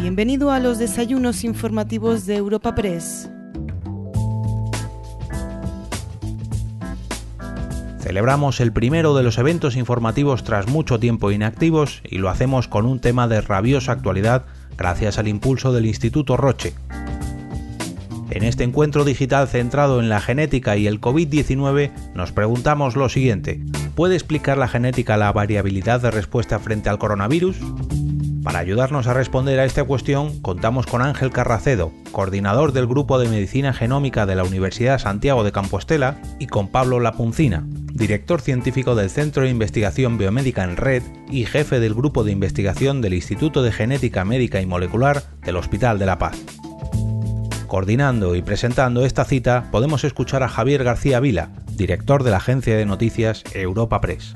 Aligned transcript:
Bienvenido 0.00 0.50
a 0.50 0.60
los 0.60 0.78
desayunos 0.78 1.44
informativos 1.44 2.24
de 2.24 2.36
Europa 2.36 2.74
Press. 2.74 3.28
Celebramos 8.00 8.60
el 8.60 8.72
primero 8.72 9.14
de 9.14 9.22
los 9.22 9.36
eventos 9.36 9.76
informativos 9.76 10.42
tras 10.42 10.68
mucho 10.68 10.98
tiempo 10.98 11.30
inactivos 11.32 12.00
y 12.02 12.16
lo 12.16 12.30
hacemos 12.30 12.66
con 12.66 12.86
un 12.86 13.00
tema 13.00 13.28
de 13.28 13.42
rabiosa 13.42 13.92
actualidad 13.92 14.46
gracias 14.78 15.18
al 15.18 15.28
impulso 15.28 15.70
del 15.70 15.84
Instituto 15.84 16.38
Roche. 16.38 16.72
En 18.30 18.42
este 18.42 18.64
encuentro 18.64 19.04
digital 19.04 19.48
centrado 19.48 20.00
en 20.00 20.08
la 20.08 20.20
genética 20.20 20.78
y 20.78 20.86
el 20.86 21.02
COVID-19 21.02 21.90
nos 22.14 22.32
preguntamos 22.32 22.96
lo 22.96 23.10
siguiente. 23.10 23.60
¿Puede 23.94 24.14
explicar 24.14 24.56
la 24.56 24.68
genética 24.68 25.18
la 25.18 25.30
variabilidad 25.30 26.00
de 26.00 26.10
respuesta 26.10 26.58
frente 26.58 26.88
al 26.88 26.98
coronavirus? 26.98 27.58
Para 28.42 28.58
ayudarnos 28.58 29.06
a 29.06 29.12
responder 29.12 29.60
a 29.60 29.66
esta 29.66 29.84
cuestión, 29.84 30.40
contamos 30.40 30.86
con 30.86 31.02
Ángel 31.02 31.30
Carracedo, 31.30 31.92
coordinador 32.10 32.72
del 32.72 32.86
Grupo 32.86 33.18
de 33.18 33.28
Medicina 33.28 33.74
Genómica 33.74 34.24
de 34.24 34.34
la 34.34 34.44
Universidad 34.44 34.98
Santiago 34.98 35.44
de 35.44 35.52
Compostela, 35.52 36.22
y 36.38 36.46
con 36.46 36.68
Pablo 36.68 37.00
Lapuncina, 37.00 37.64
director 37.66 38.40
científico 38.40 38.94
del 38.94 39.10
Centro 39.10 39.42
de 39.42 39.50
Investigación 39.50 40.16
Biomédica 40.16 40.64
en 40.64 40.78
Red 40.78 41.02
y 41.30 41.44
jefe 41.44 41.80
del 41.80 41.94
Grupo 41.94 42.24
de 42.24 42.32
Investigación 42.32 43.02
del 43.02 43.12
Instituto 43.12 43.62
de 43.62 43.72
Genética 43.72 44.24
Médica 44.24 44.62
y 44.62 44.66
Molecular 44.66 45.22
del 45.44 45.56
Hospital 45.56 45.98
de 45.98 46.06
la 46.06 46.18
Paz. 46.18 46.38
Coordinando 47.66 48.34
y 48.36 48.42
presentando 48.42 49.04
esta 49.04 49.26
cita 49.26 49.68
podemos 49.70 50.02
escuchar 50.02 50.42
a 50.42 50.48
Javier 50.48 50.82
García 50.82 51.20
Vila, 51.20 51.50
director 51.76 52.24
de 52.24 52.30
la 52.30 52.38
agencia 52.38 52.76
de 52.76 52.86
noticias 52.86 53.44
Europa 53.54 54.00
Press. 54.00 54.32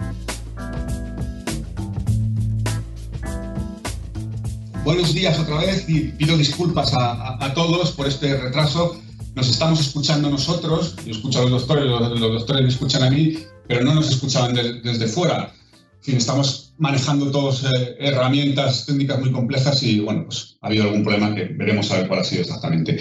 Buenos 4.85 5.15
días 5.15 5.39
otra 5.39 5.61
vez 5.61 5.87
y 5.89 6.09
pido 6.09 6.37
disculpas 6.37 6.93
a, 6.93 7.53
todos 7.55 7.93
por 7.93 8.07
este 8.07 8.37
retraso. 8.37 9.01
Nos 9.35 9.49
estamos 9.49 9.81
escuchando 9.81 10.29
nosotros, 10.29 10.95
yo 11.07 11.13
escucho 11.13 11.39
a 11.39 11.43
los 11.49 11.67
doctores, 11.67 11.87
los, 11.87 12.21
doctores 12.21 12.63
me 12.63 12.69
escuchan 12.69 13.03
a 13.03 13.09
mí, 13.09 13.35
pero 13.67 13.83
no 13.83 13.95
nos 13.95 14.11
escuchaban 14.11 14.55
desde 14.55 15.07
fuera. 15.07 15.55
En 15.73 16.03
fin, 16.03 16.17
estamos 16.19 16.75
manejando 16.77 17.31
todos 17.31 17.65
eh, 17.65 17.97
herramientas 17.99 18.85
técnicas 18.85 19.21
muy 19.21 19.33
complejas 19.33 19.83
y 19.83 20.01
bueno, 20.01 20.27
pues 20.27 20.59
ha 20.61 20.67
habido 20.67 20.85
algún 20.85 21.03
problema 21.03 21.35
que 21.35 21.45
veremos 21.45 21.91
a 21.91 21.97
ver 21.97 22.09
cuál 22.09 22.21
ha 22.21 22.25
sido 22.25 22.43
exactamente. 22.43 23.01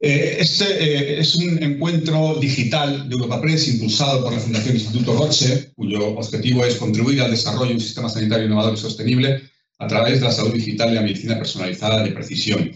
Eh, 0.00 0.36
este 0.38 0.64
eh, 0.64 1.18
es 1.18 1.34
un 1.36 1.62
encuentro 1.62 2.34
digital 2.38 3.08
de 3.08 3.14
Europa 3.14 3.40
Press 3.40 3.68
impulsado 3.68 4.22
por 4.22 4.34
la 4.34 4.38
Fundación 4.38 4.74
Instituto 4.74 5.16
Roche, 5.16 5.72
cuyo 5.76 6.08
objetivo 6.08 6.62
es 6.66 6.74
contribuir 6.74 7.22
al 7.22 7.30
desarrollo 7.30 7.68
de 7.68 7.74
un 7.76 7.80
sistema 7.80 8.10
sanitario 8.10 8.44
innovador 8.44 8.74
y 8.74 8.76
sostenible 8.76 9.55
a 9.78 9.86
través 9.86 10.20
de 10.20 10.26
la 10.26 10.32
salud 10.32 10.54
digital 10.54 10.90
y 10.90 10.94
la 10.94 11.02
medicina 11.02 11.38
personalizada 11.38 12.02
de 12.02 12.12
precisión. 12.12 12.72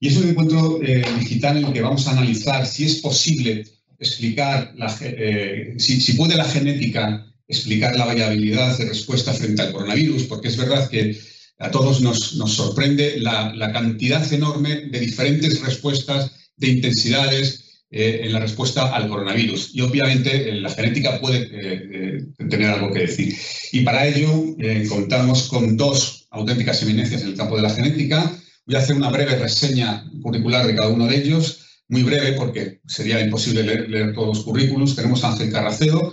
Y 0.00 0.08
es 0.08 0.16
un 0.16 0.28
encuentro 0.28 0.80
eh, 0.82 1.02
digital 1.18 1.56
en 1.56 1.66
el 1.66 1.72
que 1.72 1.82
vamos 1.82 2.06
a 2.06 2.12
analizar 2.12 2.66
si 2.66 2.84
es 2.84 2.96
posible 2.96 3.64
explicar, 3.98 4.74
eh, 5.00 5.74
si, 5.78 6.12
puede 6.14 6.36
la 6.36 6.44
genética 6.44 7.26
explicar 7.48 7.96
la 7.96 8.06
variabilidad 8.06 8.76
de 8.78 8.86
respuesta 8.86 9.32
frente 9.32 9.62
al 9.62 9.72
coronavirus, 9.72 10.24
porque 10.24 10.48
es 10.48 10.56
verdad 10.56 10.88
que 10.88 11.18
a 11.58 11.70
todos 11.70 12.00
nos, 12.00 12.34
nos 12.36 12.52
sorprende 12.52 13.18
la, 13.18 13.70
cantidad 13.72 14.30
enorme 14.32 14.86
de 14.90 15.00
diferentes 15.00 15.60
respuestas, 15.60 16.32
de 16.56 16.68
intensidades 16.68 17.63
eh, 17.90 18.20
en 18.24 18.32
la 18.32 18.40
respuesta 18.40 18.94
al 18.94 19.08
coronavirus. 19.08 19.70
Y 19.74 19.80
obviamente 19.80 20.52
la 20.52 20.70
genética 20.70 21.20
puede 21.20 21.46
tener 22.48 22.70
algo 22.70 22.92
que 22.92 23.00
decir. 23.00 23.34
Y 23.72 23.80
para 23.82 24.06
ello 24.06 24.56
contamos 24.88 25.48
con 25.48 25.76
dos 25.76 26.26
auténticas 26.30 26.82
eminencias 26.82 27.22
en 27.22 27.28
el 27.28 27.36
campo 27.36 27.56
de 27.56 27.62
la 27.62 27.70
genética. 27.70 28.30
Voy 28.66 28.76
a 28.76 28.78
hacer 28.78 28.96
una 28.96 29.10
breve 29.10 29.36
reseña 29.36 30.04
curricular 30.22 30.66
de 30.66 30.74
cada 30.74 30.88
uno 30.88 31.06
de 31.06 31.16
ellos, 31.18 31.82
muy 31.88 32.02
breve 32.02 32.32
porque 32.32 32.80
sería 32.86 33.20
imposible 33.20 33.62
leer, 33.62 34.14
todos 34.14 34.38
los 34.38 34.44
currículos. 34.44 34.96
Tenemos 34.96 35.22
a 35.22 35.32
Ángel 35.32 35.52
Carracedo, 35.52 36.12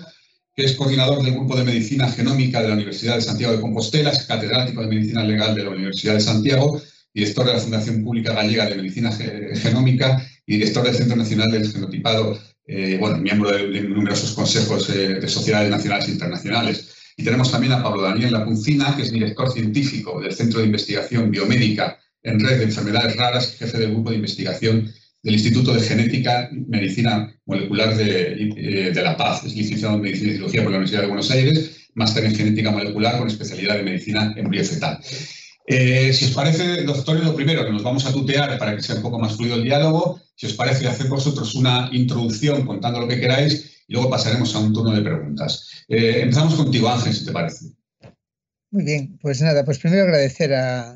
que 0.56 0.66
es 0.66 0.74
coordinador 0.74 1.24
del 1.24 1.34
Grupo 1.34 1.56
de 1.56 1.64
Medicina 1.64 2.12
Genómica 2.12 2.62
de 2.62 2.68
la 2.68 2.74
Universidad 2.74 3.16
de 3.16 3.22
Santiago 3.22 3.54
de 3.54 3.62
Compostela, 3.62 4.12
es 4.12 4.24
catedrático 4.24 4.82
de 4.82 4.88
Medicina 4.88 5.24
Legal 5.24 5.56
de 5.56 5.64
la 5.64 5.70
Universidad 5.70 6.16
de 6.16 6.22
Santiago, 6.22 6.82
director 7.14 7.46
de 7.46 7.54
la 7.54 7.60
Fundación 7.60 8.04
Pública 8.04 8.34
Gallega 8.34 8.66
de 8.66 8.76
Medicina 8.76 9.12
Genómica 9.12 10.26
y 10.46 10.54
director 10.54 10.84
del 10.84 10.96
Centro 10.96 11.16
Nacional 11.16 11.52
del 11.52 11.72
Genotipado, 11.72 12.40
eh, 12.68 12.98
bueno, 13.00 13.18
miembro 13.18 13.52
de, 13.52 13.82
numerosos 13.82 14.32
consejos 14.34 14.90
eh, 14.90 15.16
de 15.16 15.28
sociedades 15.28 15.70
nacionales 15.70 16.08
e 16.08 16.12
internacionales. 16.12 17.14
Y 17.18 17.24
tenemos 17.24 17.52
también 17.52 17.74
a 17.74 17.84
Pablo 17.84 18.02
Daniel 18.02 18.34
Lapuncina, 18.34 18.96
que 18.96 19.04
es 19.04 19.12
director 19.12 19.52
científico 19.52 20.22
del 20.22 20.34
Centro 20.34 20.60
de 20.60 20.66
Investigación 20.66 21.30
Biomédica 21.30 21.98
en 22.24 22.40
Red 22.40 22.60
de 22.60 22.64
Enfermedades 22.66 23.16
Raras, 23.16 23.56
jefe 23.58 23.78
del 23.78 23.92
grupo 23.92 24.12
de 24.12 24.18
investigación 24.18 24.92
del 25.24 25.34
Instituto 25.36 25.74
de 25.74 25.82
Genética 25.82 26.50
y 26.52 26.62
Medicina 26.62 27.34
Molecular 27.46 27.96
de, 27.96 28.50
eh, 28.58 28.94
La 28.96 29.18
Paz. 29.18 29.44
Es 29.46 29.56
licenciado 29.56 29.96
en 29.96 30.02
Medicina 30.02 30.32
y 30.32 30.36
Cirugía 30.36 30.64
por 30.64 30.72
la 30.72 30.78
Universidad 30.78 31.02
de 31.02 31.08
Buenos 31.08 31.30
Aires, 31.32 31.90
máster 31.94 32.26
en 32.26 32.36
Genética 32.36 32.72
Molecular 32.72 33.20
con 33.20 33.28
especialidad 33.28 33.80
en 33.80 33.86
Medicina 33.86 34.34
Embriofetal. 34.36 35.00
Eh, 35.68 36.12
si 36.14 36.26
os 36.26 36.32
parece, 36.32 36.84
doctores, 36.84 37.24
lo 37.24 37.36
primero 37.36 37.64
que 37.66 37.72
nos 37.72 37.84
vamos 37.84 38.06
a 38.06 38.12
tutear 38.12 38.58
para 38.58 38.76
que 38.76 38.82
sea 38.82 38.96
un 38.96 39.02
poco 39.02 39.20
más 39.20 39.36
fluido 39.36 39.56
el 39.56 39.64
diálogo, 39.64 40.20
si 40.36 40.48
os 40.48 40.54
parece 40.54 40.88
hacer 40.88 41.08
vosotros 41.08 41.54
una 41.56 41.90
introducción 41.92 42.66
contando 42.66 43.00
lo 43.00 43.08
que 43.08 43.20
queráis 43.20 43.84
y 43.88 43.94
luego 43.94 44.10
pasaremos 44.10 44.56
a 44.56 44.60
un 44.60 44.74
turno 44.74 44.92
de 44.92 45.02
preguntas. 45.02 45.86
Eh, 45.88 46.22
empezamos 46.22 46.56
contigo, 46.56 46.90
Ángel, 46.90 47.14
si 47.14 47.26
te 47.26 47.32
parece. 47.32 47.66
Muy 48.72 48.86
bien, 48.86 49.18
pues 49.22 49.42
nada, 49.42 49.66
pues 49.66 49.80
primero 49.80 50.04
agradecer 50.04 50.54
a, 50.54 50.96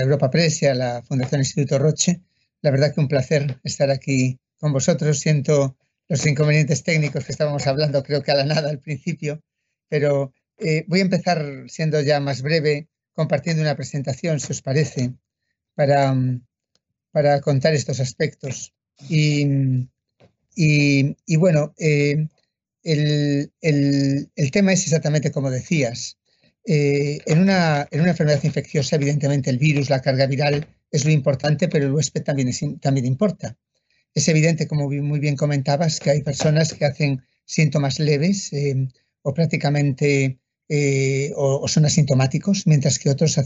Europa 0.00 0.30
Press 0.30 0.62
y 0.62 0.66
a 0.66 0.74
la 0.74 1.02
Fundación 1.02 1.40
Instituto 1.40 1.78
Roche. 1.78 2.22
La 2.60 2.70
verdad 2.70 2.94
que 2.94 3.00
un 3.00 3.08
placer 3.08 3.58
estar 3.64 3.90
aquí 3.90 4.38
con 4.58 4.72
vosotros. 4.72 5.18
Siento 5.18 5.76
los 6.08 6.24
inconvenientes 6.24 6.84
técnicos 6.84 7.24
que 7.24 7.32
estábamos 7.32 7.66
hablando, 7.66 8.04
creo 8.04 8.22
que 8.22 8.30
a 8.30 8.36
la 8.36 8.44
nada 8.44 8.70
al 8.70 8.78
principio, 8.78 9.40
pero 9.88 10.32
eh, 10.58 10.84
voy 10.86 11.00
a 11.00 11.02
empezar 11.02 11.64
siendo 11.66 12.00
ya 12.00 12.20
más 12.20 12.42
breve, 12.42 12.88
compartiendo 13.14 13.62
una 13.62 13.76
presentación, 13.76 14.40
si 14.40 14.52
os 14.52 14.62
parece, 14.62 15.14
para, 15.74 16.14
para 17.10 17.40
contar 17.40 17.74
estos 17.74 18.00
aspectos. 18.00 18.72
Y, 19.08 19.46
y, 20.54 21.36
bueno, 21.36 21.74
eh, 21.78 22.28
el, 22.82 23.50
tema 24.52 24.72
es 24.72 24.84
exactamente 24.84 25.30
como 25.30 25.50
decías. 25.50 26.18
Eh, 26.64 27.18
en, 27.26 27.40
una, 27.40 27.88
en, 27.90 28.00
una, 28.00 28.10
enfermedad 28.10 28.42
infecciosa, 28.44 28.96
evidentemente 28.96 29.50
el 29.50 29.58
virus, 29.58 29.90
la 29.90 30.00
carga 30.00 30.26
viral 30.26 30.66
es 30.90 31.04
lo 31.04 31.10
importante, 31.10 31.68
pero 31.68 31.86
el 31.86 31.92
huésped 31.92 32.22
también, 32.22 32.50
también 32.80 33.06
importa. 33.06 33.56
Es 34.14 34.28
evidente, 34.28 34.68
como 34.68 34.88
muy 34.90 35.18
bien 35.18 35.36
comentabas, 35.36 35.98
que 35.98 36.10
hay 36.10 36.22
personas 36.22 36.74
que 36.74 36.84
hacen 36.84 37.22
síntomas 37.44 37.98
leves 37.98 38.52
eh, 38.52 38.88
o 39.22 39.34
prácticamente 39.34 40.38
o, 41.36 41.68
son 41.68 41.84
asintomáticos, 41.84 42.66
mientras 42.66 42.98
que 42.98 43.10
otros 43.10 43.38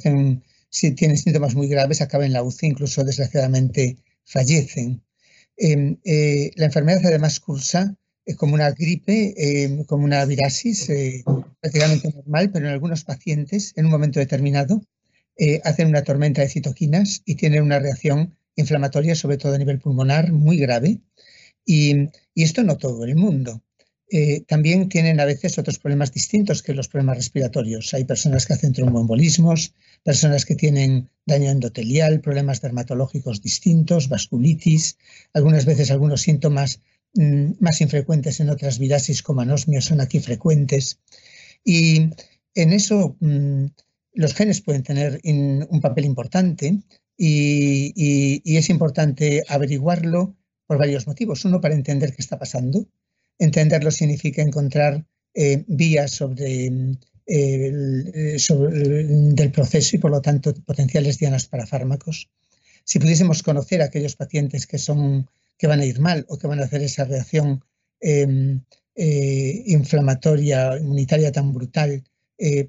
tienen 0.97 1.19
síntomas 1.19 1.55
muy 1.55 1.69
graves, 1.69 2.01
acaban 2.01 2.27
en 2.27 2.33
la 2.33 2.43
UCI, 2.43 2.67
incluso 2.67 3.05
desgraciadamente 3.05 3.97
fallecen. 4.25 5.03
Em, 5.57 5.99
eh, 6.05 6.51
la 6.57 6.67
enfermedad 6.67 7.01
además 7.05 7.41
cursa 7.41 7.97
como 8.37 8.55
una 8.55 8.71
gripe, 8.73 9.35
em, 9.37 9.85
como 9.85 10.05
una 10.05 10.25
virasis 10.25 10.91
eh, 10.91 11.25
prácticamente 11.61 12.11
normal, 12.13 12.51
pero 12.53 12.67
en 12.67 12.73
algunos 12.73 13.05
pacientes, 13.05 13.73
en 13.77 13.87
un 13.87 13.93
momento 13.93 14.19
determinado, 14.21 14.83
eh, 15.39 15.61
hacen 15.65 15.89
una 15.89 16.03
tormenta 16.03 16.43
de 16.43 16.49
citoquinas 16.49 17.23
y 17.25 17.37
tienen 17.37 17.63
una 17.63 17.79
reacción 17.79 18.37
inflamatoria, 18.57 19.15
sobre 19.15 19.39
todo 19.39 19.55
a 19.55 19.59
nivel 19.59 19.79
pulmonar, 19.79 20.33
muy 20.33 20.59
grave. 20.59 21.01
Y, 21.65 22.09
y 22.35 22.43
esto 22.43 22.63
no 22.63 22.77
todo 22.79 23.05
el 23.05 23.17
mundo. 23.17 23.63
Eh, 24.09 24.43
también 24.47 24.89
tienen 24.89 25.19
a 25.19 25.25
veces 25.25 25.59
otros 25.59 25.81
problemas 25.81 26.13
distintos 26.13 26.63
que 26.63 26.75
los 26.75 26.89
problemas 26.89 27.17
respiratorios. 27.17 27.93
Hay 27.93 28.05
personas 28.05 28.47
que 28.47 28.53
hacen 28.53 28.73
tromboembolismos, 28.73 29.75
personas 30.05 30.45
que 30.45 30.55
tienen 30.55 31.11
daño 31.27 31.51
endotelial, 31.51 32.21
problemas 32.21 32.61
dermatológicos 32.61 33.43
distintos, 33.43 34.09
vasculitis, 34.09 34.97
algunas 35.35 35.65
veces 35.65 35.91
algunos 35.91 36.23
síntomas 36.23 36.81
mm, 37.15 37.53
más 37.59 37.81
infrecuentes 37.81 38.39
en 38.39 38.51
otras 38.51 38.79
virasis 38.79 39.23
como 39.23 39.41
anosmios 39.41 39.87
son 39.87 40.01
aquí 40.01 40.21
frecuentes. 40.21 41.01
Y 41.65 42.11
en 42.55 42.73
eso 42.73 43.17
mm, 43.19 43.67
los 44.15 44.35
genes 44.35 44.61
pueden 44.61 44.85
tener 44.85 45.21
un 45.25 45.81
papel 45.81 46.05
importante 46.05 46.79
y 47.19 48.57
es 48.57 48.71
importante 48.71 49.43
averiguarlo 49.49 50.37
por 50.67 50.79
varios 50.79 51.07
motivos. 51.07 51.45
Uno, 51.45 51.61
para 51.61 51.75
entender 51.75 52.15
qué 52.15 52.23
está 52.23 52.39
pasando 52.39 52.87
Entenderlo 53.39 53.91
significa 53.91 54.43
encontrar 54.43 55.05
eh, 55.35 55.65
vías 55.67 56.13
sobre, 56.13 56.67
eh, 57.27 57.73
del 59.39 59.53
proceso 59.53 59.97
y 59.97 59.99
por 59.99 60.11
lo 60.11 60.21
tanto 60.21 60.55
potenciales 60.55 61.19
dianas 61.19 61.47
para 61.47 61.67
fármacos. 61.67 62.31
Si 62.85 62.99
pudiésemos 62.99 63.43
conocer 63.43 63.83
a 63.83 63.87
aquellos 63.87 64.17
pacientes 64.17 64.67
que, 64.67 64.79
son, 64.79 65.29
que 65.59 65.67
van 65.67 65.81
a 65.81 65.85
ir 65.85 65.99
mal 66.01 66.25
o 66.29 66.39
que 66.39 66.47
van 66.47 66.61
a 66.61 66.65
hacer 66.65 66.83
esa 66.83 67.05
reacción 67.05 67.65
em, 68.01 68.63
eh, 68.95 69.63
inflamatoria, 69.67 70.79
inmunitaria 70.79 71.33
tan 71.33 71.53
brutal, 71.53 72.05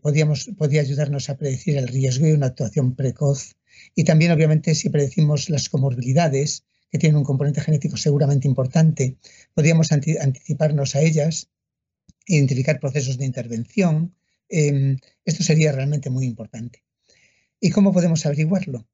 podríamos, 0.02 0.50
podría 0.58 0.80
ayudarnos 0.80 1.30
a 1.30 1.38
predecir 1.38 1.76
el 1.78 1.90
riesgo 1.90 2.26
y 2.26 2.32
una 2.32 2.48
actuación 2.48 2.96
precoz 2.96 3.58
Y 3.96 4.04
también, 4.04 4.32
obviamente, 4.32 4.76
si 4.76 4.90
predecimos 4.90 5.50
las 5.50 5.70
comorbilidades, 5.70 6.64
que 6.90 6.98
tienen 6.98 7.18
un 7.18 7.24
componente 7.24 7.62
genético 7.62 7.98
seguramente 7.98 8.48
importante, 8.48 9.18
podríamos 9.54 9.92
anticiparnos 9.92 10.96
a 10.96 11.02
ellas, 11.02 11.50
identificar 12.26 12.80
procesos 12.80 13.18
de 13.18 13.26
intervención. 13.26 14.16
Em, 14.50 14.98
esto 15.26 15.44
sería 15.44 15.72
realmente 15.72 16.10
muy 16.10 16.26
importante. 16.26 16.84
¿Y 17.60 17.70
cómo 17.72 17.92
podemos 17.92 18.26
averiguarlo? 18.26 18.88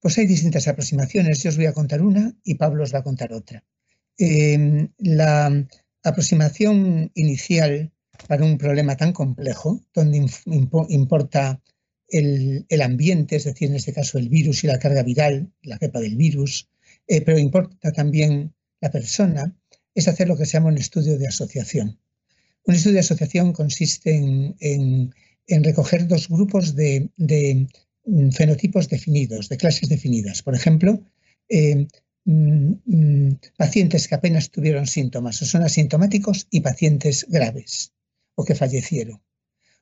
Pues 0.00 0.18
hay 0.18 0.26
distintas 0.26 0.68
aproximaciones. 0.68 1.42
Yo 1.42 1.50
os 1.50 1.56
voy 1.56 1.66
a 1.66 1.72
contar 1.72 2.02
una 2.02 2.34
y 2.44 2.56
Pablo 2.56 2.82
os 2.82 2.94
va 2.94 2.98
a 2.98 3.04
contar 3.04 3.32
otra. 3.32 3.64
Em, 4.18 4.88
la 4.98 5.66
aproximación 6.02 7.10
inicial 7.14 7.92
para 8.28 8.44
un 8.44 8.58
problema 8.58 8.96
tan 8.96 9.12
complejo, 9.12 9.80
donde 9.92 10.26
importa 10.88 11.60
el, 12.08 12.82
ambiente, 12.82 13.36
es 13.36 13.44
decir, 13.44 13.70
en 13.70 13.76
este 13.76 13.92
caso 13.92 14.18
el 14.18 14.28
virus 14.28 14.64
y 14.64 14.66
la 14.66 14.78
carga 14.78 15.02
viral, 15.02 15.52
la 15.62 15.78
cepa 15.78 16.00
del 16.00 16.16
virus, 16.16 16.68
eh, 17.06 17.20
pero 17.20 17.38
importa 17.38 17.92
también 17.92 18.54
la 18.80 18.90
persona, 18.90 19.54
es 19.94 20.08
hacer 20.08 20.28
lo 20.28 20.36
que 20.36 20.46
se 20.46 20.52
llama 20.52 20.68
un 20.68 20.78
estudio 20.78 21.18
de 21.18 21.28
asociación. 21.28 21.98
Un 22.64 22.74
estudio 22.74 22.94
de 22.94 23.00
asociación 23.00 23.52
consiste 23.52 24.14
en, 24.14 25.12
recoger 25.62 26.08
dos 26.08 26.28
grupos 26.28 26.74
de, 26.74 27.10
mm, 28.06 28.30
fenotipos 28.30 28.88
definidos, 28.88 29.48
de 29.48 29.56
clases 29.56 29.88
definidas. 29.88 30.42
Por 30.42 30.54
ejemplo, 30.54 31.00
eh, 31.48 31.86
mm, 32.24 32.72
mm, 32.86 33.40
pacientes 33.56 34.08
que 34.08 34.14
apenas 34.14 34.50
tuvieron 34.50 34.86
síntomas 34.86 35.40
o 35.42 35.44
son 35.46 35.62
asintomáticos 35.62 36.46
y 36.50 36.60
pacientes 36.60 37.26
graves 37.28 37.92
o 38.34 38.44
que 38.44 38.54
fallecieron. 38.54 39.20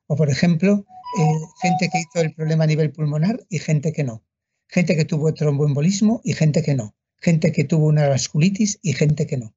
O, 0.07 0.17
por 0.17 0.29
ejemplo, 0.29 0.85
eh, 1.19 1.39
gente 1.63 1.89
que 1.91 2.01
hizo 2.01 2.21
el 2.25 2.35
problema 2.35 2.65
a 2.65 2.67
nivel 2.67 2.93
pulmonar 2.93 3.45
y 3.49 3.59
gente 3.59 3.93
que 3.93 4.05
no. 4.05 4.25
Gente 4.69 4.97
que 4.97 5.05
tuvo 5.05 5.33
tromboembolismo 5.35 6.21
y 6.25 6.35
gente 6.35 6.63
que 6.63 6.75
no. 6.75 6.95
Gente 7.23 7.53
que 7.53 7.65
tuvo 7.65 7.87
una 7.87 8.09
vasculitis 8.09 8.79
y 8.83 8.93
gente 8.93 9.27
que 9.27 9.39
no. 9.39 9.55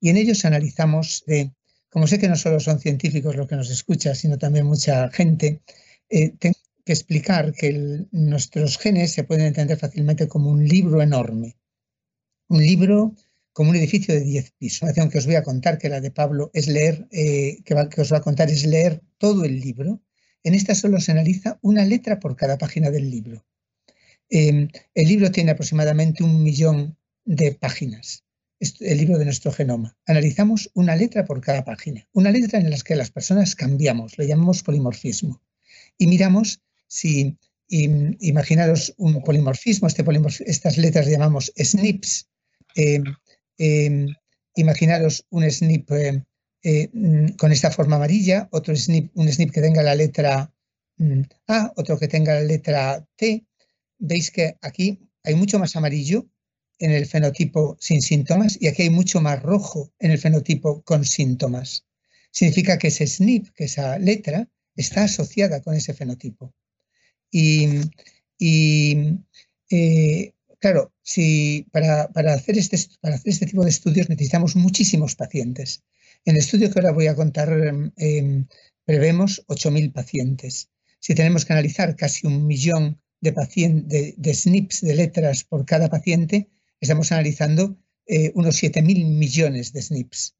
Y 0.00 0.10
en 0.10 0.18
ellos 0.18 0.44
analizamos 0.44 1.24
de, 1.26 1.52
como 1.88 2.06
sé 2.06 2.18
que 2.18 2.28
no 2.28 2.36
solo 2.36 2.60
son 2.60 2.80
científicos 2.80 3.36
los 3.36 3.48
que 3.48 3.56
nos 3.56 3.70
escuchan, 3.70 4.14
sino 4.14 4.36
también 4.36 4.66
mucha 4.66 5.08
gente, 5.10 5.62
eh, 6.10 6.34
tengo 6.38 6.58
que 6.84 6.92
explicar 6.92 7.52
que 7.52 8.06
nuestros 8.10 8.76
genes 8.78 9.12
se 9.12 9.24
pueden 9.24 9.46
entender 9.46 9.78
fácilmente 9.78 10.28
como 10.28 10.50
un 10.50 10.66
libro 10.66 11.00
enorme. 11.00 11.56
Un 12.48 12.62
libro 12.62 13.14
como 13.56 13.70
un 13.70 13.76
edificio 13.76 14.14
de 14.14 14.20
10 14.20 14.50
pisos. 14.58 14.82
Una 14.82 15.08
que 15.08 15.16
os 15.16 15.24
voy 15.24 15.36
a 15.36 15.42
contar, 15.42 15.78
que 15.78 15.88
la 15.88 16.02
de 16.02 16.10
Pablo, 16.10 16.50
es 16.52 16.68
leer, 16.68 17.08
eh, 17.10 17.62
que, 17.64 17.74
os 17.74 18.12
va 18.12 18.18
a 18.18 18.20
contar, 18.20 18.50
es 18.50 18.66
leer 18.66 19.00
todo 19.16 19.46
el 19.46 19.60
libro. 19.60 20.02
En 20.44 20.52
esta 20.52 20.74
solo 20.74 21.00
se 21.00 21.12
analiza 21.12 21.58
una 21.62 21.84
letra 21.86 22.20
por 22.20 22.36
cada 22.36 22.58
página 22.58 22.90
del 22.90 23.10
libro. 23.10 23.46
Em, 24.28 24.68
el 24.94 25.08
libro 25.08 25.30
tiene 25.30 25.52
aproximadamente 25.52 26.24
un 26.24 26.42
millón 26.42 26.96
de 27.24 27.52
páginas, 27.52 28.24
el 28.60 28.98
libro 28.98 29.18
de 29.18 29.24
nuestro 29.24 29.52
genoma. 29.52 29.96
Analizamos 30.06 30.70
una 30.74 30.96
letra 30.96 31.24
por 31.24 31.40
cada 31.40 31.64
página, 31.64 32.06
una 32.12 32.30
letra 32.30 32.58
en 32.58 32.70
la 32.70 32.78
que 32.78 32.96
las 32.96 33.10
personas 33.10 33.54
cambiamos, 33.54 34.18
le 34.18 34.26
llamamos 34.26 34.62
polimorfismo. 34.62 35.42
Y 35.98 36.06
miramos 36.06 36.60
si, 36.86 37.36
imaginaros 37.68 38.94
un 38.96 39.22
polimorfismo, 39.22 39.88
este 39.88 40.04
estas 40.46 40.78
letras 40.78 41.06
llamamos 41.06 41.52
SNPs, 41.56 42.28
em, 42.76 43.04
Em, 43.58 44.08
imaginaros 44.54 45.26
un 45.30 45.44
eh, 45.44 46.24
eh, 46.62 46.88
mm, 46.92 47.36
con 47.36 47.52
esta 47.52 47.70
forma 47.70 47.96
amarilla, 47.96 48.48
otro 48.52 48.74
snip, 48.76 49.10
un 49.14 49.28
snip 49.28 49.50
que 49.52 49.60
tenga 49.60 49.82
la 49.82 49.94
letra 49.94 50.52
mm, 50.98 51.22
A, 51.48 51.72
otro 51.76 51.98
que 51.98 52.08
tenga 52.08 52.34
la 52.34 52.42
letra 52.42 53.06
T. 53.16 53.45
Veis 53.98 54.30
que 54.30 54.56
aquí 54.62 55.00
hay 55.24 55.34
mucho 55.34 55.58
más 55.58 55.76
amarillo 55.76 56.28
en 56.78 56.90
el 56.92 57.06
fenotipo 57.06 57.76
sin 57.80 58.02
síntomas 58.02 58.58
y 58.60 58.68
aquí 58.68 58.82
hay 58.82 58.90
mucho 58.90 59.20
más 59.20 59.42
rojo 59.42 59.92
en 59.98 60.10
el 60.10 60.18
fenotipo 60.18 60.82
con 60.82 61.04
síntomas. 61.04 61.86
Significa 62.30 62.78
que 62.78 62.88
ese 62.88 63.06
SNP, 63.06 63.52
que 63.54 63.64
esa 63.64 63.98
letra, 63.98 64.48
está 64.74 65.04
asociada 65.04 65.62
con 65.62 65.74
ese 65.74 65.94
fenotipo. 65.94 66.54
Y, 67.30 67.66
eh, 69.70 70.32
claro, 70.58 70.92
si 71.02 71.66
para, 71.72 72.02
hacer 72.34 72.58
este, 72.58 72.78
para 73.00 73.16
hacer 73.16 73.30
este 73.30 73.46
tipo 73.46 73.64
de 73.64 73.70
estudios 73.70 74.08
necesitamos 74.08 74.54
muchísimos 74.54 75.16
pacientes. 75.16 75.82
En 76.24 76.34
el 76.34 76.40
estudio 76.40 76.70
que 76.70 76.78
ahora 76.78 76.92
voy 76.92 77.06
a 77.06 77.16
contar 77.16 77.50
em, 77.96 78.46
prevemos 78.84 79.44
8.000 79.48 79.92
pacientes. 79.92 80.68
Si 81.00 81.14
tenemos 81.14 81.44
que 81.44 81.52
analizar 81.52 81.96
casi 81.96 82.26
un 82.26 82.46
millón 82.46 83.00
de, 83.20 83.30
de, 83.30 84.14
de, 84.16 84.34
SNPs, 84.34 84.80
de 84.82 84.94
letras 84.94 85.44
por 85.44 85.64
cada 85.64 85.88
paciente, 85.88 86.48
estamos 86.80 87.12
analizando 87.12 87.76
eh, 88.06 88.32
unos 88.34 88.62
7.000 88.62 89.06
millones 89.06 89.72
de 89.72 89.82
SNPs. 89.82 90.36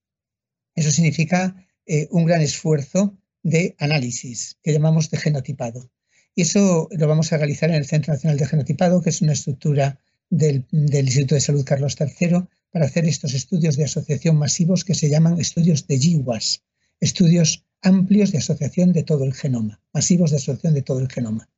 Eso 0.74 0.90
significa 0.90 1.56
eh, 1.86 2.08
un 2.10 2.26
gran 2.26 2.42
esfuerzo 2.42 3.18
de 3.42 3.74
análisis 3.78 4.58
que 4.62 4.72
llamamos 4.72 5.10
de 5.10 5.18
genotipado. 5.18 5.90
Y 6.34 6.42
eso 6.42 6.88
lo 6.90 7.08
vamos 7.08 7.32
a 7.32 7.38
realizar 7.38 7.70
en 7.70 7.76
el 7.76 7.86
Centro 7.86 8.12
Nacional 8.12 8.38
de 8.38 8.46
Genotipado, 8.46 9.00
que 9.00 9.10
es 9.10 9.22
una 9.22 9.32
estructura 9.32 9.98
del, 10.28 10.66
Instituto 10.72 11.34
de 11.34 11.40
Salud 11.40 11.64
Carlos 11.64 11.96
III, 11.98 12.44
para 12.70 12.86
hacer 12.86 13.06
estos 13.06 13.34
estudios 13.34 13.76
de 13.76 13.84
asociación 13.84 14.36
masivos 14.36 14.84
que 14.84 14.94
se 14.94 15.08
llaman 15.08 15.40
estudios 15.40 15.86
de 15.86 15.98
GWAS, 15.98 16.62
estudios 17.00 17.64
amplios 17.82 18.32
de 18.32 18.38
asociación 18.38 18.92
de 18.92 19.02
todo 19.02 19.24
el 19.24 19.32
genoma, 19.32 19.80
masivos 19.92 20.30
de 20.30 20.36
asociación 20.36 20.74
de 20.74 20.82
todo 20.82 20.98
el 20.98 21.10
genoma. 21.10 21.48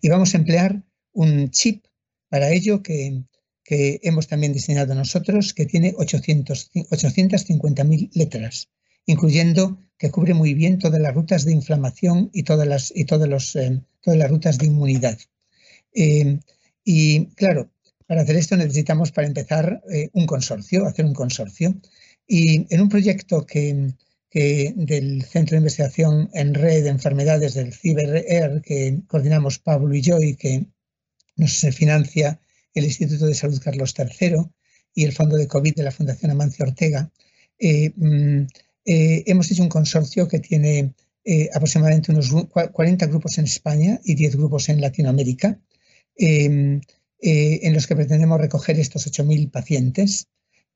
Y 0.00 0.08
vamos 0.08 0.34
a 0.34 0.38
emplear 0.38 0.82
un 1.12 1.50
chip 1.50 1.84
para 2.28 2.50
ello 2.50 2.82
que, 2.82 3.22
hemos 3.70 4.28
también 4.28 4.54
diseñado 4.54 4.94
nosotros, 4.94 5.52
que 5.52 5.66
tiene 5.66 5.94
850.000 5.94 8.10
letras, 8.14 8.70
incluyendo 9.04 9.78
que 9.98 10.10
cubre 10.10 10.32
muy 10.32 10.54
bien 10.54 10.78
todas 10.78 10.98
las 11.00 11.14
rutas 11.14 11.44
de 11.44 11.52
inflamación 11.52 12.30
y 12.32 12.44
todas 12.44 12.66
las, 12.66 12.90
y 12.94 13.04
todos 13.04 13.28
los, 13.28 13.54
eh, 13.56 13.82
todas 14.00 14.18
las 14.18 14.30
rutas 14.30 14.56
de 14.56 14.66
inmunidad. 14.66 15.18
Eh, 15.94 16.38
y 16.82 17.26
claro, 17.34 17.70
para 18.06 18.22
hacer 18.22 18.36
esto 18.36 18.56
necesitamos, 18.56 19.12
para 19.12 19.26
empezar, 19.26 19.82
eh, 19.92 20.08
un 20.14 20.24
consorcio, 20.24 20.86
hacer 20.86 21.04
un 21.04 21.12
consorcio. 21.12 21.74
Y 22.26 22.66
en 22.74 22.80
un 22.80 22.88
proyecto 22.88 23.44
que, 23.44 23.92
del 24.32 25.22
Centro 25.24 25.54
de 25.54 25.58
Investigación 25.58 26.30
en 26.34 26.54
Red 26.54 26.84
de 26.84 26.90
Enfermedades 26.90 27.54
del 27.54 27.72
CIBER, 27.72 28.62
que 28.62 29.00
coordinamos 29.06 29.58
Pablo 29.58 29.94
y 29.94 30.02
yo 30.02 30.20
y 30.20 30.36
que 30.36 30.66
nos 31.36 31.60
financia 31.72 32.40
el 32.74 32.84
Instituto 32.84 33.26
de 33.26 33.34
Salud 33.34 33.60
Carlos 33.62 33.94
III 33.96 34.36
y 34.94 35.04
el 35.04 35.12
Fondo 35.12 35.36
de 35.36 35.46
COVID 35.46 35.74
de 35.74 35.82
la 35.82 35.90
Fundación 35.90 36.30
Amancio 36.30 36.64
Ortega, 36.64 37.10
eh, 37.58 37.92
mm, 37.96 38.46
eh, 38.84 39.24
hemos 39.26 39.50
hecho 39.50 39.62
un 39.62 39.68
consorcio 39.68 40.28
que 40.28 40.38
tiene 40.38 40.94
aproximadamente 41.52 42.10
unos 42.10 42.30
40 42.72 43.04
grupos 43.04 43.36
en 43.36 43.44
España 43.44 44.00
y 44.02 44.14
10 44.14 44.36
grupos 44.36 44.70
en 44.70 44.80
Latinoamérica. 44.80 45.60
Eh, 47.20 47.66
en 47.66 47.74
los 47.74 47.86
que 47.86 47.96
pretendemos 47.96 48.40
recoger 48.40 48.78
estos 48.78 49.06
8.000 49.06 49.50
pacientes. 49.50 50.28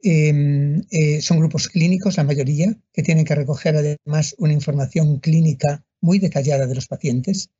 Em, 0.03 0.83
eh, 0.91 1.21
son 1.23 1.39
grupos 1.39 1.69
clínicos, 1.69 2.17
la 2.17 2.25
mayoría, 2.25 2.77
que 2.93 3.03
tienen 3.03 3.25
que 3.25 3.35
recoger 3.35 3.77
además 3.77 4.35
una 4.39 4.53
información 4.53 5.21
clínica 5.21 5.85
muy 6.01 6.19
detallada 6.19 6.67
de 6.67 6.75
los 6.75 6.89
pacientes, 6.89 7.51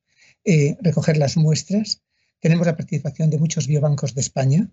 eh, 0.43 0.75
recoger 0.81 1.17
las 1.17 1.37
muestras. 1.37 2.01
Tenemos 2.39 2.67
la 2.67 2.75
participación 2.75 3.29
de 3.29 3.39
muchos 3.39 3.67
biobancos 3.67 4.13
de 4.15 4.21
España. 4.21 4.69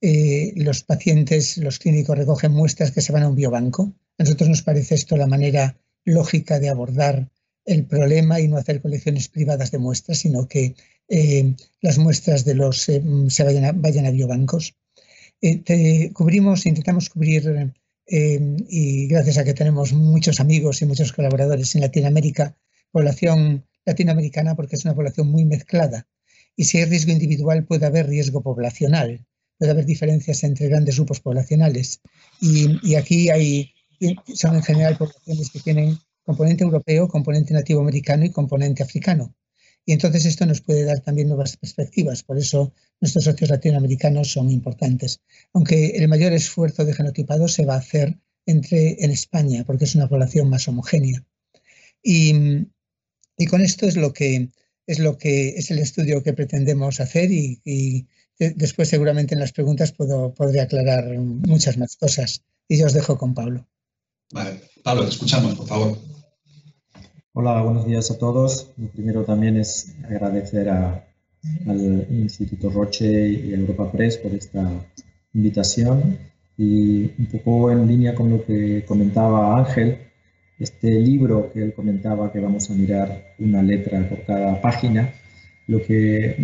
los 0.00 0.84
pacientes, 0.84 1.58
los 1.58 1.80
clínicos 1.80 2.16
recogen 2.16 2.52
muestras 2.52 2.92
que 2.92 3.00
se 3.00 3.12
van 3.12 3.24
a 3.24 3.28
un 3.28 3.34
biobanco. 3.34 3.92
A 4.16 4.22
nosotros 4.22 4.48
nos 4.48 4.62
parece 4.62 4.94
esto 4.94 5.16
la 5.16 5.26
manera 5.26 5.76
lógica 6.04 6.60
de 6.60 6.68
abordar 6.68 7.28
el 7.64 7.84
problema 7.84 8.40
y 8.40 8.48
no 8.48 8.56
hacer 8.56 8.80
colecciones 8.80 9.28
privadas 9.28 9.70
de 9.70 9.78
muestras, 9.78 10.18
sino 10.18 10.48
que 10.48 10.74
eh, 11.08 11.54
las 11.80 11.98
muestras 11.98 12.44
de 12.44 12.54
los 12.54 12.88
eh, 12.88 13.02
se 13.28 13.44
vayan 13.44 13.80
vayan 13.80 14.06
a 14.06 14.10
biobancos. 14.10 14.74
Eh, 15.40 16.10
cubrimos, 16.12 16.66
intentamos 16.66 17.08
cubrir, 17.10 17.72
y 18.06 19.06
gracias 19.06 19.38
a 19.38 19.44
que 19.44 19.54
tenemos 19.54 19.92
muchos 19.92 20.40
amigos 20.40 20.80
y 20.80 20.86
muchos 20.86 21.12
colaboradores 21.12 21.74
en 21.74 21.82
Latinoamérica, 21.82 22.56
población 22.90 23.66
latinoamericana 23.84 24.54
porque 24.54 24.76
es 24.76 24.84
una 24.84 24.94
población 24.94 25.30
muy 25.30 25.44
mezclada. 25.44 26.06
Y 26.56 26.64
si 26.64 26.78
hay 26.78 26.86
riesgo 26.86 27.12
individual, 27.12 27.64
puede 27.64 27.86
haber 27.86 28.08
riesgo 28.08 28.42
poblacional, 28.42 29.24
puede 29.58 29.72
haber 29.72 29.86
diferencias 29.86 30.42
entre 30.44 30.68
grandes 30.68 30.96
grupos 30.96 31.20
poblacionales. 31.20 32.00
Y, 32.40 32.78
y 32.82 32.96
aquí 32.96 33.30
hay, 33.30 33.72
son 34.34 34.56
en 34.56 34.62
general 34.62 34.96
poblaciones 34.96 35.50
que 35.50 35.60
tienen 35.60 35.98
componente 36.24 36.64
europeo, 36.64 37.08
componente 37.08 37.54
nativo 37.54 37.80
americano 37.80 38.24
y 38.24 38.30
componente 38.30 38.82
africano. 38.82 39.34
Y 39.88 39.92
entonces 39.92 40.26
esto 40.26 40.44
nos 40.44 40.60
puede 40.60 40.84
dar 40.84 41.00
también 41.00 41.28
nuevas 41.28 41.56
perspectivas. 41.56 42.22
Por 42.22 42.36
eso 42.36 42.74
nuestros 43.00 43.24
socios 43.24 43.48
latinoamericanos 43.48 44.30
son 44.30 44.50
importantes. 44.50 45.22
Aunque 45.54 45.96
el 45.96 46.08
mayor 46.08 46.34
esfuerzo 46.34 46.84
de 46.84 46.92
genotipado 46.92 47.48
se 47.48 47.64
va 47.64 47.76
a 47.76 47.78
hacer 47.78 48.18
entre, 48.44 49.02
en 49.02 49.10
España, 49.10 49.64
porque 49.64 49.86
es 49.86 49.94
una 49.94 50.06
población 50.06 50.50
más 50.50 50.68
homogénea. 50.68 51.24
Y, 52.02 52.34
con 53.48 53.62
esto 53.62 53.86
es 53.86 53.96
lo 53.96 54.12
que 54.12 54.50
es 54.86 54.98
lo 54.98 55.16
que 55.16 55.56
es 55.56 55.70
el 55.70 55.78
estudio 55.78 56.22
que 56.22 56.34
pretendemos 56.34 57.00
hacer 57.00 57.32
y, 57.32 58.06
después 58.38 58.90
seguramente 58.90 59.32
en 59.32 59.40
las 59.40 59.52
preguntas 59.52 59.92
puedo, 59.92 60.34
podré 60.34 60.60
aclarar 60.60 61.18
muchas 61.18 61.78
más 61.78 61.96
cosas. 61.96 62.44
Y 62.68 62.76
yo 62.76 62.84
os 62.84 62.92
dejo 62.92 63.16
con 63.16 63.32
Pablo. 63.32 63.66
Vale, 64.32 64.60
Pablo, 64.84 65.04
te 65.04 65.12
escuchamos, 65.12 65.54
por 65.54 65.66
favor. 65.66 66.17
Hola, 67.40 67.62
buenos 67.62 67.86
días 67.86 68.10
a 68.10 68.18
todos. 68.18 68.72
Lo 68.76 68.88
primero 68.88 69.22
también 69.22 69.58
es 69.58 69.94
agradecer 70.02 70.68
al 70.68 72.04
Instituto 72.10 72.68
Roche 72.68 73.28
y 73.28 73.54
Europa 73.54 73.92
Press 73.92 74.16
por 74.16 74.34
esta 74.34 74.68
invitación 75.32 76.18
y 76.56 77.02
un 77.16 77.26
poco 77.26 77.70
en 77.70 77.86
línea 77.86 78.16
con 78.16 78.28
lo 78.28 78.44
que 78.44 78.84
comentaba 78.84 79.56
Ángel, 79.56 79.98
este 80.58 80.90
libro 80.98 81.52
que 81.52 81.62
él 81.62 81.74
comentaba 81.74 82.32
que 82.32 82.40
vamos 82.40 82.70
a 82.70 82.74
mirar 82.74 83.36
una 83.38 83.62
letra 83.62 84.08
por 84.08 84.24
cada 84.24 84.60
página, 84.60 85.14
lo 85.68 85.80
que 85.80 86.34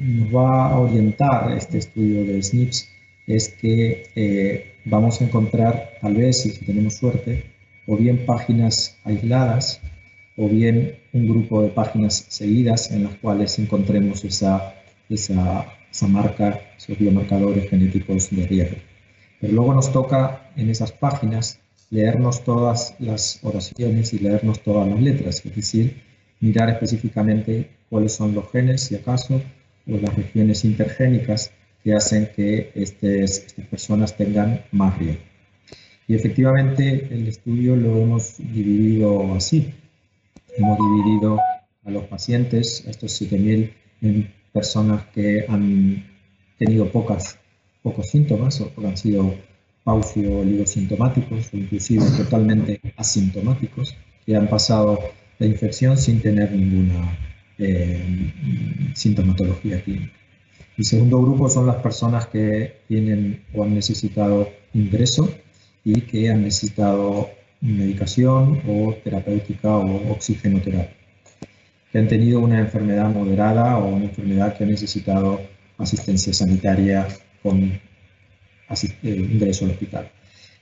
nos 0.00 0.34
va 0.34 0.70
a 0.70 0.78
orientar 0.80 1.52
este 1.58 1.76
estudio 1.76 2.24
de 2.24 2.42
SNPs 2.42 2.88
es 3.26 3.50
que 3.50 4.04
eh, 4.16 4.72
vamos 4.86 5.20
a 5.20 5.24
encontrar, 5.24 5.98
tal 6.00 6.14
vez, 6.14 6.40
si 6.40 6.58
tenemos 6.64 6.94
suerte, 6.94 7.44
o 7.86 7.98
bien 7.98 8.24
páginas 8.24 8.96
aisladas 9.04 9.82
o 10.38 10.48
bien 10.48 10.96
un 11.12 11.28
grupo 11.28 11.62
de 11.62 11.68
páginas 11.68 12.26
seguidas 12.28 12.92
en 12.92 13.04
las 13.04 13.16
cuales 13.16 13.58
encontremos 13.58 14.24
esa, 14.24 14.74
esa, 15.08 15.66
esa 15.90 16.06
marca, 16.06 16.60
esos 16.76 16.96
biomarcadores 16.96 17.68
genéticos 17.68 18.30
de 18.30 18.46
riesgo. 18.46 18.76
Pero 19.40 19.52
luego 19.52 19.74
nos 19.74 19.92
toca 19.92 20.50
en 20.56 20.70
esas 20.70 20.92
páginas 20.92 21.58
leernos 21.90 22.44
todas 22.44 22.94
las 23.00 23.40
oraciones 23.42 24.12
y 24.12 24.20
leernos 24.20 24.60
todas 24.60 24.88
las 24.88 25.00
letras, 25.00 25.44
es 25.44 25.56
decir, 25.56 26.02
mirar 26.40 26.70
específicamente 26.70 27.70
cuáles 27.90 28.12
son 28.12 28.34
los 28.34 28.50
genes, 28.52 28.82
si 28.82 28.94
acaso, 28.94 29.42
o 29.88 29.96
las 29.96 30.14
regiones 30.14 30.64
intergénicas 30.64 31.50
que 31.82 31.94
hacen 31.94 32.30
que 32.36 32.70
estas 32.74 33.44
personas 33.70 34.16
tengan 34.16 34.62
más 34.70 34.96
riesgo. 34.98 35.22
Y 36.06 36.14
efectivamente 36.14 37.08
el 37.10 37.26
estudio 37.26 37.74
lo 37.74 37.98
hemos 37.98 38.36
dividido 38.38 39.34
así. 39.34 39.74
Hemos 40.58 40.76
dividido 40.76 41.38
a 41.84 41.90
los 41.90 42.04
pacientes, 42.06 42.84
estos 42.88 43.22
7.000, 43.22 43.72
en 44.02 44.34
personas 44.52 45.06
que 45.14 45.46
han 45.48 46.04
tenido 46.58 46.90
pocas, 46.90 47.38
pocos 47.80 48.08
síntomas 48.08 48.60
o 48.60 48.72
han 48.84 48.96
sido 48.96 49.36
paucio 49.84 50.40
oligosintomáticos 50.40 51.54
o 51.54 51.56
inclusive 51.56 52.04
totalmente 52.16 52.80
asintomáticos 52.96 53.96
que 54.26 54.34
han 54.34 54.48
pasado 54.48 54.98
la 55.38 55.46
infección 55.46 55.96
sin 55.96 56.20
tener 56.20 56.50
ninguna 56.50 57.16
eh, 57.58 58.92
sintomatología 58.94 59.80
clínica. 59.80 60.12
El 60.76 60.84
segundo 60.84 61.22
grupo 61.22 61.48
son 61.48 61.68
las 61.68 61.76
personas 61.76 62.26
que 62.26 62.80
tienen 62.88 63.44
o 63.54 63.62
han 63.62 63.74
necesitado 63.74 64.50
ingreso 64.74 65.32
y 65.84 66.00
que 66.00 66.30
han 66.30 66.42
necesitado 66.42 67.30
medicación 67.60 68.62
o 68.68 68.94
terapéutica 69.02 69.76
o 69.76 70.12
oxigenoterapia, 70.12 70.96
que 71.90 71.98
han 71.98 72.08
tenido 72.08 72.40
una 72.40 72.60
enfermedad 72.60 73.10
moderada 73.10 73.78
o 73.78 73.88
una 73.88 74.06
enfermedad 74.06 74.56
que 74.56 74.64
ha 74.64 74.66
necesitado 74.66 75.40
asistencia 75.78 76.32
sanitaria 76.32 77.06
con 77.42 77.62
eh, 77.62 77.80
ingreso 79.02 79.64
al 79.64 79.72
hospital. 79.72 80.10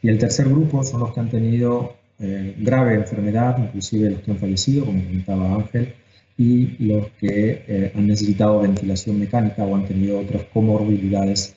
Y 0.02 0.08
el 0.08 0.18
tercer 0.18 0.48
grupo 0.48 0.84
son 0.84 1.00
los 1.00 1.12
que 1.12 1.20
han 1.20 1.30
tenido 1.30 1.96
eh, 2.18 2.54
grave 2.58 2.94
enfermedad, 2.94 3.58
inclusive 3.58 4.10
los 4.10 4.20
que 4.20 4.30
han 4.30 4.38
fallecido, 4.38 4.86
como 4.86 5.02
comentaba 5.02 5.54
Ángel, 5.54 5.94
y 6.38 6.86
los 6.86 7.08
que 7.18 7.64
eh, 7.66 7.92
han 7.94 8.06
necesitado 8.06 8.60
ventilación 8.60 9.18
mecánica 9.18 9.64
o 9.64 9.74
han 9.74 9.86
tenido 9.86 10.20
otras 10.20 10.44
comorbilidades 10.52 11.54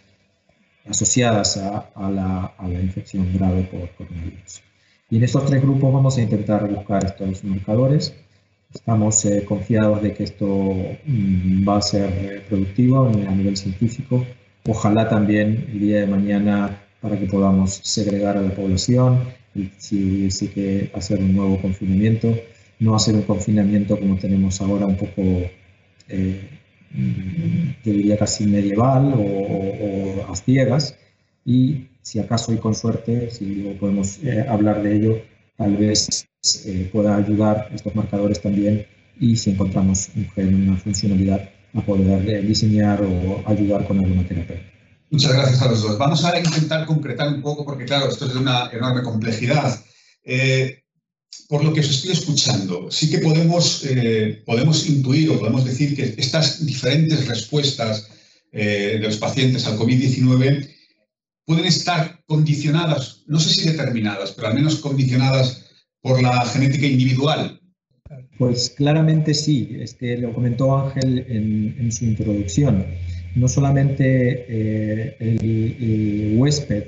asociadas 0.87 1.57
a, 1.57 2.09
la, 2.09 2.53
a 2.57 2.67
la, 2.67 2.81
infección 2.81 3.31
grave 3.33 3.63
por 3.63 3.89
coronavirus. 3.91 4.61
Y 5.09 5.17
en 5.17 5.23
estos 5.23 5.45
tres 5.45 5.61
grupos 5.61 5.93
vamos 5.93 6.17
a 6.17 6.21
intentar 6.21 6.69
buscar 6.69 7.03
estos 7.03 7.43
marcadores. 7.43 8.15
Estamos 8.73 9.25
confiados 9.47 10.01
de 10.03 10.13
que 10.13 10.23
esto 10.23 10.45
mm, 10.45 11.67
va 11.67 11.77
a 11.77 11.81
ser 11.81 12.45
productivo 12.47 13.07
a 13.07 13.35
nivel 13.35 13.57
científico. 13.57 14.25
Ojalá 14.67 15.09
también 15.09 15.67
el 15.71 15.79
día 15.79 16.01
de 16.01 16.07
mañana 16.07 16.79
para 17.01 17.17
que 17.17 17.25
podamos 17.25 17.73
segregar 17.83 18.37
a 18.37 18.41
la 18.41 18.53
población, 18.53 19.19
y 19.55 19.69
si 19.77 20.29
sí 20.31 20.49
que 20.49 20.91
hacer 20.93 21.19
un 21.19 21.35
nuevo 21.35 21.61
confinamiento, 21.61 22.35
no 22.79 22.95
hacer 22.95 23.15
un 23.15 23.23
confinamiento 23.23 23.99
como 23.99 24.17
tenemos 24.17 24.61
ahora 24.61 24.85
un 24.85 24.97
poco, 24.97 25.21
eh, 26.09 26.49
yo 27.83 27.93
diría 27.93 28.17
casi 28.17 28.45
medieval 28.47 29.13
o, 29.17 30.31
a 30.31 30.35
ciegas, 30.35 30.97
y 31.45 31.87
si 32.01 32.19
acaso 32.19 32.53
y 32.53 32.57
con 32.57 32.75
suerte, 32.75 33.31
si 33.31 33.75
podemos 33.79 34.19
eh, 34.23 34.45
hablar 34.47 34.81
de 34.81 34.95
ello, 34.95 35.21
tal 35.57 35.75
vez 35.77 36.27
eh, 36.65 36.89
pueda 36.91 37.15
ayudar 37.15 37.69
estos 37.73 37.95
marcadores 37.95 38.41
también 38.41 38.85
y 39.19 39.35
si 39.35 39.51
encontramos 39.51 40.09
un 40.15 40.29
gen, 40.31 40.69
una 40.69 40.77
funcionalidad, 40.77 41.49
a 41.73 41.81
poder 41.85 42.45
diseñar 42.47 43.01
o 43.03 43.43
ayudar 43.45 43.85
con 43.85 43.99
alguna 43.99 44.27
terapia. 44.27 44.59
Muchas 45.11 45.33
gracias 45.33 45.61
a 45.61 45.69
los 45.69 45.81
dos. 45.81 45.97
Vamos 45.97 46.23
a 46.23 46.37
intentar 46.37 46.85
concretar 46.85 47.27
un 47.27 47.41
poco, 47.41 47.65
porque 47.65 47.85
claro, 47.85 48.09
esto 48.09 48.25
es 48.25 48.33
de 48.33 48.39
una 48.39 48.69
enorme 48.71 49.01
complejidad. 49.01 49.83
Eh, 50.23 50.83
por 51.47 51.63
lo 51.63 51.73
que 51.73 51.79
os 51.79 51.89
estoy 51.89 52.11
escuchando, 52.11 52.91
sí 52.91 53.09
que 53.09 53.17
podemos, 53.17 53.83
eh, 53.85 54.43
podemos 54.45 54.87
intuir 54.87 55.31
o 55.31 55.39
podemos 55.39 55.65
decir 55.65 55.95
que 55.95 56.13
estas 56.17 56.63
diferentes 56.63 57.27
respuestas 57.27 58.07
eh, 58.51 58.97
de 58.99 59.07
los 59.07 59.17
pacientes 59.17 59.65
al 59.65 59.77
COVID-19 59.77 60.69
pueden 61.49 61.65
estar 61.65 62.21
condicionadas, 62.27 63.23
no 63.25 63.39
sé 63.39 63.49
si 63.49 63.67
determinadas, 63.67 64.33
pero 64.33 64.49
al 64.49 64.53
menos 64.53 64.75
condicionadas 64.75 65.65
por 65.99 66.21
la 66.21 66.45
genética 66.45 66.85
individual. 66.85 67.59
Pues 68.37 68.69
claramente 68.77 69.33
sí, 69.33 69.75
es 69.79 69.95
que 69.95 70.15
lo 70.17 70.31
comentó 70.31 70.77
Ángel 70.77 71.25
en, 71.27 71.91
su 71.91 72.05
introducción. 72.05 72.85
No 73.33 73.47
solamente 73.47 74.45
eh, 74.47 75.17
el, 75.19 76.35
huésped, 76.37 76.83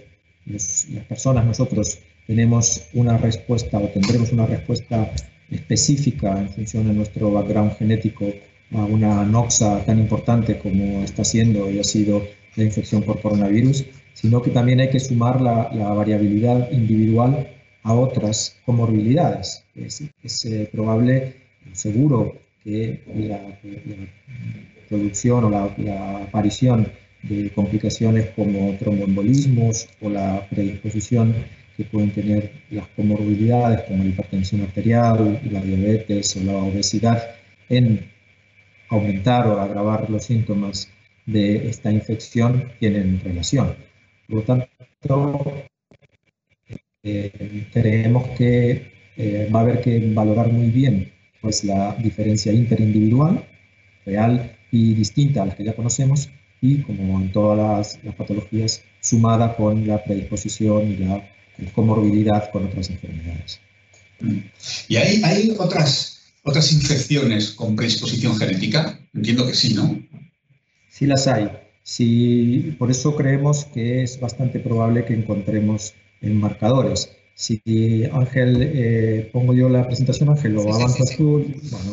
las 0.46 0.86
personas, 1.10 1.44
nosotros 1.44 1.98
tenemos 2.28 2.84
una 2.94 3.18
respuesta 3.18 3.80
o 3.80 3.88
tendremos 3.88 4.32
una 4.32 4.46
respuesta 4.46 5.12
específica 5.50 6.40
en 6.40 6.50
función 6.50 6.88
de 6.88 6.94
nuestro 6.94 7.32
background 7.32 7.80
genético 7.80 8.32
a 8.74 8.86
una 8.86 9.26
noxa 9.26 9.84
tan 9.86 9.98
importante 9.98 10.60
como 10.60 11.04
está 11.04 11.24
siendo 11.24 11.68
y 11.72 11.80
ha 11.80 11.84
sido 11.84 12.22
la 12.56 12.64
infección 12.64 13.02
por 13.02 13.22
coronavirus, 13.22 13.86
sino 14.14 14.42
que 14.42 14.52
también 14.52 14.80
hay 14.80 14.90
que 14.90 15.00
sumar 15.00 15.42
la, 15.42 15.72
la 15.74 15.90
variabilidad 15.94 16.72
individual 16.72 17.48
a 17.84 17.94
otras 17.94 18.58
comorbilidades. 18.66 19.64
Es, 19.76 20.04
es 20.24 20.46
eh, 20.46 20.70
probable 20.72 21.36
seguro 21.74 22.36
que 22.64 23.02
la, 23.16 23.40
producción 24.90 25.46
o 25.46 25.50
la, 25.50 26.24
aparición 26.24 26.88
de 27.24 27.50
complicaciones 27.52 28.30
como 28.36 28.76
tromboembolismos 28.78 29.88
o 30.02 30.10
la 30.10 30.48
predisposición 30.50 31.34
que 31.78 31.86
pueden 31.86 32.12
tener 32.12 32.52
las 32.72 32.88
comorbilidades 32.90 33.82
como 33.84 34.04
la 34.04 34.10
hipertensión 34.10 34.62
arterial, 34.62 35.40
la 35.50 35.62
diabetes 35.62 36.36
o 36.36 36.44
la 36.44 36.58
obesidad 36.58 37.36
en 37.70 38.10
aumentar 38.90 39.48
o 39.48 39.60
agravar 39.60 40.10
los 40.10 40.26
síntomas 40.26 40.90
de 41.26 41.70
esta 41.70 41.92
infección 41.92 42.72
tienen 42.80 43.22
relación. 43.24 43.76
Por 44.32 44.40
lo 44.40 44.46
tanto, 44.46 45.66
eh, 47.04 47.68
creemos 47.74 48.30
que 48.38 48.94
eh, 49.18 49.50
va 49.54 49.60
a 49.60 49.64
haber 49.64 49.82
que 49.82 50.00
valorar 50.14 50.54
muy 50.54 50.68
bien 50.68 51.12
pues 51.42 51.66
la 51.66 51.96
diferencia 51.96 52.54
interindividual, 52.54 53.44
real 54.06 54.58
y 54.72 54.94
distinta 54.94 55.44
a 55.44 55.48
las 55.48 55.56
que 55.56 55.66
ya 55.66 55.76
conocemos, 55.76 56.30
y 56.62 56.82
como 56.84 57.20
en 57.20 57.34
todas 57.34 57.98
las, 58.06 58.16
patologías, 58.16 58.84
sumada 59.02 59.54
con 59.58 59.86
la 59.86 60.02
predisposición 60.02 60.90
y 60.90 60.98
la 60.98 61.28
comorbilidad 61.74 62.50
con 62.52 62.68
otras 62.68 62.90
enfermedades. 62.90 63.60
¿Y 64.88 64.96
hay, 64.96 65.22
hay 65.26 65.54
otras, 65.60 66.32
otras 66.44 66.72
infecciones 66.72 67.52
con 67.52 67.76
predisposición 67.76 68.38
genética? 68.38 68.98
Entiendo 69.14 69.46
que 69.46 69.56
sí, 69.56 69.74
¿no? 69.74 70.02
Sí 70.88 71.06
las 71.06 71.28
hay. 71.28 71.50
Sí, 71.92 72.74
por 72.80 72.90
eso 72.90 73.18
creemos 73.18 73.66
que 73.66 74.02
es 74.02 74.18
bastante 74.18 74.62
probable 74.62 75.04
que 75.04 75.14
encontremos 75.14 75.94
en 76.22 76.40
marcadores. 76.40 77.18
Si 77.34 77.62
Ángel, 78.14 78.60
eh, 78.62 79.30
pongo 79.34 79.54
yo 79.54 79.68
la 79.68 79.86
presentación, 79.86 80.30
Ángel, 80.30 80.54
lo 80.54 80.74
avanzas 80.74 81.18
tú. 81.18 81.46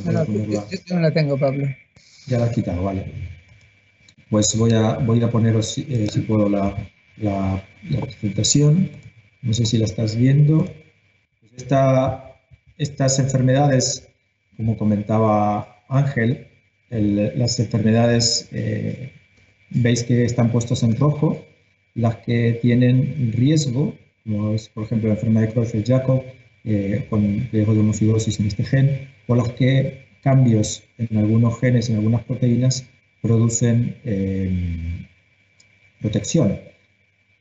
Bueno, 0.05 0.25
yo, 0.25 0.65
no 0.95 1.01
la 1.01 1.11
tengo, 1.11 1.37
Pablo. 1.37 1.67
Ya 2.29 2.39
la 2.39 2.45
has 2.45 2.53
quitado, 2.53 2.85
vale. 2.85 3.07
Pues 4.31 4.57
voy 4.57 4.73
a, 4.73 4.99
voy 4.99 5.21
a 5.21 5.33
poneros, 5.33 5.77
eh, 5.79 6.07
si 6.09 6.21
puedo, 6.21 6.49
la, 6.49 6.77
la, 7.17 7.61
presentación. 8.01 8.91
No 9.43 9.53
sé 9.53 9.67
si 9.67 9.79
la 9.79 9.87
estás 9.87 10.15
viendo. 10.15 10.65
Esta, 11.57 12.37
estas 12.77 13.19
enfermedades, 13.19 14.07
como 14.57 14.79
comentaba 14.79 15.83
Ángel, 15.89 16.47
las 16.89 17.59
enfermedades, 17.59 18.49
eh, 18.53 19.18
veis 19.71 20.03
que 20.03 20.25
están 20.25 20.51
puestos 20.51 20.83
en 20.83 20.97
rojo, 20.97 21.45
las 21.95 22.17
que 22.17 22.59
tienen 22.63 23.33
riesgo, 23.33 23.95
como 24.25 24.53
es 24.55 24.69
por 24.69 24.85
ejemplo 24.85 25.09
la 25.09 25.15
enfermedad 25.15 25.49
de 25.49 25.55
Creutzfeldt-Jakob, 25.55 26.23
eh, 26.65 27.07
con 27.09 27.49
riesgo 27.51 27.75
de 27.75 27.81
homocidosis 27.81 28.41
en 28.41 28.47
este 28.47 28.65
gen, 28.65 29.09
o 29.27 29.35
las 29.35 29.51
que 29.53 30.07
cambios 30.23 30.83
en 30.99 31.17
algunos 31.17 31.59
genes, 31.61 31.89
en 31.89 31.97
algunas 31.97 32.25
proteínas, 32.25 32.87
producen 33.23 33.97
protección. 36.01 36.59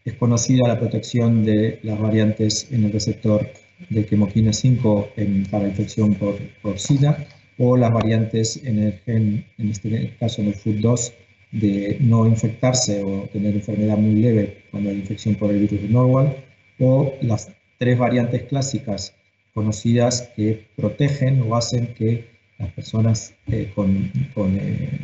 Es 0.05 0.13
conocida 0.13 0.67
la 0.67 0.79
protección 0.79 1.43
de 1.43 1.79
las 1.84 2.00
variantes 2.00 2.67
en 2.72 2.86
el 2.86 2.91
receptor 2.91 3.50
de 3.89 4.05
quimoquina 4.05 4.53
5 4.53 5.10
en, 5.17 5.46
para 5.46 5.67
infección 5.67 6.15
por, 6.15 6.38
por 6.62 6.79
SIDA 6.79 7.27
o 7.57 7.75
las 7.77 7.91
variantes 7.91 8.62
en 8.63 8.79
el 8.79 8.93
gen, 9.05 9.46
en 9.57 9.69
este 9.69 10.15
caso 10.19 10.41
en 10.41 10.48
el 10.48 10.55
FUT2, 10.55 11.13
de 11.51 11.97
no 12.01 12.27
infectarse 12.27 13.01
o 13.03 13.29
tener 13.31 13.55
enfermedad 13.55 13.97
muy 13.97 14.15
leve 14.21 14.63
cuando 14.71 14.89
hay 14.89 14.97
infección 14.97 15.35
por 15.35 15.51
el 15.51 15.59
virus 15.59 15.81
de 15.81 15.89
Norwal, 15.89 16.35
o 16.79 17.13
las 17.21 17.51
tres 17.77 17.97
variantes 17.97 18.43
clásicas 18.43 19.13
conocidas 19.53 20.29
que 20.35 20.67
protegen 20.75 21.41
o 21.41 21.55
hacen 21.55 21.93
que 21.93 22.25
las 22.59 22.71
personas 22.73 23.33
eh, 23.47 23.71
con, 23.73 24.11
eh, 24.35 24.99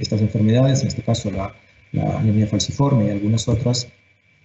estas 0.00 0.20
enfermedades, 0.20 0.82
en 0.82 0.88
este 0.88 1.02
caso 1.02 1.30
la, 1.30 1.54
la 1.92 2.18
anemia 2.18 2.46
falciforme 2.46 3.06
y 3.06 3.10
algunas 3.10 3.48
otras, 3.48 3.88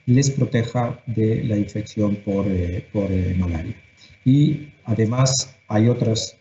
les 0.05 0.29
proteja 0.31 0.99
de 1.05 1.43
la 1.43 1.57
infección 1.57 2.17
por, 2.17 2.47
eh, 2.47 2.85
por 2.91 3.11
eh, 3.11 3.35
malaria. 3.37 3.75
Y 4.25 4.69
además 4.85 5.55
hay 5.67 5.87
otras 5.89 6.37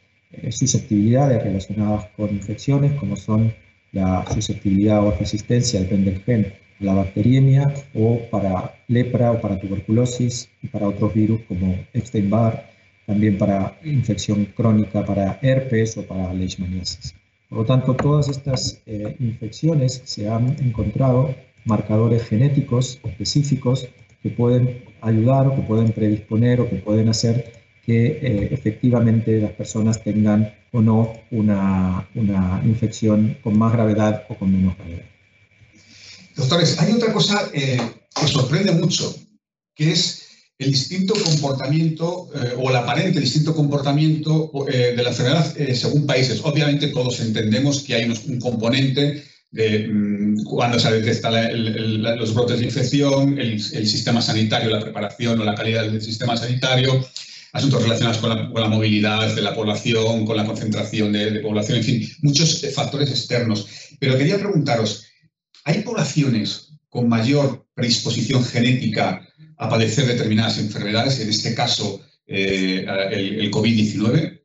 susceptibilidades 0.50 1.42
relacionadas 1.42 2.08
con 2.16 2.30
infecciones, 2.30 2.92
como 2.92 3.16
son 3.16 3.52
la 3.92 4.24
susceptibilidad 4.32 5.06
o 5.06 5.10
resistencia, 5.12 5.80
depende 5.80 6.12
del 6.12 6.22
gen, 6.22 6.52
a 6.80 6.84
la 6.84 6.94
bacteriemia 6.94 7.72
o 7.94 8.18
para 8.30 8.74
lepra 8.88 9.32
o 9.32 9.40
para 9.40 9.60
tuberculosis 9.60 10.48
y 10.62 10.68
para 10.68 10.88
otros 10.88 11.14
virus 11.14 11.42
como 11.42 11.78
Epstein-Barr, 11.92 12.64
también 13.06 13.38
para 13.38 13.78
infección 13.84 14.46
crónica, 14.56 15.04
para 15.04 15.38
herpes 15.42 15.96
o 15.96 16.02
para 16.02 16.32
leishmaniasis. 16.32 17.14
Por 17.48 17.58
lo 17.58 17.64
tanto, 17.64 17.94
todas 17.94 18.28
estas 18.28 18.82
infecciones 19.20 20.00
se 20.04 20.28
han 20.28 20.56
encontrado 20.60 21.34
marcadores 21.64 22.24
genéticos 22.24 22.98
específicos 23.04 23.88
que 24.22 24.30
pueden 24.30 24.82
ayudar 25.00 25.48
o 25.48 25.56
que 25.56 25.62
pueden 25.62 25.92
predisponer 25.92 26.60
o 26.60 26.68
que 26.68 26.76
pueden 26.76 27.08
hacer 27.08 27.52
que 27.84 28.06
eh, 28.06 28.48
efectivamente 28.52 29.40
las 29.40 29.52
personas 29.52 30.02
tengan 30.02 30.54
o 30.72 30.80
no 30.80 31.12
una, 31.30 32.08
una, 32.14 32.62
infección 32.64 33.36
con 33.42 33.58
más 33.58 33.72
gravedad 33.72 34.24
o 34.28 34.36
con 34.36 34.52
menos 34.52 34.76
gravedad. 34.76 35.04
Doctores, 36.36 36.80
hay 36.80 36.92
otra 36.92 37.12
cosa 37.12 37.50
eh, 37.52 37.80
que 38.18 38.26
sorprende 38.26 38.72
mucho, 38.72 39.14
que 39.74 39.92
es 39.92 40.22
el 40.58 40.70
distinto 40.70 41.14
comportamiento 41.14 42.30
eh, 42.34 42.54
o 42.56 42.70
el 42.70 42.76
aparente 42.76 43.20
distinto 43.20 43.54
comportamiento 43.54 44.50
de 44.66 45.02
la 45.02 45.10
enfermedad 45.10 45.54
según 45.74 46.06
países. 46.06 46.40
Obviamente 46.42 46.88
todos 46.88 47.20
entendemos 47.20 47.82
que 47.82 47.94
hay 47.94 48.04
un 48.08 48.38
componente 48.38 49.24
de 49.52 49.88
mm, 49.88 50.44
cuando 50.44 50.78
se 50.78 50.90
detectan 50.90 51.34
los 52.18 52.34
brotes 52.34 52.58
de 52.58 52.64
infección, 52.64 53.38
el, 53.38 53.60
sistema 53.60 54.20
sanitario, 54.20 54.70
la 54.70 54.80
preparación 54.80 55.38
o 55.40 55.44
la 55.44 55.54
calidad 55.54 55.84
del 55.84 56.00
sistema 56.02 56.36
sanitario, 56.36 57.06
asuntos 57.52 57.82
relacionados 57.82 58.18
con 58.18 58.30
la, 58.30 58.68
movilidad 58.68 59.34
de 59.34 59.42
la 59.42 59.54
población, 59.54 60.24
con 60.24 60.36
la 60.36 60.46
concentración 60.46 61.12
de, 61.12 61.40
población, 61.40 61.78
en 61.78 61.84
fin, 61.84 62.08
muchos 62.22 62.66
factores 62.74 63.10
externos. 63.10 63.66
Pero 64.00 64.16
quería 64.16 64.38
preguntaros, 64.38 65.04
¿hay 65.64 65.82
poblaciones 65.82 66.72
con 66.88 67.08
mayor 67.08 67.66
predisposición 67.74 68.42
genética 68.44 69.26
a 69.58 69.68
padecer 69.68 70.06
determinadas 70.06 70.58
enfermedades, 70.58 71.20
en 71.20 71.28
este 71.28 71.54
caso 71.54 72.00
eh, 72.26 72.86
el, 73.10 73.50
COVID-19? 73.50 74.40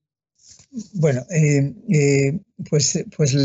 Bueno, 0.93 1.25
eh, 1.31 1.73
eh, 1.89 2.39
pues, 2.69 3.03
pues 3.15 3.35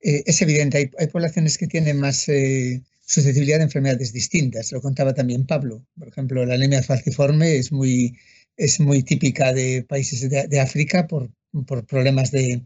es 0.00 0.42
evidente, 0.42 0.90
hay, 0.98 1.06
poblaciones 1.08 1.58
que 1.58 1.66
tienen 1.66 2.00
más 2.00 2.26
susceptibilidad 3.04 3.58
de 3.58 3.64
enfermedades 3.64 4.12
distintas. 4.12 4.72
Lo 4.72 4.80
contaba 4.80 5.14
también 5.14 5.46
Pablo. 5.46 5.86
Por 5.98 6.08
ejemplo, 6.08 6.46
la 6.46 6.54
anemia 6.54 6.82
falciforme 6.82 7.56
es 7.56 7.72
muy, 7.72 8.18
es 8.56 8.80
muy 8.80 9.02
típica 9.02 9.52
de 9.52 9.84
países 9.88 10.28
de, 10.28 10.60
África 10.60 11.06
por, 11.06 11.30
problemas 11.86 12.30
de, 12.30 12.62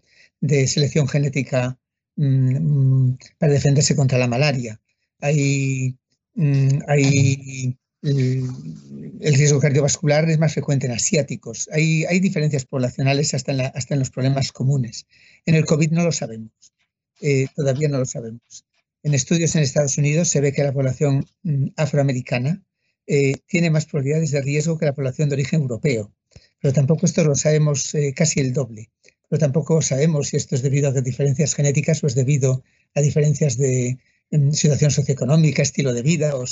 selección 0.66 1.09
genética 1.09 1.79
mm, 2.16 3.07
mm, 3.07 3.18
para 3.38 3.53
defenderse 3.53 3.96
contra 3.96 4.18
la 4.18 4.29
malaria. 4.29 4.81
Hay, 5.20 5.96
mm, 6.35 6.79
hay 6.87 7.76
el 8.03 9.35
riesgo 9.35 9.61
cardiovascular 9.61 10.29
es 10.31 10.38
más 10.38 10.55
frecuente 10.55 10.87
en 10.87 10.92
asiáticos. 10.92 11.68
Hay, 11.72 12.05
hay 12.07 12.20
diferencias 12.20 12.64
poblacionales 12.64 13.35
hasta 13.35 13.53
en, 13.53 13.61
hasta 13.61 13.94
en 13.94 14.00
los 14.00 14.11
problemas 14.11 14.53
comunes. 14.53 15.07
En 15.44 15.55
el 15.55 15.66
COVID 15.66 15.90
no 15.90 16.05
lo 16.05 16.12
sabemos. 16.12 16.53
Eh, 17.20 17.48
todavía 17.55 17.88
no 17.88 17.98
lo 17.98 18.07
sabemos. 18.07 18.64
En 19.03 19.14
estudios 19.14 19.55
en 19.55 19.62
Estados 19.62 19.98
Unidos 19.98 20.29
se 20.29 20.40
ve 20.40 20.53
que 20.53 20.62
la 20.62 20.72
población 20.72 21.26
mm, 21.42 21.68
afroamericana 21.76 22.62
eh, 23.12 23.35
tiene 23.49 23.70
más 23.70 23.87
probabilidades 23.87 24.31
de 24.31 24.40
riesgo 24.40 24.79
que 24.79 24.85
la 24.87 24.94
población 24.94 25.29
de 25.29 25.35
origen 25.35 25.62
europeo, 25.62 26.14
pero 26.61 26.73
tampoco 26.73 27.07
esto 27.07 27.25
lo 27.25 27.35
sabemos 27.35 27.92
eh, 27.96 28.14
casi 28.14 28.38
el 28.38 28.53
doble. 28.53 28.92
Pero 29.29 29.40
tampoco 29.40 29.83
sabemos 29.83 30.29
si 30.29 30.37
esto 30.37 30.55
es 30.55 30.62
debido 30.62 30.90
a 30.90 30.92
diferencias 30.92 31.57
genéticas 31.57 32.05
o 32.05 32.07
es 32.07 32.14
debido 32.14 32.62
a 32.94 33.01
diferencias 33.01 33.57
de 33.57 33.99
mm, 34.31 34.53
situación 34.53 34.92
socioeconómica, 34.92 35.61
estilo 35.61 35.92
de 35.92 36.03
vida 36.03 36.37
o, 36.37 36.44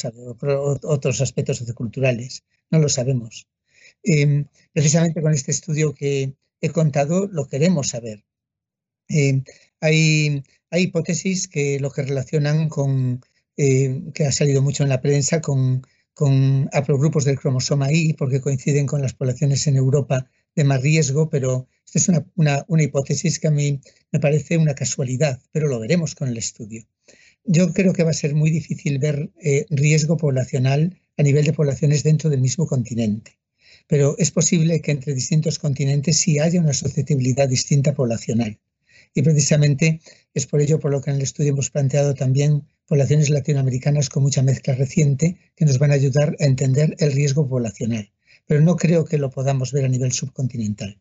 otros 0.82 1.20
aspectos 1.20 1.58
socioculturales. 1.58 2.42
No 2.72 2.80
lo 2.80 2.88
sabemos. 2.88 3.46
Em, 4.02 4.46
precisamente 4.72 5.22
con 5.22 5.32
este 5.34 5.52
estudio 5.52 5.94
que 5.94 6.34
he 6.60 6.70
contado 6.70 7.28
lo 7.28 7.46
queremos 7.46 7.90
saber. 7.90 8.24
Em, 9.06 9.44
hay, 9.80 10.42
hay 10.70 10.82
hipótesis 10.82 11.46
que 11.46 11.78
lo 11.78 11.92
que 11.92 12.02
relacionan 12.02 12.68
con, 12.68 13.20
eh, 13.56 14.02
que 14.12 14.26
ha 14.26 14.32
salido 14.32 14.60
mucho 14.60 14.82
en 14.82 14.88
la 14.88 15.00
prensa, 15.00 15.40
con, 15.40 15.82
con 16.18 16.68
haplogrupos 16.72 17.24
del 17.24 17.38
cromosoma 17.38 17.92
Y, 17.92 18.12
porque 18.14 18.40
coinciden 18.40 18.86
con 18.86 19.00
las 19.00 19.14
poblaciones 19.14 19.68
en 19.68 19.76
Europa 19.76 20.28
de 20.56 20.64
más 20.64 20.82
riesgo, 20.82 21.30
pero 21.30 21.68
esta 21.86 22.00
es 22.00 22.08
una, 22.08 22.64
una, 22.66 22.82
hipótesis 22.82 23.38
que 23.38 23.46
a 23.46 23.52
mí 23.52 23.80
me 24.10 24.18
parece 24.18 24.58
una 24.58 24.74
casualidad, 24.74 25.40
pero 25.52 25.68
lo 25.68 25.78
veremos 25.78 26.16
con 26.16 26.26
el 26.26 26.36
estudio. 26.36 26.82
Yo 27.44 27.72
creo 27.72 27.92
que 27.92 28.02
va 28.02 28.10
a 28.10 28.22
ser 28.24 28.34
muy 28.34 28.50
difícil 28.50 28.98
ver 28.98 29.30
eh, 29.40 29.64
riesgo 29.70 30.16
poblacional 30.16 31.00
a 31.16 31.22
nivel 31.22 31.44
de 31.44 31.52
poblaciones 31.52 32.02
dentro 32.02 32.30
del 32.30 32.40
mismo 32.40 32.66
continente, 32.66 33.38
pero 33.86 34.16
es 34.18 34.32
posible 34.32 34.80
que 34.80 34.90
entre 34.90 35.14
distintos 35.14 35.60
continentes 35.60 36.16
sí 36.16 36.40
haya 36.40 36.60
una 36.60 36.72
susceptibilidad 36.72 37.48
distinta 37.48 37.94
poblacional. 37.94 38.58
Y 39.14 39.22
precisamente 39.22 40.00
es 40.34 40.46
por 40.46 40.60
ello 40.60 40.78
por 40.78 40.90
lo 40.90 41.00
que 41.00 41.10
en 41.10 41.16
el 41.16 41.22
estudio 41.22 41.50
hemos 41.50 41.70
planteado 41.70 42.14
también 42.14 42.64
poblaciones 42.86 43.30
latinoamericanas 43.30 44.08
con 44.08 44.22
mucha 44.22 44.42
mezcla 44.42 44.74
reciente 44.74 45.36
que 45.56 45.64
nos 45.64 45.78
van 45.78 45.90
a 45.90 45.94
ayudar 45.94 46.36
a 46.40 46.44
entender 46.44 46.96
el 46.98 47.12
riesgo 47.12 47.48
poblacional. 47.48 48.10
Pero 48.46 48.60
no 48.60 48.76
creo 48.76 49.04
que 49.04 49.18
lo 49.18 49.30
podamos 49.30 49.72
ver 49.72 49.84
a 49.84 49.88
nivel 49.88 50.12
subcontinental. 50.12 50.98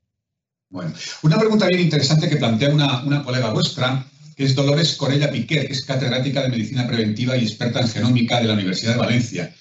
Bueno, 0.70 0.94
una 1.24 1.40
pregunta 1.40 1.68
bien 1.68 1.80
interesante 1.80 2.28
que 2.28 2.36
plantea 2.36 2.70
una, 2.70 3.04
una 3.04 3.24
colega 3.24 3.54
vuestra, 3.54 4.06
que 4.36 4.44
es 4.44 4.54
Dolores 4.54 4.96
Corella 4.96 5.32
Piquer, 5.32 5.66
que 5.66 5.74
es 5.74 5.86
catedrática 5.86 6.42
de 6.42 6.50
Medicina 6.50 6.86
Preventiva 6.86 7.38
y 7.38 7.44
experta 7.44 7.80
en 7.80 7.88
genómica 7.88 8.42
de 8.42 8.48
la 8.48 8.54
Universidad 8.54 8.94
de 8.94 9.00
Valencia 9.00 9.56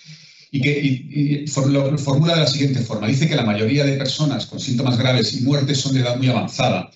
y 0.51 0.61
que 0.61 1.45
lo 1.67 1.99
formula 1.99 2.35
de 2.35 2.41
la 2.41 2.47
siguiente 2.47 2.81
forma. 2.81 3.09
Dice 3.09 3.29
que 3.29 3.37
la 3.37 3.45
mayoría 3.45 3.85
de 3.85 3.97
personas 3.97 4.47
con 4.47 4.61
síntomas 4.61 4.99
graves 4.99 5.33
y 5.35 5.43
muertes 5.43 5.81
son 5.81 5.95
de 5.95 6.01
edad 6.01 6.17
muy 6.17 6.29
avanzada 6.29 6.91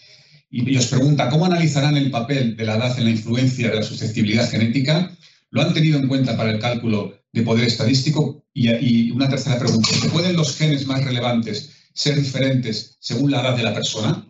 y, 0.51 0.77
os 0.77 0.89
pregunta, 0.89 1.29
¿cómo 1.29 1.47
analizarán 1.47 1.97
el 1.97 2.11
papel 2.11 2.57
de 2.57 2.65
la 2.65 2.77
edad 2.77 2.99
en 2.99 3.05
la 3.05 3.11
influencia 3.11 3.71
de 3.71 3.77
la 3.77 3.83
susceptibilidad 3.83 4.51
genética? 4.51 5.17
¿Lo 5.51 5.63
han 5.63 5.73
tenido 5.73 5.99
en 5.99 6.09
cuenta 6.09 6.37
para 6.37 6.51
el 6.51 6.59
cálculo 6.59 7.15
de 7.33 7.43
poder 7.43 7.67
estadístico? 7.67 8.45
Y, 8.53 9.11
una 9.13 9.29
tercera 9.29 9.59
pregunta, 9.59 9.89
¿pueden 10.13 10.37
los 10.37 10.57
genes 10.57 10.87
más 10.87 11.05
relevantes 11.05 11.71
ser 11.95 12.17
diferentes 12.17 12.97
según 13.01 13.31
la 13.31 13.43
edad 13.43 13.57
de 13.57 13.63
la 13.63 13.75
persona? 13.75 14.27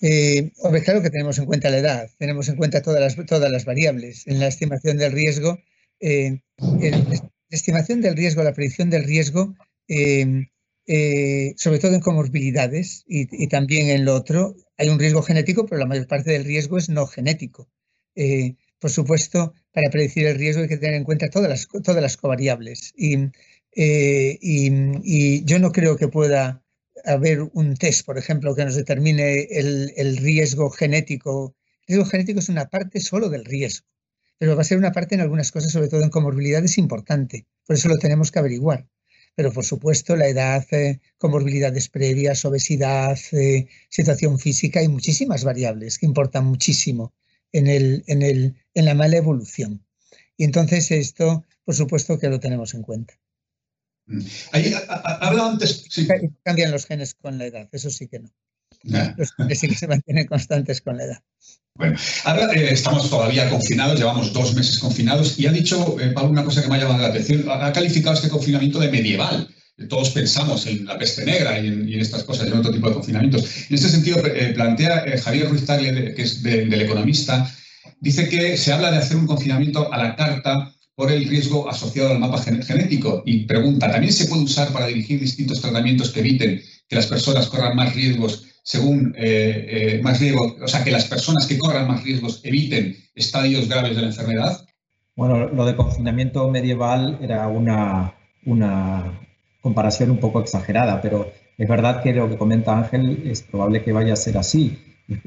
Eh, 0.00 0.50
claro 0.84 1.00
que 1.00 1.10
tenemos 1.10 1.38
en 1.38 1.46
cuenta 1.46 1.70
la 1.70 1.78
edad, 1.78 2.10
tenemos 2.18 2.48
en 2.48 2.56
cuenta 2.56 2.82
todas 2.82 3.16
las, 3.16 3.64
variables. 3.64 4.26
En 4.26 4.40
la 4.40 4.48
estimación 4.48 4.98
del 4.98 5.12
riesgo, 5.12 5.60
eh, 6.00 6.40
la 6.58 7.30
estimación 7.50 8.00
del 8.00 8.16
riesgo, 8.16 8.42
la 8.42 8.52
predicción 8.52 8.90
del 8.90 9.04
riesgo, 9.04 9.54
eh, 9.86 10.48
eh, 10.86 11.54
sobre 11.56 11.78
todo 11.78 11.94
en 11.94 12.00
comorbilidades 12.00 13.04
y, 13.06 13.46
también 13.46 13.88
en 13.88 14.04
lo 14.04 14.14
otro, 14.14 14.56
hay 14.82 14.88
un 14.88 14.98
riesgo 14.98 15.22
genético, 15.22 15.64
pero 15.64 15.78
la 15.78 15.86
mayor 15.86 16.08
parte 16.08 16.32
del 16.32 16.44
riesgo 16.44 16.76
es 16.76 16.88
no 16.88 17.06
genético. 17.06 17.68
Eh, 18.16 18.56
por 18.80 18.90
supuesto, 18.90 19.54
para 19.72 19.90
predecir 19.90 20.26
el 20.26 20.38
riesgo 20.38 20.62
hay 20.62 20.68
que 20.68 20.76
tener 20.76 20.96
en 20.96 21.04
cuenta 21.04 21.30
todas 21.30 21.48
las, 21.48 21.68
todas 21.84 22.02
las 22.02 22.16
covariables. 22.16 22.92
Eh, 22.96 24.38
y, 24.40 25.44
yo 25.44 25.58
no 25.60 25.70
creo 25.70 25.96
que 25.96 26.08
pueda 26.08 26.64
haber 27.04 27.42
un 27.52 27.76
test, 27.76 28.04
por 28.04 28.18
ejemplo, 28.18 28.56
que 28.56 28.64
nos 28.64 28.74
determine 28.74 29.46
el, 29.50 30.16
riesgo 30.16 30.68
genético 30.70 31.54
El 31.86 31.94
riesgo 31.94 32.10
genético 32.10 32.40
es 32.40 32.48
una 32.48 32.68
parte 32.68 33.00
solo 33.00 33.28
del 33.28 33.44
riesgo, 33.44 33.86
pero 34.38 34.56
va 34.56 34.62
a 34.62 34.64
ser 34.64 34.78
una 34.78 34.90
parte 34.90 35.14
en 35.14 35.20
algunas 35.20 35.52
cosas, 35.52 35.70
sobre 35.70 35.88
todo 35.88 36.02
en 36.02 36.10
comorbilidades, 36.10 36.76
importante. 36.76 37.46
Por 37.66 37.76
eso 37.76 37.88
lo 37.88 37.98
tenemos 37.98 38.32
que 38.32 38.40
averiguar. 38.40 38.88
Pero 39.34 39.52
por 39.52 39.64
supuesto, 39.64 40.14
la 40.14 40.28
edad, 40.28 40.66
eh, 40.72 41.00
comorbilidades 41.18 41.88
previas, 41.88 42.44
obesidad, 42.44 43.18
eh, 43.32 43.66
situación 43.88 44.38
física 44.38 44.82
y 44.82 44.88
muchísimas 44.88 45.44
variables 45.44 45.98
que 45.98 46.06
importan 46.06 46.44
muchísimo 46.44 47.14
en, 47.52 47.66
el, 47.66 48.04
en, 48.06 48.22
el, 48.22 48.56
en 48.74 48.84
la 48.84 48.94
mala 48.94 49.16
evolución. 49.16 49.84
Y 50.36 50.44
entonces 50.44 50.90
esto, 50.90 51.44
por 51.64 51.74
supuesto 51.74 52.18
que 52.18 52.28
lo 52.28 52.40
tenemos 52.40 52.74
en 52.74 52.82
cuenta. 52.82 53.14
Mm. 54.06 54.20
Ahí, 54.52 54.74
antes. 55.40 55.88
Cambian 56.42 56.70
los 56.70 56.86
genes 56.86 57.14
con 57.14 57.38
la 57.38 57.46
edad, 57.46 57.68
eso 57.72 57.90
sí 57.90 58.08
que 58.08 58.18
no. 58.18 58.30
Los 59.16 59.32
genes 59.34 59.58
sí 59.58 59.68
que 59.68 59.74
se 59.74 59.86
mantienen 59.86 60.26
constantes 60.26 60.80
con 60.80 60.96
la 60.96 61.04
edad. 61.04 61.22
Bueno, 61.74 61.96
ahora 62.24 62.52
eh, 62.52 62.68
estamos 62.70 63.08
todavía 63.08 63.48
confinados, 63.48 63.98
llevamos 63.98 64.32
dos 64.32 64.54
meses 64.54 64.78
confinados 64.78 65.38
y 65.38 65.46
ha 65.46 65.52
dicho 65.52 65.98
eh, 65.98 66.08
Pablo 66.08 66.30
una 66.30 66.44
cosa 66.44 66.62
que 66.62 66.68
me 66.68 66.76
ha 66.76 66.80
llamado 66.80 67.00
la 67.00 67.08
atención. 67.08 67.44
Ha 67.48 67.72
calificado 67.72 68.14
este 68.14 68.28
confinamiento 68.28 68.78
de 68.78 68.90
medieval. 68.90 69.48
Todos 69.88 70.10
pensamos 70.10 70.66
en 70.66 70.84
la 70.84 70.98
peste 70.98 71.24
negra 71.24 71.58
y 71.58 71.66
en, 71.66 72.00
estas 72.00 72.24
cosas, 72.24 72.46
en 72.46 72.52
otro 72.52 72.70
tipo 72.70 72.88
de 72.88 72.94
confinamientos. 72.94 73.42
En 73.70 73.74
este 73.74 73.88
sentido, 73.88 74.24
eh, 74.26 74.52
plantea 74.54 75.04
Javier 75.18 75.48
Ruiz 75.48 75.64
Tagle, 75.64 76.14
que 76.14 76.22
es 76.22 76.42
del 76.42 76.80
economista, 76.80 77.50
dice 78.00 78.28
que 78.28 78.56
se 78.58 78.72
habla 78.72 78.90
de 78.90 78.98
hacer 78.98 79.16
un 79.16 79.26
confinamiento 79.26 79.92
a 79.92 79.96
la 79.96 80.14
carta 80.14 80.72
por 80.94 81.10
el 81.10 81.26
riesgo 81.26 81.68
asociado 81.70 82.10
al 82.10 82.18
mapa 82.18 82.40
genético 82.42 83.22
y 83.24 83.46
pregunta, 83.46 83.90
¿también 83.90 84.12
se 84.12 84.26
puede 84.26 84.42
usar 84.42 84.72
para 84.72 84.86
dirigir 84.86 85.18
distintos 85.18 85.60
tratamientos 85.60 86.10
que 86.10 86.20
eviten 86.20 86.62
que 86.86 86.96
las 86.96 87.06
personas 87.06 87.46
corran 87.46 87.74
más 87.74 87.94
riesgos 87.94 88.44
según 88.62 89.14
eh, 89.16 89.96
eh, 89.96 90.00
más 90.02 90.20
riesgo, 90.20 90.56
o 90.62 90.68
sea, 90.68 90.84
que 90.84 90.90
las 90.90 91.06
personas 91.06 91.46
que 91.46 91.58
corran 91.58 91.88
más 91.88 92.04
riesgos 92.04 92.40
eviten 92.44 92.96
estadios 93.14 93.68
graves 93.68 93.96
de 93.96 94.02
la 94.02 94.08
enfermedad? 94.08 94.64
Bueno, 95.16 95.48
lo 95.48 95.66
de 95.66 95.76
confinamiento 95.76 96.48
medieval 96.48 97.18
era 97.20 97.48
una, 97.48 98.14
una 98.46 99.20
comparación 99.60 100.10
un 100.10 100.18
poco 100.18 100.40
exagerada, 100.40 101.00
pero 101.02 101.32
es 101.58 101.68
verdad 101.68 102.02
que 102.02 102.12
lo 102.14 102.28
que 102.28 102.36
comenta 102.36 102.76
Ángel 102.76 103.22
es 103.26 103.42
probable 103.42 103.82
que 103.82 103.92
vaya 103.92 104.14
a 104.14 104.16
ser 104.16 104.38
así. 104.38 104.78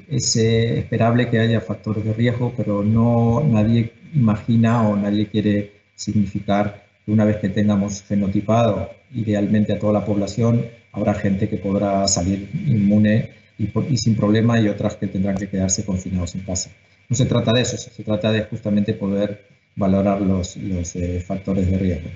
Es 0.08 0.36
eh, 0.38 0.80
esperable 0.80 1.30
que 1.30 1.40
haya 1.40 1.62
factores 1.62 2.04
de 2.04 2.14
riesgo, 2.14 2.54
pero 2.56 2.84
no 2.84 3.44
nadie 3.46 3.94
imagina 4.14 4.88
o 4.88 4.96
nadie 4.96 5.28
quiere 5.28 5.82
significar 5.96 6.86
que 7.06 7.12
una 7.12 7.26
vez 7.26 7.38
que 7.38 7.50
tengamos 7.50 8.02
fenotipado 8.02 8.90
idealmente 9.14 9.74
a 9.74 9.80
toda 9.80 9.94
la 9.94 10.06
población, 10.06 10.66
habrá 10.96 11.14
gente 11.14 11.50
que 11.50 11.58
podrá 11.58 12.08
salir 12.08 12.50
inmune 12.68 13.30
y, 13.58 13.98
sin 13.98 14.16
problema 14.16 14.60
y 14.60 14.68
otras 14.68 14.96
que 14.96 15.08
tendrán 15.08 15.36
que 15.36 15.50
quedarse 15.50 15.84
confinados 15.84 16.36
en 16.36 16.42
casa. 16.42 16.72
No 17.10 17.16
se 17.16 17.26
trata 17.26 17.52
de 17.54 17.62
eso, 17.62 17.78
se 17.78 18.04
trata 18.04 18.32
de 18.32 18.44
justamente 18.44 18.94
poder 18.94 19.46
valorar 19.76 20.22
los, 20.22 20.56
eh, 20.58 21.24
factores 21.26 21.70
de 21.70 21.78
riesgo. 21.78 22.10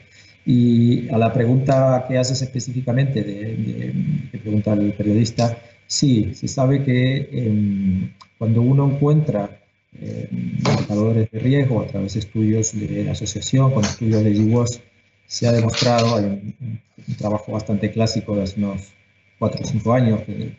Y 0.45 1.09
a 1.09 1.17
la 1.17 1.31
pregunta 1.31 2.05
que 2.07 2.17
haces 2.17 2.41
específicamente, 2.41 3.21
de, 3.21 3.93
que 4.31 4.37
pregunta 4.37 4.73
el 4.73 4.93
periodista, 4.93 5.57
sí, 5.85 6.31
se 6.33 6.47
sabe 6.47 6.83
que 6.83 7.29
em, 7.31 8.11
cuando 8.37 8.61
uno 8.61 8.89
encuentra 8.89 9.59
eh, 10.01 10.29
de 10.31 11.39
riesgo 11.39 11.81
a 11.81 11.87
través 11.87 12.13
de 12.13 12.19
estudios 12.21 12.79
de 12.79 13.09
asociación, 13.09 13.73
con 13.73 13.83
estudios 13.83 14.23
de 14.23 14.33
GWAS, 14.33 14.81
se 15.29 15.47
ha 15.47 15.51
demostrado, 15.51 16.15
hay 16.15 16.23
un, 16.25 16.81
trabajo 17.15 17.51
bastante 17.51 17.91
clásico 17.91 18.35
de 18.35 18.43
hace 18.43 18.59
unos 18.59 18.91
4 19.37 19.61
o 19.61 19.65
5 19.65 19.93
años 19.93 20.21
que, 20.23 20.55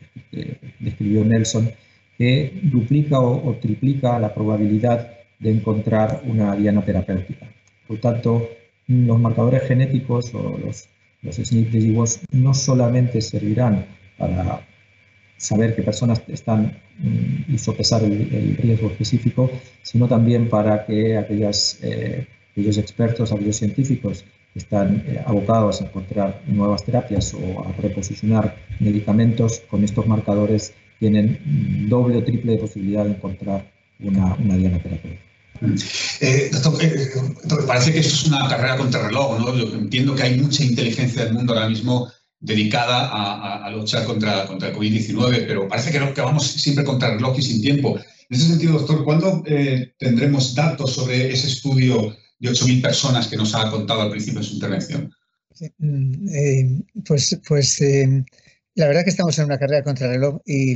describió 0.79 1.25
Nelson, 1.25 1.73
que 2.17 2.61
duplica 2.63 3.19
o, 3.19 3.57
triplica 3.57 4.19
la 4.21 4.33
probabilidad 4.33 5.11
de 5.41 5.51
encontrar 5.51 6.23
una 6.25 6.55
diana 6.55 6.85
terapéutica. 6.85 7.49
Por 7.89 7.99
tanto, 7.99 8.49
los 8.87 9.19
marcadores 9.19 9.65
genéticos 9.65 10.33
o 10.35 10.57
los, 10.57 10.89
los 11.23 11.35
SNP 11.35 11.93
no 12.31 12.55
solamente 12.55 13.21
servirán 13.21 13.87
para 14.17 14.65
saber 15.37 15.75
qué 15.75 15.83
personas 15.83 16.23
están 16.29 16.79
mm, 16.99 17.53
y 17.55 17.59
sopesar 17.59 18.05
el, 18.05 18.57
riesgo 18.57 18.89
específico, 18.89 19.51
sino 19.83 20.07
también 20.07 20.49
para 20.49 20.87
que 20.87 21.15
eh, 21.15 21.19
aquellos 21.19 21.79
expertos, 22.79 23.33
aquellos 23.33 23.57
científicos 23.57 24.25
están 24.61 25.05
eh, 25.07 25.23
abocados 25.27 25.81
a 25.81 25.85
encontrar 25.87 26.43
nuevas 26.47 26.85
terapias 26.85 27.35
o 27.35 27.65
a 27.67 27.73
reposicionar 27.81 28.57
medicamentos 28.79 29.63
con 29.71 29.85
estos 29.85 30.07
marcadores 30.07 30.73
tienen 30.99 31.41
mm, 31.45 31.89
doble 31.89 32.19
o 32.19 32.25
triple 32.25 32.53
de 32.53 32.59
posibilidad 32.59 33.05
de 33.05 33.11
encontrar 33.11 33.73
una, 34.01 34.35
una 34.37 34.57
diana 34.57 34.79
terapéutica. 34.83 35.31
Eh, 36.21 36.51
doctor, 36.53 37.67
parece 37.67 37.93
que 37.93 37.99
esto 37.99 38.15
es 38.15 38.27
una 38.29 38.49
carrera 38.49 38.77
contra 38.77 39.07
reloj, 39.07 39.39
¿no? 39.39 39.55
Yo 39.55 39.75
entiendo 39.75 40.15
que 40.15 40.23
hay 40.23 40.41
mucha 40.41 40.65
inteligencia 40.65 41.25
del 41.25 41.35
mundo 41.35 41.53
ahora 41.53 41.69
mismo 41.69 42.11
dedicada 42.39 43.11
a, 43.67 43.71
luchar 43.71 44.05
contra, 44.05 44.47
contra 44.47 44.69
el 44.69 44.75
COVID-19, 44.75 45.45
pero 45.47 45.69
parece 45.69 45.93
que, 45.93 46.15
que 46.15 46.21
vamos 46.23 46.47
siempre 46.47 46.85
contra 46.85 47.09
el 47.09 47.15
reloj 47.17 47.39
y 47.39 47.43
sin 47.43 47.61
tiempo. 47.61 47.99
En 47.99 48.37
ese 48.37 48.47
sentido, 48.49 48.75
doctor, 48.75 49.05
¿cuándo 49.05 49.43
eh, 49.47 49.93
tendremos 49.99 50.55
datos 50.55 50.93
sobre 50.93 51.31
ese 51.31 51.49
estudio 51.49 52.17
de 52.41 52.51
8.000 52.51 52.83
personas 52.83 53.29
que 53.29 53.37
nos 53.37 53.55
ha 53.55 53.71
contado 53.71 54.03
al 54.03 54.11
principio 54.11 54.41
de 54.41 54.47
su 54.47 54.55
intervención? 54.55 55.13
Mm, 55.79 56.29
eh, 56.29 56.83
pues 57.07 57.39
pues 57.47 57.81
eh, 57.81 58.25
la 58.75 58.87
verdad 58.87 59.05
que 59.05 59.11
estamos 59.11 59.39
en 59.39 59.45
una 59.45 59.59
carrera 59.59 59.85
contra 59.85 60.07
el 60.07 60.15
reloj 60.15 60.41
y, 60.45 60.73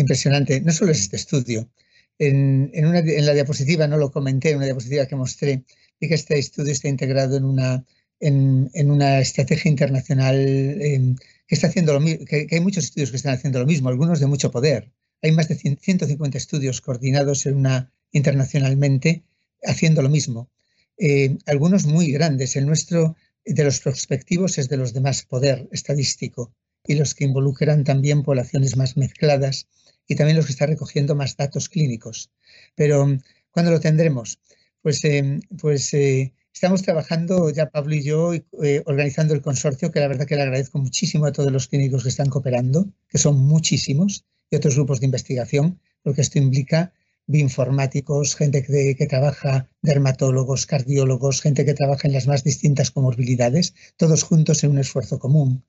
impresionante. 0.00 0.60
No 0.60 0.72
solo 0.72 0.92
es 0.92 1.02
este 1.02 1.16
estudio. 1.16 1.70
En, 2.18 2.70
en, 2.74 2.86
una, 2.86 3.02
la 3.02 3.34
diapositiva, 3.34 3.86
no 3.86 3.96
lo 3.98 4.10
comenté, 4.10 4.50
en 4.50 4.56
una 4.56 4.66
diapositiva 4.66 5.06
que 5.06 5.16
mostré, 5.16 5.64
vi 6.00 6.08
que 6.08 6.14
este 6.14 6.38
estudio 6.38 6.72
está 6.72 6.88
integrado 6.88 7.36
en 7.36 7.44
una 7.44 7.84
en, 8.20 8.90
una 8.90 9.20
estrategia 9.20 9.70
internacional 9.70 10.36
que 10.36 11.54
está 11.54 11.66
haciendo 11.66 11.92
lo 11.92 12.00
mismo, 12.00 12.24
que, 12.24 12.46
hay 12.50 12.60
muchos 12.60 12.84
estudios 12.84 13.10
que 13.10 13.16
están 13.16 13.34
haciendo 13.34 13.58
lo 13.58 13.66
mismo, 13.66 13.88
algunos 13.88 14.20
de 14.20 14.26
mucho 14.26 14.50
poder. 14.50 14.92
Hay 15.22 15.32
más 15.32 15.48
de 15.48 15.56
150 15.56 16.38
estudios 16.38 16.80
coordinados 16.80 17.46
en 17.46 17.56
una, 17.56 17.92
internacionalmente 18.12 19.24
haciendo 19.62 20.02
lo 20.02 20.08
mismo. 20.08 20.50
Eh, 20.98 21.36
algunos 21.46 21.86
muy 21.86 22.12
grandes. 22.12 22.56
El 22.56 22.66
nuestro 22.66 23.16
de 23.44 23.64
los 23.64 23.80
prospectivos 23.80 24.58
es 24.58 24.68
de 24.68 24.76
los 24.76 24.92
de 24.92 25.00
más 25.00 25.24
poder 25.24 25.68
estadístico 25.72 26.52
y 26.86 26.94
los 26.94 27.14
que 27.14 27.24
involucran 27.24 27.84
también 27.84 28.22
poblaciones 28.22 28.76
más 28.76 28.96
mezcladas 28.96 29.68
y 30.06 30.16
también 30.16 30.36
los 30.36 30.46
que 30.46 30.52
están 30.52 30.68
recogiendo 30.68 31.14
más 31.14 31.36
datos 31.36 31.68
clínicos. 31.68 32.30
Pero, 32.74 33.18
¿cuándo 33.50 33.70
lo 33.70 33.80
tendremos? 33.80 34.38
Pues, 34.82 35.04
eh, 35.04 35.40
pues 35.58 35.94
eh, 35.94 36.32
Estamos 36.54 36.82
trabajando 36.82 37.50
ya 37.50 37.68
Pablo 37.68 37.96
y 37.96 38.02
yo 38.04 38.32
eh, 38.32 38.82
organizando 38.86 39.34
el 39.34 39.42
consorcio, 39.42 39.90
que 39.90 39.98
la 39.98 40.06
verdad 40.06 40.24
que 40.24 40.36
le 40.36 40.42
agradezco 40.42 40.78
muchísimo 40.78 41.26
a 41.26 41.32
todos 41.32 41.50
los 41.50 41.66
clínicos 41.66 42.04
que 42.04 42.08
están 42.10 42.30
cooperando, 42.30 42.86
que 43.08 43.18
son 43.18 43.36
muchísimos, 43.36 44.24
y 44.48 44.56
otros 44.56 44.76
grupos 44.76 45.00
de 45.00 45.06
investigación, 45.06 45.80
porque 46.04 46.20
esto 46.20 46.38
implica 46.38 46.92
bioinformáticos, 47.26 48.36
gente 48.36 48.62
que, 48.62 49.06
trabaja, 49.06 49.68
dermatólogos, 49.82 50.66
cardiólogos, 50.66 51.40
gente 51.40 51.64
que 51.64 51.74
trabaja 51.74 52.08
en 52.08 52.14
las 52.14 52.26
más 52.26 52.44
distintas 52.44 52.90
comorbilidades, 52.90 53.74
todos 53.96 54.22
juntos 54.22 54.62
en 54.64 54.72
un 54.72 54.78
esfuerzo 54.78 55.18
común. 55.18 55.64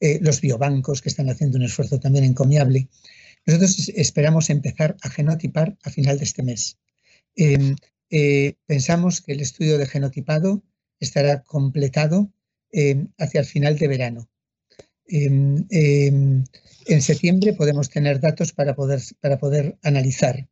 Eh, 0.00 0.18
los 0.22 0.40
biobancos 0.40 1.02
que 1.02 1.08
están 1.08 1.28
haciendo 1.28 1.58
un 1.58 1.64
esfuerzo 1.64 2.00
también 2.00 2.24
encomiable. 2.24 2.88
Nosotros 3.46 3.90
esperamos 3.94 4.48
empezar 4.50 4.96
a 5.02 5.10
genotipar 5.10 5.76
a 5.82 5.90
final 5.90 6.18
de 6.18 6.24
este 6.24 6.42
mes. 6.42 6.78
Em, 7.36 7.76
eh, 8.10 8.54
pensamos 8.66 9.20
que 9.20 9.32
el 9.32 9.40
estudio 9.40 9.78
de 9.78 9.86
genotipado 9.86 10.62
estará 11.00 11.42
completado 11.42 12.32
eh, 12.72 13.06
hacia 13.18 13.40
el 13.40 13.46
final 13.46 13.78
de 13.78 13.88
verano. 13.88 14.30
Em, 15.06 15.66
em, 15.70 16.44
en 16.86 17.02
septiembre 17.02 17.52
podemos 17.54 17.90
tener 17.90 18.20
datos 18.20 18.52
para 18.52 18.74
poder, 18.74 19.00
para 19.20 19.38
poder 19.38 19.76
analizar. 19.82 20.48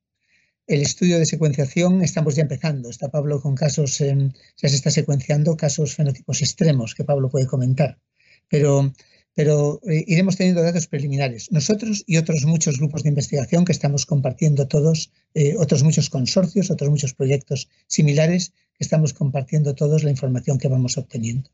El 0.68 0.82
estudio 0.82 1.18
de 1.18 1.26
secuenciación 1.26 2.02
estamos 2.02 2.36
ya 2.36 2.42
empezando. 2.42 2.90
Está 2.90 3.08
Pablo 3.08 3.40
con 3.40 3.54
casos, 3.54 3.98
ya 3.98 4.68
se 4.68 4.76
está 4.76 4.90
secuenciando 4.90 5.56
casos 5.56 5.94
fenotipos 5.94 6.42
extremos 6.42 6.94
que 6.94 7.04
Pablo 7.04 7.30
puede 7.30 7.46
comentar. 7.46 7.98
Pero 8.48 8.92
pero 9.38 9.80
eh, 9.88 10.02
iremos 10.08 10.36
teniendo 10.36 10.64
datos 10.64 10.88
preliminares. 10.88 11.52
Nosotros 11.52 12.02
y 12.08 12.16
otros 12.16 12.44
muchos 12.44 12.78
grupos 12.78 13.04
de 13.04 13.10
investigación 13.10 13.64
que 13.64 13.70
estamos 13.70 14.04
compartiendo 14.04 14.66
todos, 14.66 15.12
eh, 15.32 15.54
otros 15.56 15.84
muchos 15.84 16.10
consorcios, 16.10 16.72
otros 16.72 16.90
muchos 16.90 17.14
proyectos 17.14 17.68
similares, 17.86 18.50
que 18.76 18.82
estamos 18.82 19.12
compartiendo 19.12 19.76
todos 19.76 20.02
la 20.02 20.10
información 20.10 20.58
que 20.58 20.66
vamos 20.66 20.98
obteniendo. 20.98 21.50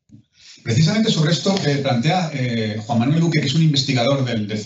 Precisamente 0.63 1.11
sobre 1.11 1.33
esto 1.33 1.55
eh, 1.67 1.77
plantea 1.83 2.33
Juan 2.87 3.01
Manuel 3.01 3.21
Luque, 3.21 3.41
que 3.41 3.49
es 3.49 3.55
un 3.55 3.63
investigador 3.63 4.25
del, 4.25 4.49
del 4.49 4.59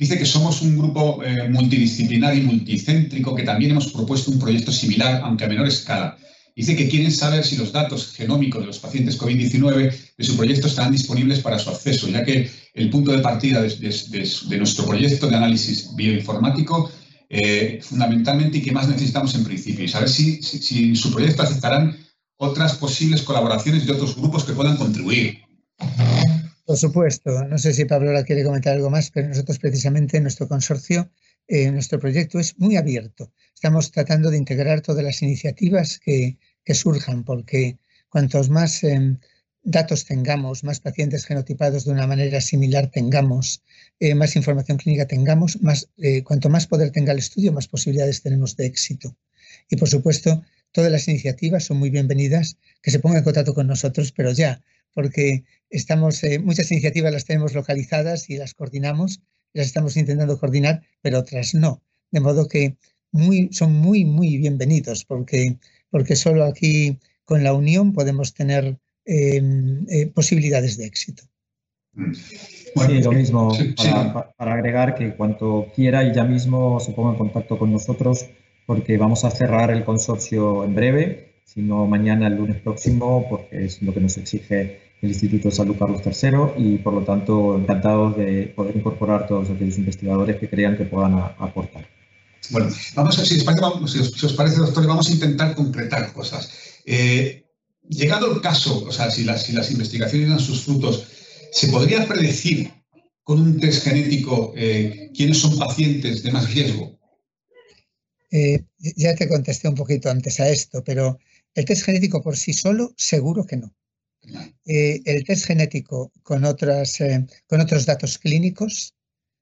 dice 0.00 0.18
que 0.18 0.26
somos 0.26 0.62
un 0.62 0.76
grupo 0.76 1.22
multidisciplinar 1.50 2.36
y 2.36 2.40
multicéntrico 2.40 3.36
que 3.36 3.44
también 3.44 3.70
hemos 3.70 3.92
propuesto 3.92 4.32
un 4.32 4.40
proyecto 4.40 4.72
similar, 4.72 5.20
aunque 5.22 5.44
a 5.44 5.48
menor 5.48 5.68
escala. 5.68 6.16
Dice 6.56 6.76
que 6.76 6.88
quieren 6.88 7.12
saber 7.12 7.44
si 7.44 7.56
los 7.56 7.72
datos 7.72 8.12
genómicos 8.12 8.60
de 8.60 8.66
los 8.66 8.78
pacientes 8.78 9.18
COVID-19 9.18 9.94
de 10.18 10.24
su 10.24 10.36
proyecto 10.36 10.66
estarán 10.66 10.92
disponibles 10.92 11.40
para 11.40 11.58
su 11.58 11.70
acceso, 11.70 12.08
ya 12.08 12.24
que 12.24 12.50
el 12.74 12.90
punto 12.90 13.12
de 13.12 13.20
partida 13.20 13.62
de, 13.62 14.58
nuestro 14.58 14.86
proyecto 14.86 15.28
de 15.28 15.36
análisis 15.36 15.94
bioinformático 15.94 16.90
eh, 17.28 17.78
fundamentalmente 17.82 18.58
y 18.58 18.62
qué 18.62 18.72
más 18.72 18.88
necesitamos 18.88 19.34
en 19.34 19.44
principio. 19.44 19.84
Y 19.84 19.88
saber 19.88 20.08
si, 20.08 20.42
si, 20.42 20.94
su 20.96 21.12
proyecto 21.12 21.42
aceptarán 21.42 21.96
otras 22.36 22.74
posibles 22.74 23.22
colaboraciones 23.22 23.86
de 23.86 23.92
otros 23.92 24.16
grupos 24.16 24.44
que 24.44 24.52
puedan 24.52 24.76
contribuir. 24.76 25.38
Por 26.70 26.78
supuesto. 26.78 27.44
No 27.46 27.58
sé 27.58 27.74
si 27.74 27.84
Pablo 27.84 28.10
ahora 28.10 28.22
quiere 28.22 28.44
comentar 28.44 28.76
algo 28.76 28.90
más, 28.90 29.10
pero 29.10 29.26
nosotros 29.26 29.58
precisamente 29.58 30.18
en 30.18 30.22
nuestro 30.22 30.46
consorcio, 30.46 31.10
eh, 31.48 31.68
nuestro 31.72 31.98
proyecto 31.98 32.38
es 32.38 32.56
muy 32.60 32.76
abierto. 32.76 33.32
Estamos 33.52 33.90
tratando 33.90 34.30
de 34.30 34.36
integrar 34.36 34.80
todas 34.80 35.02
las 35.02 35.20
iniciativas 35.20 35.98
que, 35.98 36.38
que 36.64 36.74
surjan, 36.74 37.24
porque 37.24 37.76
cuantos 38.08 38.50
más 38.50 38.84
em, 38.84 39.18
datos 39.64 40.04
tengamos, 40.04 40.62
más 40.62 40.78
pacientes 40.78 41.26
genotipados 41.26 41.86
de 41.86 41.90
una 41.90 42.06
manera 42.06 42.40
similar 42.40 42.88
tengamos, 42.88 43.64
eh, 43.98 44.14
más 44.14 44.36
información 44.36 44.78
clínica 44.78 45.08
tengamos, 45.08 45.60
más, 45.60 45.88
eh, 45.98 46.22
cuanto 46.22 46.50
más 46.50 46.68
poder 46.68 46.92
tenga 46.92 47.10
el 47.10 47.18
estudio, 47.18 47.52
más 47.52 47.66
posibilidades 47.66 48.22
tenemos 48.22 48.54
de 48.56 48.66
éxito. 48.66 49.16
Y 49.68 49.74
por 49.74 49.88
supuesto, 49.88 50.44
todas 50.70 50.92
las 50.92 51.08
iniciativas 51.08 51.64
son 51.64 51.78
muy 51.78 51.90
bienvenidas, 51.90 52.58
que 52.80 52.92
se 52.92 53.00
pongan 53.00 53.18
en 53.18 53.24
contacto 53.24 53.54
con 53.54 53.66
nosotros, 53.66 54.12
pero 54.12 54.30
ya, 54.30 54.62
porque 54.94 55.44
estamos, 55.68 56.22
eh, 56.24 56.38
muchas 56.38 56.70
iniciativas 56.70 57.12
las 57.12 57.24
tenemos 57.24 57.54
localizadas 57.54 58.30
y 58.30 58.36
las 58.36 58.54
coordinamos, 58.54 59.20
las 59.52 59.66
estamos 59.66 59.96
intentando 59.96 60.38
coordinar, 60.38 60.82
pero 61.02 61.18
otras 61.18 61.54
no. 61.54 61.82
De 62.10 62.20
modo 62.20 62.48
que 62.48 62.76
muy, 63.12 63.48
son 63.52 63.72
muy, 63.72 64.04
muy 64.04 64.36
bienvenidos, 64.38 65.04
porque, 65.04 65.58
porque 65.90 66.16
solo 66.16 66.44
aquí 66.44 66.98
con 67.24 67.44
la 67.44 67.54
unión 67.54 67.92
podemos 67.92 68.34
tener 68.34 68.78
Em, 69.12 69.86
eh, 69.88 70.06
posibilidades 70.06 70.76
de 70.76 70.86
éxito. 70.86 71.24
sí, 72.86 73.02
lo 73.02 73.10
mismo, 73.10 73.50
para, 74.36 74.54
agregar 74.54 74.94
que 74.94 75.16
cuanto 75.16 75.66
quiera 75.74 76.04
y 76.04 76.14
ya 76.14 76.22
mismo 76.22 76.78
se 76.78 76.92
ponga 76.92 77.10
en 77.10 77.16
contacto 77.16 77.58
con 77.58 77.72
nosotros 77.72 78.26
porque 78.66 78.98
vamos 78.98 79.24
a 79.24 79.30
cerrar 79.30 79.72
el 79.72 79.84
consorcio 79.84 80.64
en 80.64 80.74
breve, 80.76 81.29
sino 81.52 81.86
mañana, 81.86 82.28
el 82.28 82.36
lunes 82.36 82.60
próximo, 82.60 83.26
porque 83.28 83.64
es 83.64 83.82
lo 83.82 83.92
que 83.92 84.00
nos 84.00 84.16
exige 84.16 84.80
el 85.02 85.08
Instituto 85.08 85.48
de 85.48 85.54
Salud 85.54 85.76
Carlos 85.76 86.02
III 86.04 86.62
y 86.62 86.78
por 86.78 86.92
lo 86.92 87.02
tanto 87.02 87.58
encantados 87.58 88.16
de 88.16 88.52
poder 88.54 88.76
incorporar 88.76 89.26
todos 89.26 89.50
aquellos 89.50 89.78
investigadores 89.78 90.36
que 90.36 90.48
crean 90.48 90.76
que 90.76 90.84
puedan 90.84 91.14
aportar. 91.14 91.88
Bueno, 92.50 92.68
vamos 92.94 93.18
a, 93.18 93.24
si 93.24 93.36
os 93.36 93.44
parece, 93.44 93.62
si 93.88 94.26
os, 94.26 94.32
parece, 94.34 94.56
doctor, 94.58 94.86
vamos 94.86 95.08
a 95.08 95.12
intentar 95.12 95.54
concretar 95.54 96.12
cosas. 96.12 96.50
Eh, 96.86 97.44
llegado 97.88 98.32
el 98.32 98.40
caso, 98.40 98.84
o 98.86 98.92
sea, 98.92 99.10
si 99.10 99.24
las, 99.24 99.48
las 99.50 99.70
investigaciones 99.70 100.28
dan 100.28 100.40
sus 100.40 100.62
frutos, 100.62 101.06
¿se 101.52 101.68
podría 101.68 102.06
predecir 102.06 102.70
con 103.24 103.40
un 103.40 103.58
test 103.58 103.84
genético 103.84 104.52
eh, 104.56 105.10
quiénes 105.14 105.38
son 105.38 105.58
pacientes 105.58 106.22
de 106.22 106.32
más 106.32 106.52
riesgo? 106.52 106.98
Eh, 108.30 108.64
ya 108.78 109.14
te 109.16 109.28
contesté 109.28 109.68
un 109.68 109.74
poquito 109.74 110.08
antes 110.08 110.38
a 110.38 110.48
esto, 110.48 110.84
pero 110.84 111.18
el 111.54 111.64
test 111.64 111.84
genético 111.84 112.22
por 112.22 112.36
sí 112.36 112.52
solo, 112.52 112.92
seguro 112.96 113.44
que 113.44 113.56
no. 113.56 113.74
Eh, 114.66 115.00
el 115.04 115.24
test 115.24 115.46
genético 115.46 116.12
con, 116.22 116.44
otras, 116.44 116.98
con 117.46 117.60
otros 117.60 117.86
datos 117.86 118.18
clínicos, 118.18 118.94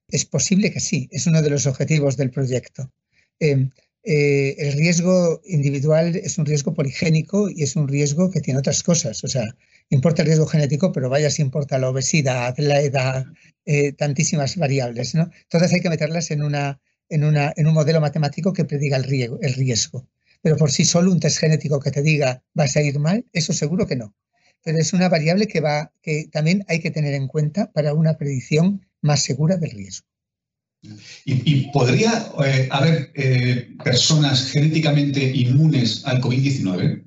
es 0.09 0.25
posible 0.25 0.73
que 0.73 0.81
sí, 0.81 1.09
es 1.13 1.27
uno 1.27 1.43
de 1.43 1.51
los 1.51 1.67
objetivos 1.67 2.17
del 2.17 2.31
proyecto. 2.31 2.91
Eh, 4.11 4.55
el 4.59 4.73
riesgo 4.73 5.43
individual 5.45 6.17
es 6.17 6.39
un 6.39 6.47
riesgo 6.47 6.73
poligénico 6.73 7.51
y 7.51 7.63
es 7.63 7.77
un 7.77 7.89
riesgo 7.89 8.31
que 8.31 8.41
tiene 8.41 8.61
otras 8.61 8.83
cosas. 8.83 9.23
O 9.23 9.29
sea, 9.29 9.45
importa 9.91 10.23
el 10.23 10.29
riesgo 10.29 10.47
genético, 10.47 10.93
pero 10.93 11.11
vaya 11.11 11.31
si 11.31 11.43
importa 11.43 11.79
la 11.79 11.91
obesidad, 11.91 12.55
la 12.59 12.81
edad, 12.81 13.27
eh, 13.67 13.93
tantísimas 13.93 14.57
variables. 14.57 15.13
Todas 15.49 15.73
hay 15.73 15.81
que 15.81 15.91
meterlas 15.91 16.31
en, 16.31 16.43
una, 16.43 16.81
en, 17.11 17.25
una, 17.25 17.53
en 17.57 17.67
un 17.67 17.75
modelo 17.75 18.01
matemático 18.01 18.53
que 18.53 18.65
prediga 18.65 18.97
el 18.97 19.05
riesgo. 19.05 20.09
Pero 20.43 20.57
por 20.57 20.71
sí 20.71 20.85
solo 20.85 21.13
un 21.13 21.21
test 21.21 21.39
genético 21.39 21.81
que 21.81 21.91
te 21.91 22.03
diga 22.03 22.43
vas 22.55 22.77
a 22.77 22.83
ir 22.83 22.99
mal, 22.99 23.27
eso 23.33 23.53
seguro 23.53 23.87
que 23.87 23.97
no. 23.97 24.15
Pero 24.65 24.79
es 24.79 24.93
una 24.93 25.09
variable 25.09 25.47
que, 25.47 25.61
va, 25.61 25.93
que 26.03 26.29
también 26.31 26.65
hay 26.69 26.81
que 26.81 26.91
tener 26.91 27.15
en 27.15 27.29
cuenta 27.29 27.73
para 27.73 27.95
una 27.95 28.17
predicción 28.17 28.87
más 29.01 29.23
segura 29.23 29.57
del 29.57 29.71
riesgo. 29.71 30.07
¿Y, 31.25 31.71
podría 31.73 32.31
eh, 32.45 32.69
haber 32.71 33.11
eh, 33.15 33.69
personas 33.83 34.51
genéticamente 34.53 35.21
inmunes 35.21 36.05
al 36.07 36.21
COVID-19? 36.21 37.03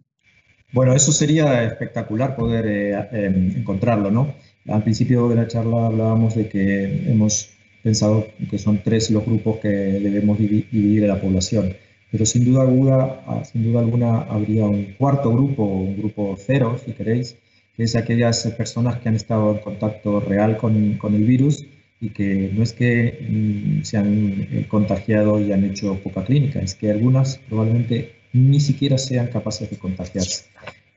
Bueno, 0.74 0.94
eso 0.94 1.12
sería 1.12 1.64
espectacular 1.64 2.36
poder 2.36 2.66
eh, 2.66 3.08
em, 3.12 3.58
encontrarlo, 3.58 4.12
¿no? 4.12 4.36
Al 4.68 4.84
principio 4.84 5.30
de 5.30 5.36
la 5.36 5.48
charla 5.48 5.88
hablábamos 5.88 6.36
de 6.36 6.50
que 6.50 7.10
hemos 7.10 7.50
pensado 7.82 8.28
que 8.50 8.58
son 8.58 8.84
tres 8.84 9.10
los 9.10 9.26
grupos 9.26 9.58
que 9.60 9.70
debemos 9.70 10.38
dividir 10.38 11.04
en 11.04 11.08
la 11.08 11.20
población, 11.20 11.76
pero 12.12 12.26
sin 12.26 12.46
duda 12.46 12.64
alguna, 12.64 12.98
ah, 13.26 13.44
sin 13.44 13.64
duda 13.64 13.80
alguna 13.80 14.22
habría 14.24 14.66
un 14.66 14.94
cuarto 14.98 15.32
grupo, 15.32 15.64
un 15.64 15.98
grupo 15.98 16.36
cero, 16.38 16.78
si 16.84 16.92
queréis, 16.92 17.38
que 17.76 17.84
es 17.84 17.96
aquellas 17.96 18.46
personas 18.58 18.98
que 18.98 19.10
han 19.10 19.16
estado 19.16 19.54
en 19.54 19.60
contacto 19.60 20.20
real 20.20 20.58
con, 20.58 20.96
con 20.98 21.16
el 21.16 21.24
virus 21.24 21.66
y 22.02 22.10
que 22.10 22.52
no 22.54 22.64
es 22.64 22.74
que 22.74 23.20
mm, 23.30 23.84
se 23.84 23.98
han 23.98 24.48
eh, 24.52 24.66
contagiado 24.68 25.40
y 25.40 25.54
han 25.54 25.64
hecho 25.64 25.96
poca 26.04 26.26
clínica, 26.26 26.60
es 26.60 26.76
que 26.76 26.92
algunas 26.92 27.38
probablemente 27.48 28.14
ni 28.34 28.60
siquiera 28.60 28.98
sean 28.98 29.28
capaces 29.28 29.70
de 29.70 29.78
contagiarse. 29.78 30.46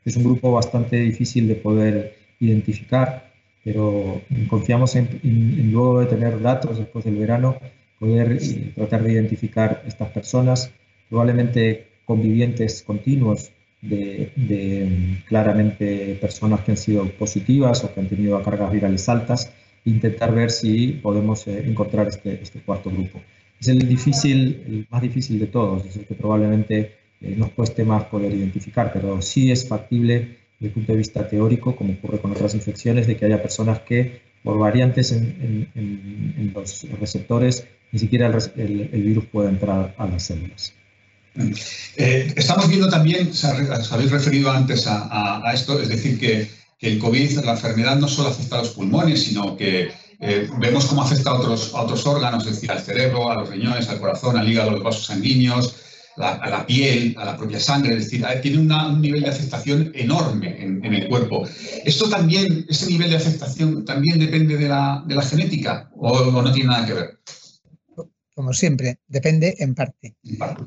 Es 0.05 0.16
un 0.16 0.24
grupo 0.24 0.53
bastante 0.53 0.96
difícil 0.96 1.46
de 1.46 1.55
poder 1.55 2.16
identificar, 2.40 3.33
pero 3.62 4.20
confiamos 4.48 4.96
en, 4.96 5.09
luego 5.72 6.00
de 6.00 6.07
tener 6.07 6.40
datos 6.40 6.79
después 6.79 7.05
del 7.05 7.16
verano, 7.16 7.57
poder 7.98 8.33
eh, 8.33 8.72
tratar 8.74 9.03
de 9.03 9.12
identificar 9.12 9.83
estas 9.87 10.11
personas, 10.11 10.72
probablemente 11.09 11.87
convivientes 12.05 12.83
continuos 12.83 13.51
de, 13.81 15.23
claramente 15.27 16.17
personas 16.21 16.61
que 16.61 16.73
han 16.73 16.77
sido 16.77 17.07
positivas 17.11 17.85
o 17.85 17.93
que 17.93 18.01
han 18.01 18.09
tenido 18.09 18.43
cargas 18.43 18.73
virales 18.73 19.09
altas 19.09 19.53
intentar 19.85 20.35
ver 20.35 20.51
si 20.51 20.99
podemos 21.03 21.47
eh, 21.47 21.62
encontrar 21.67 22.09
este, 22.09 22.40
este, 22.43 22.61
cuarto 22.61 22.90
grupo. 22.90 23.21
Es 23.61 23.69
el, 23.69 23.87
difícil, 23.87 24.62
el 24.67 24.87
más 24.90 25.03
difícil 25.03 25.38
de 25.38 25.47
todos, 25.47 25.85
es 25.85 25.97
el 25.97 26.07
que 26.07 26.14
probablemente 26.14 26.95
eh, 27.21 27.35
nos 27.37 27.51
cueste 27.51 27.85
más 27.85 28.05
poder 28.05 28.33
identificar, 28.33 28.90
pero 28.93 29.21
sí 29.21 29.51
es 29.51 29.69
factible 29.69 30.38
desde 30.59 30.69
el 30.69 30.71
punto 30.71 30.93
de 30.93 30.99
vista 30.99 31.29
teórico, 31.29 31.77
como 31.77 31.93
ocurre 31.93 32.19
con 32.19 32.31
otras 32.33 32.55
infecciones, 32.55 33.07
de 33.07 33.17
que 33.17 33.27
haya 33.27 33.43
personas 33.43 33.81
que 33.81 34.21
por 34.43 34.59
variantes 34.59 35.12
en, 35.12 36.53
los 36.55 36.87
receptores 37.01 37.67
ni 37.93 37.99
siquiera 37.99 38.27
el, 38.27 38.90
el, 38.93 39.03
virus 39.03 39.25
pueda 39.27 39.49
entrar 39.49 39.95
a 39.97 40.07
las 40.07 40.23
células. 40.23 40.75
Eh, 41.97 42.33
estamos 42.37 42.68
viendo 42.68 42.88
también, 42.88 43.31
os 43.31 43.44
habéis 43.92 44.11
referido 44.11 44.51
antes 44.51 44.87
a, 44.87 45.51
esto, 45.53 45.81
es 45.81 45.88
decir, 45.88 46.18
que 46.18 46.49
el 46.81 46.99
COVID, 46.99 47.44
la 47.44 47.53
enfermedad 47.53 47.97
no 47.97 48.09
solo 48.09 48.29
afecta 48.29 48.57
a 48.57 48.62
los 48.62 48.70
pulmones, 48.70 49.23
sino 49.23 49.57
que 49.57 49.90
eh, 50.20 50.49
vemos 50.59 50.87
cómo 50.87 51.03
afecta 51.03 51.31
a 51.31 51.35
otros, 51.35 52.07
órganos, 52.07 52.47
es 52.47 52.55
decir, 52.55 52.70
al 52.70 52.81
cerebro, 52.81 53.31
a 53.31 53.37
los 53.37 53.49
riñones, 53.49 53.88
al 53.88 54.01
corazón, 54.01 54.37
al 54.37 54.49
hígado, 54.49 54.70
a 54.70 54.73
los 54.73 54.83
vasos 54.83 55.07
sanguíneos, 55.07 55.77
a 56.16 56.49
la 56.49 56.64
piel, 56.64 57.16
a 57.18 57.25
la 57.25 57.37
propia 57.37 57.59
sangre, 57.59 57.97
es 57.97 58.05
decir, 58.05 58.25
tiene 58.40 58.59
un 58.59 59.01
nivel 59.01 59.23
de 59.23 59.31
afectación 59.31 59.90
enorme 59.94 60.62
en, 60.62 60.94
el 60.94 61.09
cuerpo. 61.09 61.49
¿Esto 61.85 62.09
también, 62.09 62.64
ese 62.68 62.87
nivel 62.87 63.11
de 63.11 63.16
afectación 63.16 63.85
también 63.85 64.20
depende 64.20 64.57
de 64.57 64.68
la 64.68 65.27
genética 65.29 65.90
o, 65.97 66.31
no 66.31 66.53
tiene 66.53 66.70
nada 66.70 66.87
que 66.87 66.92
ver? 66.94 67.18
Como 68.35 68.53
siempre, 68.53 68.99
depende 69.07 69.55
en 69.59 69.75
parte. 69.75 70.16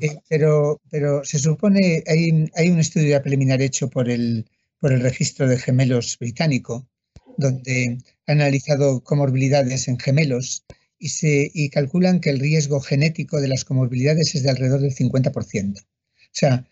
Eh, 0.00 0.16
pero, 0.28 0.80
pero 0.90 1.24
se 1.24 1.38
supone, 1.38 2.02
hay, 2.06 2.50
hay 2.54 2.70
un 2.70 2.78
estudio 2.78 3.20
preliminar 3.20 3.60
hecho 3.60 3.90
por 3.90 4.08
el, 4.08 4.46
por 4.80 4.92
el 4.92 5.00
registro 5.00 5.46
de 5.46 5.58
gemelos 5.58 6.16
británico, 6.18 6.88
donde 7.36 7.98
han 8.26 8.40
analizado 8.40 9.02
comorbilidades 9.02 9.86
en 9.88 9.98
gemelos 9.98 10.64
y, 10.98 11.10
se, 11.10 11.50
y 11.52 11.68
calculan 11.68 12.20
que 12.20 12.30
el 12.30 12.40
riesgo 12.40 12.80
genético 12.80 13.40
de 13.40 13.48
las 13.48 13.64
comorbilidades 13.64 14.34
es 14.34 14.42
de 14.42 14.50
alrededor 14.50 14.80
del 14.80 14.94
50%. 14.94 15.78
O 15.78 15.84
sea, 16.32 16.64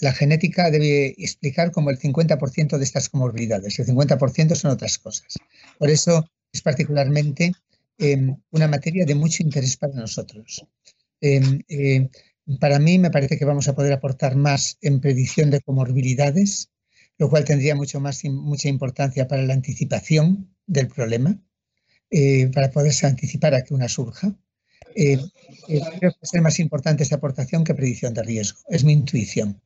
la, 0.00 0.12
genética 0.12 0.70
debe 0.70 1.14
explicar 1.18 1.72
como 1.72 1.90
el 1.90 1.98
50% 1.98 2.78
de 2.78 2.84
estas 2.84 3.08
comorbilidades. 3.08 3.78
El 3.78 3.86
50% 3.86 4.54
son 4.54 4.70
otras 4.70 4.98
cosas. 4.98 5.38
Por 5.78 5.90
eso 5.90 6.24
es 6.52 6.62
particularmente 6.62 7.52
una 8.50 8.68
materia 8.68 9.04
de 9.04 9.14
mucho 9.14 9.42
interés 9.42 9.76
para 9.76 9.94
nosotros. 9.94 10.66
Em, 11.20 11.62
eh, 11.68 12.08
para 12.58 12.78
mí 12.78 12.98
me 12.98 13.10
parece 13.10 13.38
que 13.38 13.44
vamos 13.44 13.68
a 13.68 13.74
poder 13.74 13.92
aportar 13.92 14.36
más 14.36 14.78
en 14.80 15.00
predicción 15.00 15.50
de 15.50 15.60
comorbilidades 15.60 16.70
lo 17.20 17.28
cual 17.28 17.44
tendría 17.44 17.74
mucho 17.74 18.00
más, 18.00 18.24
mucha 18.24 18.70
importancia 18.70 19.28
para 19.28 19.42
la 19.42 19.52
anticipación 19.52 20.56
del 20.66 20.88
problema, 20.88 21.38
eh, 22.10 22.48
para 22.48 22.70
poderse 22.70 23.06
anticipar 23.06 23.54
a 23.54 23.62
que 23.62 23.74
una 23.74 23.90
surja. 23.90 24.34
Eh, 24.96 25.18
eh, 25.68 25.80
creo 25.98 26.12
que 26.12 26.18
es 26.22 26.40
más 26.40 26.58
importante 26.58 27.02
esta 27.02 27.16
aportación 27.16 27.62
que 27.62 27.74
predicción 27.74 28.14
de 28.14 28.22
riesgo, 28.22 28.60
es 28.68 28.84
mi 28.84 28.94
intuición. 28.94 29.60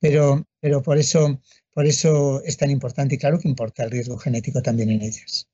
Pero, 0.00 0.48
pero 0.60 0.82
por, 0.82 0.96
eso, 0.96 1.42
por 1.74 1.84
eso 1.84 2.42
es 2.42 2.56
tan 2.56 2.70
importante 2.70 3.16
y 3.16 3.18
claro 3.18 3.38
que 3.38 3.48
importa 3.48 3.84
el 3.84 3.90
riesgo 3.90 4.16
genético 4.16 4.62
también 4.62 4.88
en 4.88 5.02
ellas. 5.02 5.46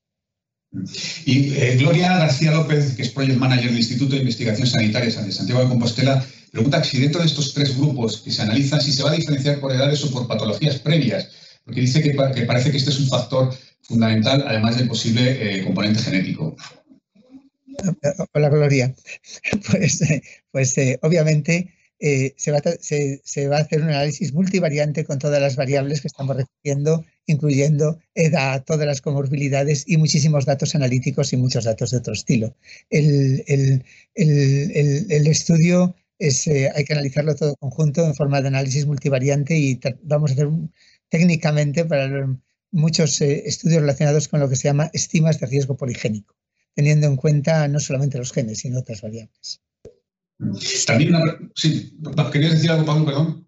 Y 1.25 1.53
eh, 1.53 1.75
Gloria 1.77 2.17
García 2.17 2.51
López, 2.51 2.93
que 2.95 3.01
es 3.01 3.09
Project 3.09 3.37
Manager 3.37 3.69
del 3.69 3.77
Instituto 3.77 4.13
de 4.13 4.21
Investigación 4.21 4.67
Sanitaria 4.67 5.09
de 5.09 5.31
Santiago 5.31 5.61
de 5.61 5.69
Compostela, 5.69 6.25
pregunta 6.51 6.83
si 6.83 6.99
dentro 6.99 7.21
de 7.21 7.27
estos 7.27 7.53
tres 7.53 7.77
grupos 7.77 8.21
que 8.21 8.31
se 8.31 8.41
analizan, 8.41 8.81
si 8.81 8.93
se 8.93 9.03
va 9.03 9.11
a 9.11 9.15
diferenciar 9.15 9.59
por 9.59 9.71
edades 9.71 10.03
o 10.03 10.11
por 10.11 10.27
patologías 10.27 10.79
previas, 10.79 11.29
porque 11.65 11.81
dice 11.81 12.01
que, 12.01 12.11
parece 12.13 12.71
que 12.71 12.77
este 12.77 12.89
es 12.89 12.99
un 12.99 13.07
factor 13.07 13.53
fundamental, 13.81 14.43
además 14.47 14.77
del 14.77 14.87
posible 14.87 15.59
eh, 15.59 15.63
componente 15.63 16.01
genético. 16.01 16.55
Hola, 18.33 18.49
Gloria. 18.49 18.95
Pues, 19.71 20.01
eh, 20.01 20.21
pues 20.51 20.77
va 22.01 22.61
se, 23.23 23.47
va 23.47 23.57
a 23.57 23.61
hacer 23.61 23.81
un 23.81 23.89
análisis 23.89 24.33
multivariante 24.33 25.05
con 25.05 25.19
todas 25.19 25.41
las 25.41 25.55
variables 25.55 26.01
que 26.01 26.07
estamos 26.07 26.35
recogiendo 26.35 27.05
incluyendo 27.27 27.99
edad, 28.15 28.63
todas 28.63 28.85
las 28.85 29.01
comorbilidades 29.01 29.85
y 29.87 29.97
muchísimos 29.97 30.45
datos 30.45 30.75
analíticos 30.75 31.33
y 31.33 31.37
muchos 31.37 31.63
datos 31.65 31.91
de 31.91 31.97
otro 31.97 32.13
estilo. 32.13 32.55
El, 32.89 33.83
estudio 35.27 35.95
es, 36.19 36.47
eh, 36.47 36.71
hay 36.73 36.83
que 36.83 36.93
analizarlo 36.93 37.35
todo 37.35 37.55
conjunto 37.57 38.05
en 38.05 38.15
forma 38.15 38.41
de 38.41 38.49
análisis 38.49 38.85
multivariante 38.85 39.57
y 39.57 39.79
vamos 40.03 40.31
a 40.31 40.33
hacer 40.33 40.49
técnicamente 41.09 41.85
para 41.85 42.37
muchos 42.71 43.19
eh, 43.21 43.43
estudios 43.45 43.81
relacionados 43.81 44.27
con 44.27 44.39
lo 44.39 44.49
que 44.49 44.55
se 44.55 44.63
llama 44.63 44.89
estimas 44.93 45.39
de 45.39 45.47
riesgo 45.47 45.75
poligénico, 45.77 46.35
teniendo 46.75 47.07
en 47.07 47.15
cuenta 47.15 47.67
no 47.67 47.79
solamente 47.79 48.17
los 48.17 48.31
genes, 48.31 48.59
sino 48.59 48.79
otras 48.79 49.01
variables. 49.01 49.61
También 50.85 51.15
una, 51.15 51.37
sí, 51.55 51.93
¿querías 52.31 52.53
decir 52.53 52.71
algo, 52.71 52.85
Pablo? 52.85 53.05
Perdón. 53.05 53.45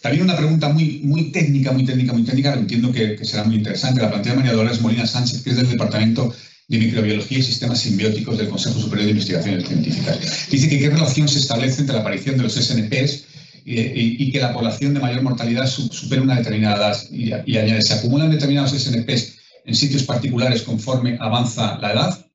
También 0.00 0.24
una 0.24 0.36
pregunta 0.36 0.68
muy, 0.68 1.00
muy 1.04 1.30
técnica, 1.30 1.72
muy 1.72 1.84
técnica, 1.84 2.12
muy 2.12 2.24
técnica, 2.24 2.54
entiendo 2.54 2.92
que, 2.92 3.24
será 3.24 3.44
muy 3.44 3.56
interesante. 3.56 4.00
La 4.00 4.10
plantea 4.10 4.34
María 4.34 4.52
Dolores 4.52 4.80
Molina 4.80 5.06
Sánchez, 5.06 5.42
que 5.42 5.50
es 5.50 5.56
del 5.56 5.70
Departamento 5.70 6.32
de 6.68 6.78
Microbiología 6.78 7.38
y 7.38 7.42
Sistemas 7.42 7.80
Simbióticos 7.80 8.38
del 8.38 8.48
Consejo 8.48 8.78
Superior 8.78 9.06
de 9.06 9.12
Investigaciones 9.12 9.66
Científicas. 9.66 10.48
Dice 10.50 10.68
que 10.68 10.78
qué 10.78 10.90
relación 10.90 11.28
se 11.28 11.38
establece 11.38 11.80
entre 11.80 11.94
la 11.94 12.00
aparición 12.00 12.36
de 12.36 12.44
los 12.44 12.54
SNPs 12.54 13.26
y, 13.64 14.32
que 14.32 14.40
la 14.40 14.52
población 14.52 14.94
de 14.94 15.00
mayor 15.00 15.22
mortalidad 15.22 15.66
supere 15.66 16.20
una 16.20 16.36
determinada 16.36 16.76
edad. 16.76 16.98
Y, 17.10 17.56
añade, 17.56 17.82
¿se 17.82 17.94
acumulan 17.94 18.30
determinados 18.30 18.72
SNPs 18.72 19.38
en 19.64 19.74
sitios 19.74 20.02
particulares 20.02 20.62
conforme 20.62 21.18
avanza 21.20 21.78
la 21.78 21.92
edad? 21.92 22.26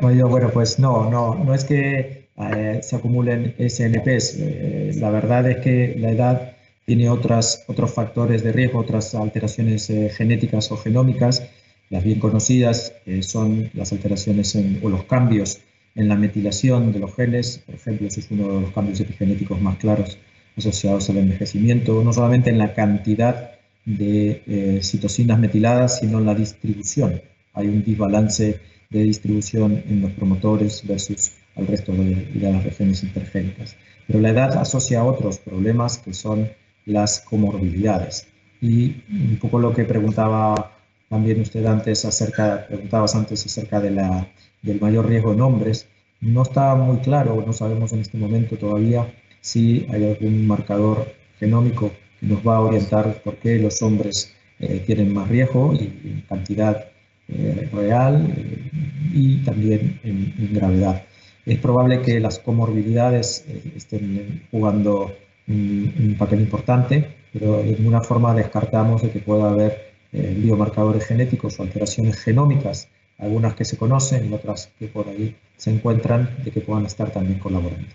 Bueno, 0.00 0.50
pues 0.52 0.78
no, 0.80 1.08
no, 1.08 1.36
no 1.36 1.54
es 1.54 1.62
que 1.64 2.23
eh, 2.36 2.80
se 2.82 2.96
acumulen 2.96 3.54
SNPs. 3.58 4.36
Eh, 4.38 4.92
la 4.96 5.10
verdad 5.10 5.48
es 5.48 5.58
que 5.58 5.96
la 5.98 6.10
edad 6.10 6.56
tiene 6.84 7.08
otras, 7.08 7.64
otros 7.68 7.92
factores 7.94 8.42
de 8.42 8.52
riesgo, 8.52 8.80
otras 8.80 9.14
alteraciones 9.14 9.88
eh, 9.90 10.10
genéticas 10.10 10.70
o 10.72 10.76
genómicas. 10.76 11.48
Las 11.90 12.02
bien 12.02 12.18
conocidas 12.18 12.94
son 13.20 13.70
las 13.74 13.92
alteraciones 13.92 14.56
o 14.82 14.88
los 14.88 15.04
cambios 15.04 15.60
en 15.94 16.08
la 16.08 16.16
metilación 16.16 16.92
de 16.92 16.98
los 16.98 17.14
genes, 17.14 17.58
por 17.58 17.74
ejemplo, 17.74 18.08
ese 18.08 18.20
es 18.20 18.30
uno 18.30 18.54
de 18.54 18.60
los 18.62 18.72
cambios 18.72 18.98
epigenéticos 19.00 19.60
más 19.60 19.76
claros 19.76 20.18
asociados 20.56 21.10
al 21.10 21.18
envejecimiento, 21.18 22.02
no 22.02 22.12
solamente 22.12 22.48
en 22.48 22.58
la 22.58 22.72
cantidad 22.74 23.52
de 23.84 24.80
citocinas 24.82 25.38
metiladas, 25.38 26.00
sino 26.00 26.18
en 26.18 26.26
la 26.26 26.34
distribución. 26.34 27.20
Hay 27.52 27.68
un 27.68 27.84
desbalance 27.84 28.60
de 28.88 29.02
distribución 29.02 29.84
en 29.86 30.00
los 30.00 30.12
promotores 30.12 30.82
versus 30.86 31.32
el 31.56 31.66
resto 31.66 31.92
de, 31.92 32.14
de 32.34 32.52
las 32.52 32.64
regiones 32.64 33.02
intergénicas. 33.02 33.76
Pero 34.06 34.20
la 34.20 34.30
edad 34.30 34.56
asocia 34.58 35.00
a 35.00 35.04
otros 35.04 35.38
problemas 35.38 35.98
que 35.98 36.12
son 36.12 36.48
las 36.86 37.20
comorbilidades. 37.20 38.26
Y 38.60 39.02
un 39.10 39.38
poco 39.40 39.58
lo 39.58 39.72
que 39.72 39.84
preguntaba 39.84 40.72
también 41.08 41.40
usted 41.40 41.64
antes 41.66 42.04
acerca, 42.04 42.66
preguntabas 42.66 43.14
antes 43.14 43.44
acerca 43.46 43.80
de 43.80 43.90
la, 43.90 44.26
del 44.62 44.80
mayor 44.80 45.08
riesgo 45.08 45.32
en 45.32 45.40
hombres, 45.40 45.86
no 46.20 46.42
está 46.42 46.74
muy 46.74 46.98
claro, 46.98 47.42
no 47.46 47.52
sabemos 47.52 47.92
en 47.92 48.00
este 48.00 48.16
momento 48.16 48.56
todavía 48.56 49.12
si 49.40 49.86
hay 49.92 50.04
algún 50.04 50.46
marcador 50.46 51.12
genómico 51.38 51.92
que 52.18 52.26
nos 52.26 52.46
va 52.46 52.56
a 52.56 52.60
orientar 52.60 53.22
por 53.22 53.36
qué 53.36 53.58
los 53.58 53.82
hombres 53.82 54.34
eh, 54.58 54.82
tienen 54.86 55.12
más 55.12 55.28
riesgo 55.28 55.74
en 55.74 56.24
cantidad 56.28 56.86
eh, 57.28 57.68
real 57.72 58.32
eh, 58.36 58.70
y 59.12 59.36
también 59.44 60.00
en, 60.02 60.34
en, 60.38 60.54
gravedad. 60.54 61.02
Es 61.46 61.58
probable 61.58 62.00
que 62.00 62.20
las 62.20 62.38
comorbilidades 62.38 63.44
estén 63.76 64.46
jugando 64.50 65.14
un, 65.46 66.16
papel 66.18 66.40
importante, 66.40 67.16
pero 67.32 67.58
de 67.58 67.76
ninguna 67.76 68.00
forma 68.00 68.34
descartamos 68.34 69.02
de 69.02 69.10
que 69.10 69.18
pueda 69.18 69.50
haber 69.50 69.92
eh, 70.12 70.34
biomarcadores 70.38 71.04
genéticos 71.04 71.58
o 71.58 71.62
alteraciones 71.62 72.18
genómicas, 72.20 72.88
algunas 73.18 73.54
que 73.54 73.64
se 73.64 73.76
conocen 73.76 74.30
y 74.30 74.32
otras 74.32 74.70
que 74.78 74.86
por 74.86 75.08
ahí 75.08 75.36
se 75.56 75.70
encuentran, 75.70 76.34
de 76.44 76.50
que 76.50 76.60
puedan 76.60 76.86
estar 76.86 77.10
también 77.10 77.38
colaborando. 77.38 77.88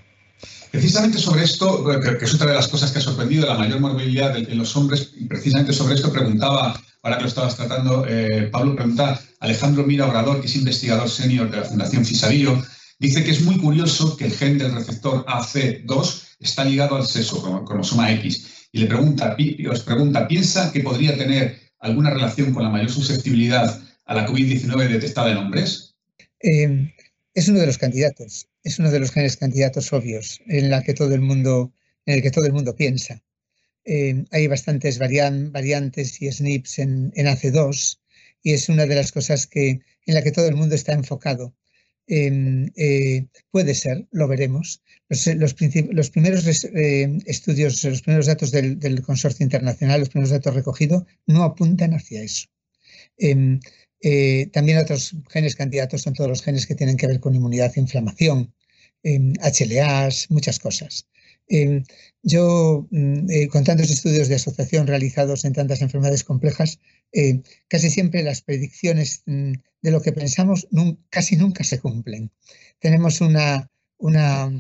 Precisamente 0.72 1.18
sobre 1.18 1.44
esto, 1.44 1.84
que 2.00 2.26
es 2.26 2.34
otra 2.36 2.48
de 2.48 2.54
las 2.54 2.68
cosas 2.68 2.92
que 2.92 3.00
ha 3.00 3.02
sorprendido, 3.02 3.48
la 3.48 3.58
mayor 3.58 3.80
morbilidad 3.80 4.38
en 4.38 4.58
los 4.58 4.76
hombres, 4.78 5.14
precisamente 5.28 5.74
sobre 5.74 5.96
esto 5.96 6.14
preguntaba, 6.14 6.80
ahora 7.02 7.18
que 7.18 7.24
lo 7.24 7.28
estabas 7.28 7.56
tratando, 7.56 8.06
eh, 8.08 8.48
Pablo, 8.52 8.76
pregunta 8.76 9.20
Alejandro 9.40 9.84
Mira 9.84 10.06
Obrador, 10.06 10.40
que 10.40 10.48
es 10.48 10.56
investigador 10.56 11.10
senior 11.10 11.50
de 11.50 11.58
la 11.58 11.64
Fundación 11.64 12.06
Fisarío, 12.06 12.62
dice 13.00 13.24
que 13.24 13.32
es 13.32 13.42
muy 13.42 13.58
curioso 13.58 14.16
que 14.18 14.26
el 14.26 14.34
gen 14.34 14.58
del 14.58 14.76
receptor 14.76 15.26
AC2 15.26 16.24
está 16.40 16.66
ligado 16.66 16.96
al 16.96 17.06
sexo, 17.06 17.42
como 17.42 17.66
cromosoma 17.66 18.12
X. 18.14 18.68
Y 18.72 18.80
le 18.80 18.88
pregunta, 18.88 19.36
os 19.72 19.84
pregunta, 19.84 20.28
¿piensa 20.28 20.72
que 20.72 20.82
podría 20.82 21.18
tener 21.18 21.58
alguna 21.80 22.12
relación 22.12 22.54
con 22.54 22.64
la 22.64 22.70
mayor 22.70 22.92
susceptibilidad 22.92 23.82
a 24.06 24.14
la 24.14 24.28
COVID-19 24.28 24.88
detectada 24.88 25.32
en 25.32 25.38
hombres? 25.38 25.96
Em, 26.40 26.92
es 27.34 27.48
uno 27.48 27.60
de 27.60 27.66
los 27.66 27.78
candidatos, 27.78 28.48
es 28.64 28.80
uno 28.80 28.92
de 28.92 29.00
los 29.00 29.12
genes 29.12 29.38
candidatos 29.38 29.92
obvios 29.94 30.42
en, 30.48 30.70
la 30.70 30.84
que 30.84 30.94
todo 30.94 31.14
el 31.16 31.22
mundo, 31.22 31.74
que 32.06 32.32
todo 32.32 32.46
el 32.46 32.54
mundo 32.54 32.76
piensa. 32.76 33.24
Em, 33.86 34.26
hay 34.32 34.48
bastantes 34.48 35.00
variantes 35.00 36.22
y 36.22 36.32
SNPs 36.32 36.80
en, 36.80 37.12
en, 37.16 37.26
AC2 37.28 38.00
y 38.44 38.52
es 38.54 38.70
una 38.70 38.86
de 38.86 38.96
las 38.96 39.12
cosas 39.12 39.48
que, 39.48 39.82
en 40.06 40.14
la 40.14 40.22
que 40.22 40.32
todo 40.32 40.48
el 40.48 40.56
mundo 40.56 40.76
está 40.76 40.94
enfocado. 40.94 41.56
Em, 42.12 42.72
eh, 42.76 43.28
puede 43.52 43.76
ser, 43.76 44.08
lo 44.12 44.28
veremos. 44.28 44.82
Los, 45.10 45.28
eh, 45.28 45.38
primeros 46.12 46.44
eh, 46.48 47.20
estudios, 47.28 47.84
los 47.84 48.02
primeros 48.02 48.26
datos 48.26 48.50
del, 48.52 49.02
consorcio 49.04 49.44
internacional, 49.44 50.00
los 50.00 50.10
primeros 50.10 50.32
datos 50.32 50.56
recogidos, 50.56 51.04
no 51.28 51.44
apuntan 51.44 51.94
hacia 51.94 52.24
eso. 52.24 52.48
Em, 53.18 53.60
también 54.52 54.80
otros 54.80 55.16
genes 55.30 55.56
candidatos 55.56 56.02
son 56.02 56.14
todos 56.14 56.30
los 56.30 56.42
genes 56.42 56.66
que 56.66 56.76
tienen 56.76 56.98
que 56.98 57.08
ver 57.08 57.20
con 57.20 57.36
inmunidad 57.36 57.76
inflamación, 57.76 58.54
HLAs, 59.04 60.24
em, 60.24 60.28
muchas 60.30 60.58
cosas. 60.60 61.08
Yo, 62.22 62.88
mm, 62.92 63.48
con 63.52 63.64
tantos 63.64 63.90
estudios 63.90 64.28
de 64.28 64.36
asociación 64.36 64.88
realizados 64.88 65.46
en 65.46 65.54
tantas 65.54 65.82
enfermedades 65.82 66.24
complejas, 66.24 66.80
casi 67.68 67.90
siempre 67.90 68.24
las 68.24 68.42
predicciones 68.42 69.24
mm, 69.26 69.54
de 69.82 69.92
lo 69.92 70.02
que 70.02 70.12
pensamos 70.12 70.68
casi 71.10 71.38
nunca 71.38 71.64
se 71.64 71.80
cumplen. 71.80 72.32
Tenemos 72.80 73.22
una, 73.22 73.70
una 73.98 74.52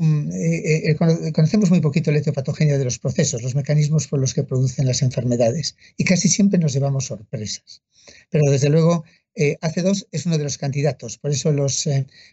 eh, 0.00 0.90
eh, 0.90 1.32
conocemos 1.32 1.70
muy 1.70 1.80
poquito 1.80 2.12
la 2.12 2.18
etiopatogenia 2.18 2.78
de 2.78 2.84
los 2.84 3.00
procesos, 3.00 3.42
los 3.42 3.56
mecanismos 3.56 4.06
por 4.06 4.20
los 4.20 4.32
que 4.32 4.44
producen 4.44 4.86
las 4.86 5.02
enfermedades, 5.02 5.76
y 5.96 6.04
casi 6.04 6.28
siempre 6.28 6.60
nos 6.60 6.72
llevamos 6.72 7.06
sorpresas. 7.06 7.82
Pero 8.30 8.48
desde 8.48 8.68
luego, 8.68 9.04
eh, 9.38 9.56
AC2 9.62 10.08
es 10.12 10.26
uno 10.26 10.36
de 10.36 10.44
los 10.44 10.58
candidatos, 10.58 11.16
por 11.18 11.30
eso 11.30 11.52
los, 11.52 11.88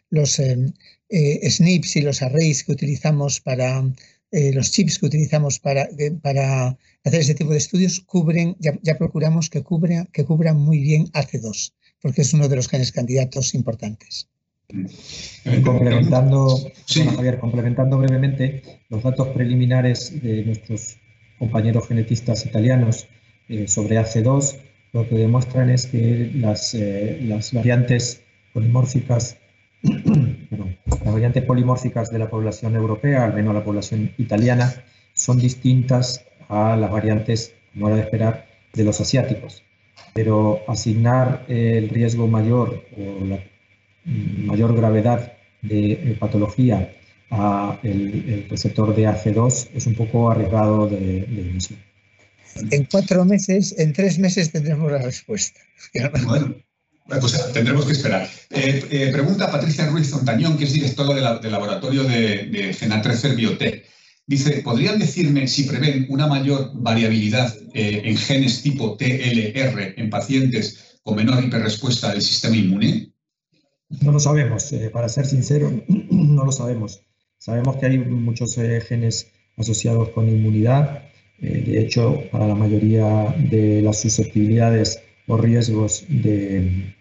los 0.10 0.32
SNPs 0.32 1.96
y 1.96 2.02
los 2.02 2.22
arrays 2.22 2.64
que 2.64 2.72
utilizamos 2.72 3.40
para, 3.40 3.84
los 4.32 4.72
chips 4.72 5.00
que 5.00 5.06
utilizamos 5.06 5.60
para, 5.60 5.88
para 6.22 6.78
hacer 7.04 7.22
ese 7.22 7.36
tipo 7.36 7.52
de 7.52 7.60
estudios, 7.60 8.02
cubren, 8.02 8.56
ya, 8.60 8.78
ya 8.82 8.98
procuramos 8.98 9.50
que, 9.50 9.64
cubra, 9.64 10.08
que 10.12 10.26
cubran 10.26 10.58
muy 10.58 10.80
bien 10.80 11.06
AC2 11.14 11.72
porque 12.06 12.22
es 12.22 12.36
uno 12.36 12.48
de 12.48 12.56
los 12.56 12.68
genes 12.68 12.92
candidatos 12.92 13.56
importantes. 13.56 14.30
Complementando, 15.64 16.72
complementando 17.40 17.98
brevemente 17.98 18.62
los 18.90 19.02
datos 19.02 19.30
preliminares 19.30 20.22
de 20.22 20.46
nuestros 20.46 20.98
compañeros 21.40 21.88
genetistas 21.88 22.46
italianos 22.46 23.08
eh, 23.50 23.68
sobre 23.68 23.98
AC2, 23.98 24.56
lo 24.96 25.08
que 25.08 25.16
demuestran 25.16 25.70
es 25.70 25.86
que 25.86 26.32
las, 26.34 26.74
eh, 26.74 27.20
variantes 27.54 28.24
polimórficas, 28.52 29.38
las 29.84 31.04
variantes 31.14 31.44
polimórficas 31.44 32.12
de 32.12 32.18
la 32.18 32.30
población 32.30 32.76
europea, 32.76 33.26
al 33.26 33.36
menos 33.36 33.54
la 33.54 33.64
población 33.64 34.12
italiana, 34.18 34.74
son 35.14 35.38
distintas 35.38 36.26
a 36.50 36.76
las 36.76 36.90
variantes, 36.90 37.54
como 37.74 37.90
era 37.90 37.98
de 37.98 38.04
esperar, 38.04 38.48
de 38.74 38.84
los 38.84 39.00
asiáticos 39.00 39.62
pero 40.14 40.62
asignar 40.68 41.46
el 41.48 41.90
riesgo 41.90 42.28
mayor 42.28 42.86
o 42.98 43.26
la 43.26 43.40
mayor 44.06 44.76
gravedad 44.76 45.34
de 45.62 46.16
patología 46.20 46.94
a 47.32 47.80
el, 47.84 48.48
receptor 48.50 48.96
de 48.96 49.08
AC2 49.08 49.70
es 49.74 49.88
un 49.88 49.96
poco 49.96 50.32
arriesgado 50.32 50.88
de, 50.88 51.28
inicio. 51.52 51.76
En 52.56 52.86
cuatro 52.86 53.26
meses, 53.26 53.76
en 53.78 53.94
tres 53.94 54.18
meses 54.18 54.52
tendremos 54.52 54.92
la 54.92 55.00
respuesta. 55.00 55.60
pues 57.20 57.54
tendremos 57.54 57.86
que 57.86 57.92
esperar. 57.92 58.30
Eh, 58.50 59.10
pregunta 59.12 59.52
Patricia 59.52 59.88
Ruiz 59.88 60.12
Ontañón, 60.14 60.58
que 60.58 60.64
es 60.64 60.74
directora 60.74 61.40
del 61.40 61.52
laboratorio 61.52 62.04
de, 62.04 62.46
de 62.46 63.36
Biotech. 63.36 63.86
Dice, 64.28 64.62
¿podrían 64.64 64.98
decirme 64.98 65.48
si 65.48 65.64
prevén 65.64 66.08
una 66.10 66.28
mayor 66.28 66.72
variabilidad 66.74 67.54
en 67.74 68.18
genes 68.18 68.64
tipo 68.64 68.98
TLR 68.98 69.94
en 69.98 70.10
pacientes 70.10 71.00
con 71.04 71.18
menor 71.18 71.44
hiperrespuesta 71.44 72.12
del 72.12 72.22
sistema 72.22 72.56
inmune? 72.56 73.12
No 74.02 74.12
lo 74.14 74.20
sabemos, 74.20 74.74
para 74.92 75.10
ser 75.10 75.28
sincero, 75.28 75.72
no 75.88 76.44
lo 76.44 76.52
sabemos. 76.52 77.02
Sabemos 77.38 77.76
que 77.76 77.86
hay 77.86 77.98
muchos 78.00 78.56
genes 78.56 79.28
asociados 79.58 80.10
con 80.10 80.28
inmunidad. 80.28 81.04
Eh, 81.42 81.64
de 81.66 81.82
hecho, 81.82 82.24
para 82.32 82.48
la 82.48 82.56
mayoría 82.56 83.36
de 83.38 83.82
las 83.82 84.00
susceptibilidades 84.02 85.02
o 85.28 85.38
riesgos 85.38 86.06
de, 86.08 86.94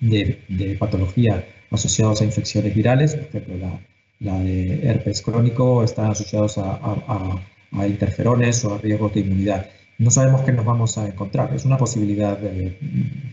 de, 0.00 0.76
patología 0.78 1.44
asociados 1.70 2.20
a 2.20 2.24
infecciones 2.24 2.74
virales, 2.74 3.14
por 3.14 3.24
ejemplo, 3.24 3.80
la, 4.20 4.38
de 4.40 4.80
herpes 4.86 5.22
crónico, 5.22 5.82
están 5.82 6.10
asociados 6.10 6.58
a, 6.58 7.40
a, 7.72 7.86
interferones 7.86 8.64
o 8.64 8.74
a 8.74 8.78
riesgos 8.78 9.14
de 9.14 9.20
inmunidad. 9.20 9.66
No 9.98 10.10
sabemos 10.10 10.42
qué 10.42 10.52
nos 10.52 10.64
vamos 10.64 10.98
a 10.98 11.06
encontrar, 11.06 11.54
es 11.54 11.64
una 11.64 11.76
posibilidad 11.76 12.38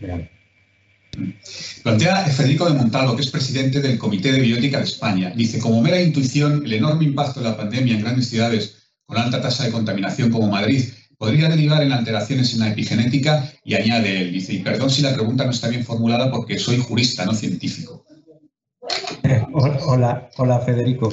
real. 0.00 0.28
Plantea 1.82 2.24
Federico 2.24 2.68
de 2.68 2.78
Montalvo, 2.78 3.14
que 3.14 3.22
es 3.22 3.30
presidente 3.30 3.80
del 3.80 3.98
Comité 3.98 4.32
de 4.32 4.40
Biótica 4.40 4.78
de 4.78 4.84
España. 4.84 5.30
Dice, 5.36 5.58
como 5.58 5.82
mera 5.82 6.00
intuición, 6.00 6.62
el 6.64 6.72
enorme 6.72 7.04
impacto 7.04 7.40
de 7.40 7.50
la 7.50 7.56
pandemia 7.56 7.94
en 7.94 8.00
grandes 8.00 8.28
ciudades 8.28 8.81
con 9.06 9.18
alta 9.18 9.40
tasa 9.40 9.64
de 9.64 9.72
contaminación 9.72 10.30
como 10.30 10.48
Madrid 10.48 10.84
podría 11.18 11.48
derivar 11.48 11.82
en 11.82 11.92
alteraciones 11.92 12.52
en 12.54 12.60
la 12.60 12.70
epigenética 12.70 13.52
y 13.64 13.74
añade 13.74 14.22
él, 14.22 14.32
dice, 14.32 14.54
y 14.54 14.58
perdón 14.58 14.90
si 14.90 15.02
la 15.02 15.14
pregunta 15.14 15.44
no 15.44 15.50
está 15.50 15.68
bien 15.68 15.84
formulada 15.84 16.30
porque 16.30 16.58
soy 16.58 16.78
jurista, 16.78 17.24
no 17.24 17.34
científico. 17.34 18.04
Hola, 19.52 20.30
hola 20.36 20.60
Federico, 20.60 21.12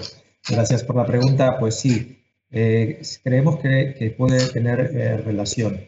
gracias 0.49 0.83
por 0.83 0.95
la 0.95 1.05
pregunta. 1.05 1.59
Pues 1.59 1.75
sí, 1.79 2.17
eh, 2.51 3.01
creemos 3.23 3.59
que, 3.59 4.15
puede 4.17 4.47
tener 4.47 4.79
eh, 4.79 5.17
relación. 5.17 5.79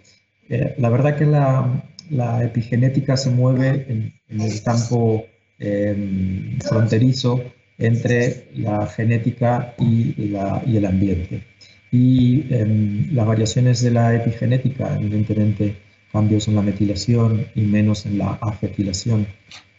Eh, 0.50 0.76
la 0.78 0.90
verdad 0.90 1.18
que 1.18 1.26
la, 1.26 1.84
la 2.12 2.44
epigenética 2.44 3.18
se 3.18 3.30
mueve 3.30 3.86
en, 3.90 4.14
el 4.28 4.64
campo 4.64 5.26
em, 5.60 6.60
fronterizo 6.60 7.42
entre 7.78 8.50
la 8.54 8.86
genética 8.86 9.74
y, 9.80 10.36
el 10.76 10.86
ambiente. 10.86 11.44
Y 11.92 12.46
em, 12.54 13.14
las 13.14 13.28
variaciones 13.28 13.82
de 13.82 13.92
la 13.92 14.16
epigenética, 14.16 14.98
evidentemente 14.98 15.76
cambios 16.12 16.48
en 16.48 16.56
la 16.56 16.62
metilación 16.62 17.48
y 17.56 17.62
menos 17.62 18.06
en 18.06 18.18
la 18.18 18.38
afetilación 18.42 19.28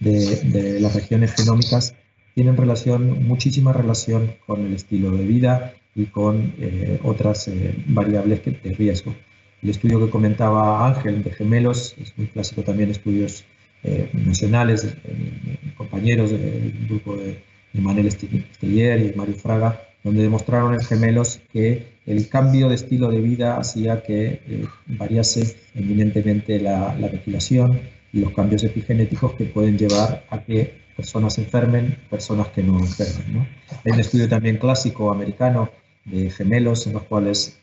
de, 0.01 0.79
las 0.81 0.95
regiones 0.95 1.35
genómicas, 1.35 1.95
tienen 2.35 2.57
relación, 2.57 3.27
muchísima 3.27 3.73
relación 3.73 4.35
con 4.47 4.65
el 4.67 4.75
estilo 4.75 5.11
de 5.11 5.25
vida 5.25 5.75
y 5.95 6.07
con 6.07 6.55
eh, 6.59 6.99
otras 7.03 7.49
eh, 7.49 7.75
variables 7.87 8.43
de 8.45 8.75
riesgo. 8.75 9.15
El 9.63 9.71
estudio 9.71 10.05
que 10.05 10.11
comentaba 10.11 10.87
Ángel 10.89 11.23
de 11.23 11.31
gemelos 11.31 11.95
es 12.01 12.17
muy 12.19 12.27
clásico 12.27 12.63
también, 12.63 12.91
estudios 12.91 13.45
eh, 13.85 14.09
nacionales, 14.13 14.85
eh, 14.85 15.73
compañeros 15.77 16.31
del 16.31 16.73
grupo 16.89 17.17
de 17.17 17.43
Manuel 17.75 18.11
Stellier 18.11 19.01
y 19.01 19.17
Mario 19.17 19.35
Fraga, 19.35 19.81
donde 20.03 20.23
demostraron 20.23 20.75
en 20.75 20.81
gemelos 20.81 21.41
que 21.53 21.93
el 22.07 22.29
cambio 22.29 22.69
de 22.69 22.75
estilo 22.75 23.11
de 23.11 23.21
vida 23.21 23.57
hacía 23.57 24.03
que 24.03 24.41
eh, 24.47 24.67
variase 24.87 25.57
eminentemente 25.75 26.61
la, 26.61 26.95
la 26.99 27.09
ventilación 27.09 27.81
y 28.13 28.21
los 28.21 28.33
cambios 28.33 28.65
epigenéticos 28.65 29.35
que 29.35 29.45
pueden 29.45 29.79
llevar 29.79 30.25
a 30.31 30.43
que 30.43 30.83
personas 30.97 31.39
enfermen, 31.39 31.97
personas 32.11 32.49
que 32.49 32.63
no 32.63 32.79
enfermen. 32.79 33.49
Hay 33.85 33.93
un 33.93 34.01
estudio 34.01 34.29
también 34.29 34.59
clásico 34.59 35.11
americano 35.11 35.71
de 36.05 36.31
gemelos 36.31 36.87
en 36.87 36.95
los 36.95 37.03
cuales 37.05 37.59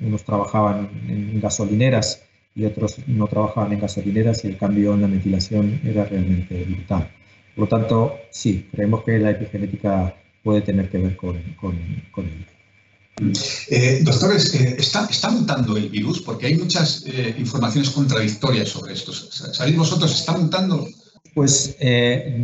unos 0.00 0.24
trabajaban 0.24 0.88
en 1.08 1.40
gasolineras 1.40 2.24
y 2.54 2.64
otros 2.64 2.96
no 3.06 3.26
trabajaban 3.26 3.72
en 3.72 3.80
gasolineras 3.80 4.44
y 4.44 4.48
el 4.48 4.56
cambio 4.56 4.94
en 4.94 5.02
la 5.02 5.08
metilación 5.08 5.80
era 5.84 6.04
realmente 6.04 6.64
brutal. 6.64 7.10
Por 7.54 7.64
lo 7.64 7.68
tanto, 7.68 8.18
sí, 8.30 8.68
creemos 8.72 9.04
que 9.04 9.18
la 9.18 9.30
epigenética 9.30 10.14
puede 10.42 10.62
tener 10.62 10.90
que 10.90 10.98
ver 10.98 11.16
con, 11.16 11.38
con, 11.60 11.76
ello. 12.26 12.46
Eh, 13.68 14.00
doctores, 14.02 14.54
eh, 14.54 14.76
¿está, 14.78 15.06
¿está, 15.10 15.30
mutando 15.30 15.76
el 15.76 15.88
virus? 15.88 16.20
Porque 16.20 16.46
hay 16.46 16.56
muchas 16.56 17.04
eh, 17.06 17.34
informaciones 17.38 17.90
contradictorias 17.90 18.70
sobre 18.70 18.94
esto. 18.94 19.12
¿Sabéis 19.12 19.76
vosotros? 19.76 20.18
¿Está 20.18 20.36
mutando? 20.36 20.88
Pues 21.34 21.76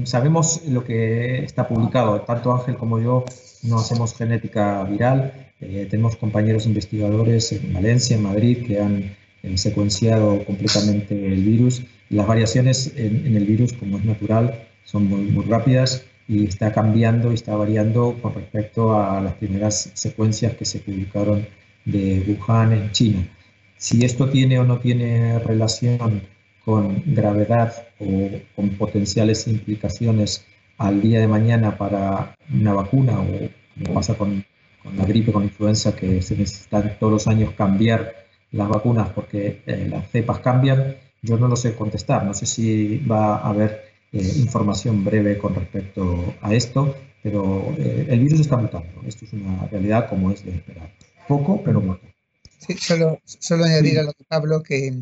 sabemos 0.05 0.61
lo 0.69 0.85
que 0.85 1.43
está 1.45 1.67
publicado. 1.67 2.21
Tanto 2.21 2.55
Ángel 2.55 2.77
como 2.77 3.01
yo 3.01 3.25
no 3.63 3.79
hacemos 3.79 4.15
genética 4.15 4.85
viral 4.85 5.47
tenemos 5.59 6.17
compañeros 6.17 6.67
investigadores 6.67 7.51
en 7.51 7.73
Valencia, 7.73 8.17
en 8.17 8.23
Madrid, 8.23 8.65
que 8.67 8.79
han 8.79 9.17
secuenciado 9.57 10.45
completamente 10.45 11.15
el 11.27 11.43
virus. 11.43 11.83
Las 12.11 12.27
variaciones 12.27 12.93
en, 12.95 13.37
el 13.37 13.45
virus, 13.45 13.73
como 13.73 13.99
es 13.99 14.05
natural, 14.05 14.69
son 14.85 15.07
muy, 15.07 15.23
muy 15.23 15.45
rápidas 15.47 16.05
y 16.29 16.47
está 16.47 16.73
cambiando 16.73 17.31
y 17.31 17.35
está 17.35 17.55
variando 17.57 18.17
con 18.21 18.35
respecto 18.35 18.99
a 18.99 19.21
las 19.21 19.35
primeras 19.35 19.91
secuencias 19.95 20.55
que 20.55 20.65
se 20.65 20.81
publicaron 20.81 21.47
de 21.85 22.25
Wuhan 22.27 22.73
en 22.73 22.91
China. 22.93 23.29
Si 23.77 24.05
esto 24.05 24.29
tiene 24.29 24.59
o 24.59 24.65
no 24.65 24.79
tiene 24.79 25.39
relación 25.39 26.23
con 26.65 27.03
gravedad 27.07 27.75
o 28.01 28.31
con 28.57 28.71
potenciales 28.71 29.47
implicaciones 29.47 30.45
al 30.79 31.01
día 31.01 31.21
de 31.21 31.29
mañana 31.29 31.77
para 31.79 32.35
una 32.53 32.75
vacuna 32.75 33.21
o 33.21 33.27
como 33.79 33.95
pasa 33.95 34.15
con 34.15 34.45
la 34.97 35.05
gripe, 35.05 35.33
con 35.33 35.43
la 35.43 35.49
influenza, 35.49 35.95
que 35.95 36.23
se 36.23 36.37
necesitan 36.37 36.97
todos 36.99 37.13
los 37.13 37.27
años 37.27 37.53
cambiar 37.53 38.27
las 38.53 38.69
vacunas 38.69 39.11
porque 39.11 39.63
eh, 39.67 39.87
las 39.89 40.11
cepas 40.11 40.41
cambian, 40.41 40.97
yo 41.23 41.37
no 41.39 41.49
lo 41.49 41.57
sé 41.57 41.75
contestar. 41.75 42.25
No 42.25 42.35
sé 42.35 42.47
si 42.47 42.99
va 42.99 43.37
a 43.37 43.51
haber 43.51 43.86
eh, 44.13 44.33
información 44.37 45.05
breve 45.05 45.39
con 45.39 45.55
respecto 45.55 46.35
a 46.41 46.55
esto, 46.55 46.97
pero 47.23 47.75
eh, 47.79 48.07
el 48.09 48.21
virus 48.21 48.41
está 48.41 48.57
mutando. 48.57 49.03
Esto 49.07 49.25
es 49.25 49.33
una 49.33 49.67
realidad 49.67 50.09
como 50.09 50.31
es 50.31 50.45
de 50.45 50.53
esperar. 50.53 50.93
Poco, 51.29 51.63
pero 51.65 51.81
mucho. 51.81 52.03
Sí, 52.59 52.75
solo, 52.79 53.21
solo 53.25 53.65
añadir 53.65 53.99
a 53.99 54.05
lo 54.05 54.13
que 54.13 54.25
Pablo 54.25 54.63
que 54.63 54.93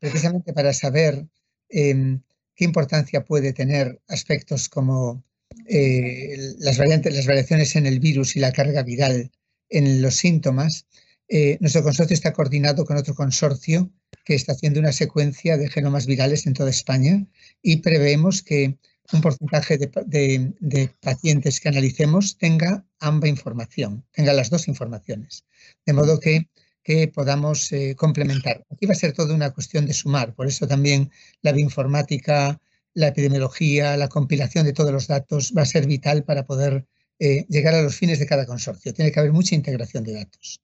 precisamente 0.00 0.52
para 0.52 0.72
saber 0.72 1.26
qué 1.68 2.64
importancia 2.64 3.24
puede 3.24 3.52
tener 3.52 4.00
aspectos 4.08 4.68
como 4.68 5.22
eh, 5.66 6.36
las, 6.58 6.78
variantes, 6.78 7.14
las 7.14 7.26
variaciones 7.26 7.76
en 7.76 7.86
el 7.86 8.00
virus 8.00 8.36
y 8.36 8.40
la 8.40 8.52
carga 8.52 8.82
viral 8.82 9.30
en 9.68 10.02
los 10.02 10.16
síntomas, 10.16 10.86
eh, 11.30 11.56
nuestro 11.60 11.82
consorcio 11.82 12.14
está 12.14 12.32
coordinado 12.32 12.84
con 12.84 12.96
otro 12.96 13.14
consorcio 13.14 13.90
que 14.24 14.34
está 14.34 14.52
haciendo 14.52 14.80
una 14.80 14.92
secuencia 14.92 15.56
de 15.56 15.68
genomas 15.68 16.06
virales 16.06 16.46
en 16.46 16.54
toda 16.54 16.70
España 16.70 17.26
y 17.62 17.76
preveemos 17.76 18.42
que 18.42 18.78
un 19.12 19.20
porcentaje 19.20 19.78
de, 19.78 20.90
pacientes 21.00 21.60
que 21.60 21.68
analicemos 21.68 22.36
tenga 22.36 22.84
ambas 22.98 23.30
información, 23.30 24.04
tenga 24.12 24.32
las 24.32 24.50
dos 24.50 24.68
informaciones, 24.68 25.44
de 25.86 25.92
modo 25.92 26.20
que, 26.20 26.48
que 26.82 27.08
podamos 27.08 27.72
eh, 27.72 27.94
complementar. 27.96 28.64
Aquí 28.70 28.86
va 28.86 28.92
a 28.92 28.96
ser 28.96 29.12
toda 29.12 29.34
una 29.34 29.50
cuestión 29.50 29.86
de 29.86 29.94
sumar, 29.94 30.34
por 30.34 30.46
eso 30.46 30.66
también 30.66 31.10
la 31.42 31.52
bioinformática 31.52 32.60
la 32.94 33.08
epidemiología, 33.08 33.96
la 33.96 34.08
compilación 34.08 34.64
de 34.64 34.72
todos 34.72 34.92
los 34.92 35.06
datos 35.06 35.52
va 35.56 35.62
a 35.62 35.66
ser 35.66 35.86
vital 35.86 36.24
para 36.24 36.44
poder 36.44 36.86
eh, 37.18 37.46
llegar 37.48 37.74
a 37.74 37.82
los 37.82 37.96
fines 37.96 38.18
de 38.18 38.26
cada 38.26 38.46
consorcio. 38.46 38.92
Tiene 38.92 39.12
que 39.12 39.20
haber 39.20 39.32
mucha 39.32 39.54
integración 39.54 40.04
de 40.04 40.14
datos. 40.14 40.60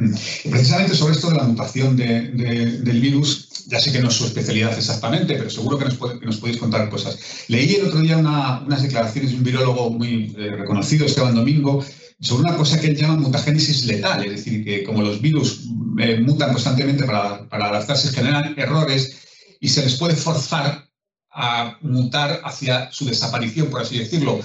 Mm. 0.00 0.14
Precisamente 0.50 0.96
sobre 0.96 1.12
esto 1.12 1.28
de 1.28 1.36
la 1.36 1.42
mutación 1.42 1.94
del 1.94 3.00
virus, 3.00 3.66
ya 3.66 3.78
sé 3.78 3.92
que 3.92 4.00
no 4.00 4.08
es 4.08 4.14
su 4.14 4.24
especialidad 4.24 4.76
exactamente, 4.76 5.34
pero 5.34 5.50
seguro 5.50 5.78
que 5.78 5.84
nos, 5.84 6.38
podéis 6.38 6.56
contar 6.56 6.88
cosas. 6.88 7.18
Leí 7.48 7.74
el 7.74 7.86
otro 7.86 8.00
día 8.00 8.16
unas 8.16 8.82
declaraciones 8.82 9.32
de 9.32 9.36
un 9.36 9.44
virólogo 9.44 9.90
muy 9.90 10.34
eh, 10.38 10.56
reconocido, 10.56 11.04
Esteban 11.04 11.34
Domingo, 11.34 11.84
sobre 12.18 12.44
una 12.44 12.56
cosa 12.56 12.80
que 12.80 12.88
él 12.88 12.96
llama 12.96 13.16
mutagénesis 13.16 13.84
letal, 13.84 14.24
es 14.24 14.30
decir, 14.30 14.64
que 14.64 14.84
como 14.84 15.02
los 15.02 15.20
virus 15.20 15.66
eh, 15.98 16.18
mutan 16.18 16.52
constantemente 16.52 17.04
para, 17.04 17.46
para 17.48 17.68
adaptarse, 17.68 18.08
generan 18.08 18.54
errores 18.58 19.18
y 19.60 19.68
se 19.68 19.82
les 19.82 19.96
puede 19.96 20.16
forzar 20.16 20.88
a 21.30 21.76
mutar 21.82 22.40
hacia 22.42 22.90
su 22.90 23.04
desaparición, 23.04 23.68
por 23.68 23.82
así 23.82 23.98
decirlo. 23.98 24.40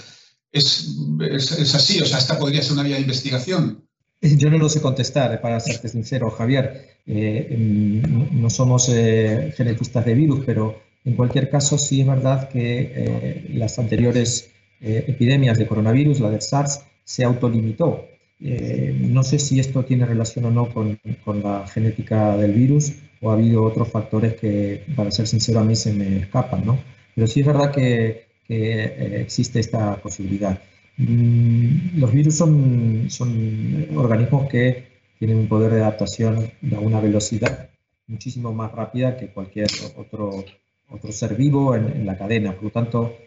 ¿Es, 0.51 0.87
es, 1.31 1.75
así? 1.75 2.01
O 2.01 2.05
sea, 2.05 2.17
¿esta 2.17 2.37
podría 2.37 2.61
ser 2.61 2.73
una 2.73 2.83
vía 2.83 2.95
de 2.95 3.01
investigación? 3.01 3.84
Yo 4.21 4.49
no 4.49 4.57
lo 4.57 4.69
sé 4.69 4.81
contestar, 4.81 5.33
eh, 5.33 5.37
para 5.37 5.59
serte 5.59 5.87
sincero, 5.87 6.29
Javier. 6.31 6.97
Eh, 7.05 7.55
mm, 7.57 8.41
no 8.41 8.49
somos 8.49 8.89
eh, 8.89 9.53
genetistas 9.55 10.05
de 10.05 10.13
virus, 10.15 10.43
pero 10.45 10.81
en 11.03 11.15
cualquier 11.15 11.49
caso 11.49 11.77
sí 11.77 12.01
es 12.01 12.07
verdad 12.07 12.49
que 12.49 13.43
las 13.53 13.77
anteriores 13.77 14.51
epidemias 14.81 15.57
de 15.59 15.67
coronavirus, 15.67 16.19
la 16.19 16.31
de 16.31 16.41
SARS, 16.41 16.83
se 17.03 17.23
autolimitó 17.23 18.07
no 18.39 19.23
sé 19.23 19.39
si 19.39 19.59
esto 19.59 19.85
tiene 19.85 20.05
relación 20.05 20.45
o 20.45 20.51
no 20.51 20.67
con, 20.73 20.99
con, 21.23 21.41
la 21.41 21.65
genética 21.67 22.35
del 22.35 22.51
virus 22.51 22.93
o 23.21 23.29
ha 23.29 23.33
habido 23.33 23.63
otros 23.63 23.87
factores 23.87 24.33
que, 24.35 24.83
para 24.95 25.11
ser 25.11 25.27
sincero, 25.27 25.59
a 25.59 25.63
mí 25.63 25.75
se 25.75 25.93
me 25.93 26.17
escapan, 26.17 26.65
¿no? 26.65 26.79
Pero 27.15 27.27
sí 27.27 27.39
es 27.39 27.45
verdad 27.45 27.71
que, 27.71 28.25
que 28.47 29.21
existe 29.21 29.59
esta 29.59 29.95
posibilidad. 29.97 30.59
Mm, 30.97 31.99
los 31.99 32.11
virus 32.11 32.35
son, 32.35 33.05
son 33.09 33.87
organismos 33.95 34.47
que 34.49 34.87
tienen 35.19 35.37
un 35.37 35.47
poder 35.47 35.73
de 35.73 35.81
adaptación 35.81 36.51
de 36.61 36.77
una 36.77 36.99
velocidad 36.99 37.69
muchísimo 38.07 38.53
más 38.53 38.71
rápida 38.71 39.17
que 39.17 39.27
cualquier 39.27 39.67
otro, 39.97 40.43
otro 40.89 41.11
ser 41.11 41.35
vivo 41.35 41.75
en, 41.75 42.05
la 42.05 42.17
cadena. 42.17 42.53
Por 42.53 42.65
lo 42.65 42.69
tanto, 42.69 43.17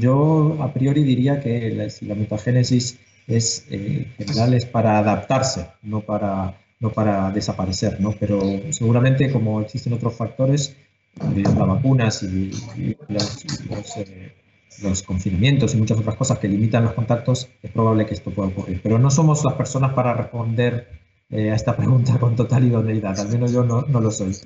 yo 0.00 0.58
a 0.60 0.72
priori 0.72 1.02
diría 1.02 1.40
que 1.40 1.70
la, 1.70 1.88
la 2.02 2.14
mutagénesis 2.14 2.98
es, 3.26 3.66
eh, 3.70 4.06
en 4.18 4.26
general 4.26 4.54
es 4.54 4.66
para 4.66 4.98
adaptarse, 4.98 5.68
no 5.82 6.00
para, 6.00 6.58
no 6.80 6.90
para 6.90 7.30
desaparecer. 7.30 8.00
¿no? 8.00 8.12
Pero 8.12 8.40
seguramente 8.70 9.30
como 9.30 9.60
existen 9.60 9.92
otros 9.92 10.14
factores, 10.14 10.76
las 11.34 11.56
vacunas 11.56 12.22
y, 12.22 12.50
los, 13.08 13.44
eh, 13.96 14.32
los 14.82 15.02
confinamientos 15.02 15.74
y 15.74 15.78
muchas 15.78 15.98
otras 15.98 16.16
cosas 16.16 16.38
que 16.38 16.48
limitan 16.48 16.84
los 16.84 16.94
contactos, 16.94 17.48
es 17.62 17.70
probable 17.70 18.06
que 18.06 18.14
esto 18.14 18.30
pueda 18.30 18.48
ocurrir. 18.48 18.80
Pero 18.82 18.98
no 18.98 19.10
somos 19.10 19.44
las 19.44 19.54
personas 19.54 19.92
para 19.94 20.14
responder 20.14 20.88
eh, 21.30 21.50
a 21.50 21.54
esta 21.54 21.76
pregunta 21.76 22.18
con 22.18 22.36
total 22.36 22.64
idoneidad, 22.64 23.18
al 23.18 23.28
menos 23.28 23.52
yo 23.52 23.64
no, 23.64 23.82
no 23.82 24.00
lo 24.00 24.10
soy. 24.10 24.36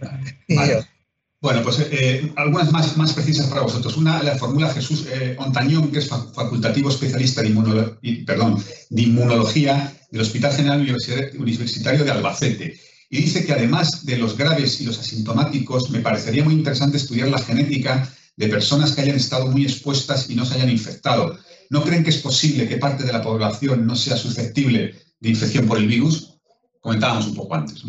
Bueno, 1.43 1.61
pues 1.65 1.85
eh, 1.91 2.33
algunas 2.37 2.71
más, 2.71 2.97
más 2.97 3.13
precisas 3.15 3.49
para 3.49 3.63
vosotros. 3.63 3.97
Una, 3.97 4.23
la 4.23 4.37
fórmula 4.37 4.73
Jesús 4.73 5.09
eh, 5.13 5.35
Ontañón, 5.39 5.91
que 5.91 5.99
es 5.99 6.09
facultativo 6.09 6.89
especialista 6.89 7.43
de, 7.43 8.25
perdón, 8.25 8.63
de 8.91 9.03
inmunología 9.03 9.93
del 10.13 10.21
Hospital 10.21 10.53
General 10.53 10.97
Universitario 11.37 12.05
de 12.05 12.11
Albacete. 12.13 12.79
Y 13.11 13.23
dice 13.23 13.45
que 13.45 13.53
además 13.53 14.07
de 14.07 14.19
los 14.19 14.39
graves 14.39 14.81
y 14.81 14.85
los 14.85 15.01
asintomáticos, 15.01 15.91
me 15.91 15.99
parecería 15.99 16.45
muy 16.45 16.55
interesante 16.55 16.97
estudiar 16.97 17.29
la 17.29 17.39
genética 17.39 18.09
de 18.37 18.49
personas 18.49 18.93
que 18.93 19.03
hayan 19.03 19.17
estado 19.17 19.47
muy 19.47 19.65
expuestas 19.65 20.31
y 20.31 20.35
no 20.35 20.45
se 20.45 20.55
hayan 20.55 20.71
infectado. 20.71 21.39
¿No 21.71 21.83
creen 21.83 22.05
que 22.05 22.11
es 22.11 22.19
posible 22.19 22.69
que 22.69 22.77
parte 22.77 23.05
de 23.05 23.13
la 23.13 23.23
población 23.23 23.87
no 23.87 23.97
sea 23.97 24.17
susceptible 24.17 24.95
de 25.21 25.29
infección 25.29 25.67
por 25.67 25.79
el 25.79 25.87
virus? 25.87 26.39
Comentábamos 26.81 27.29
un 27.29 27.35
poco 27.35 27.55
antes. 27.55 27.83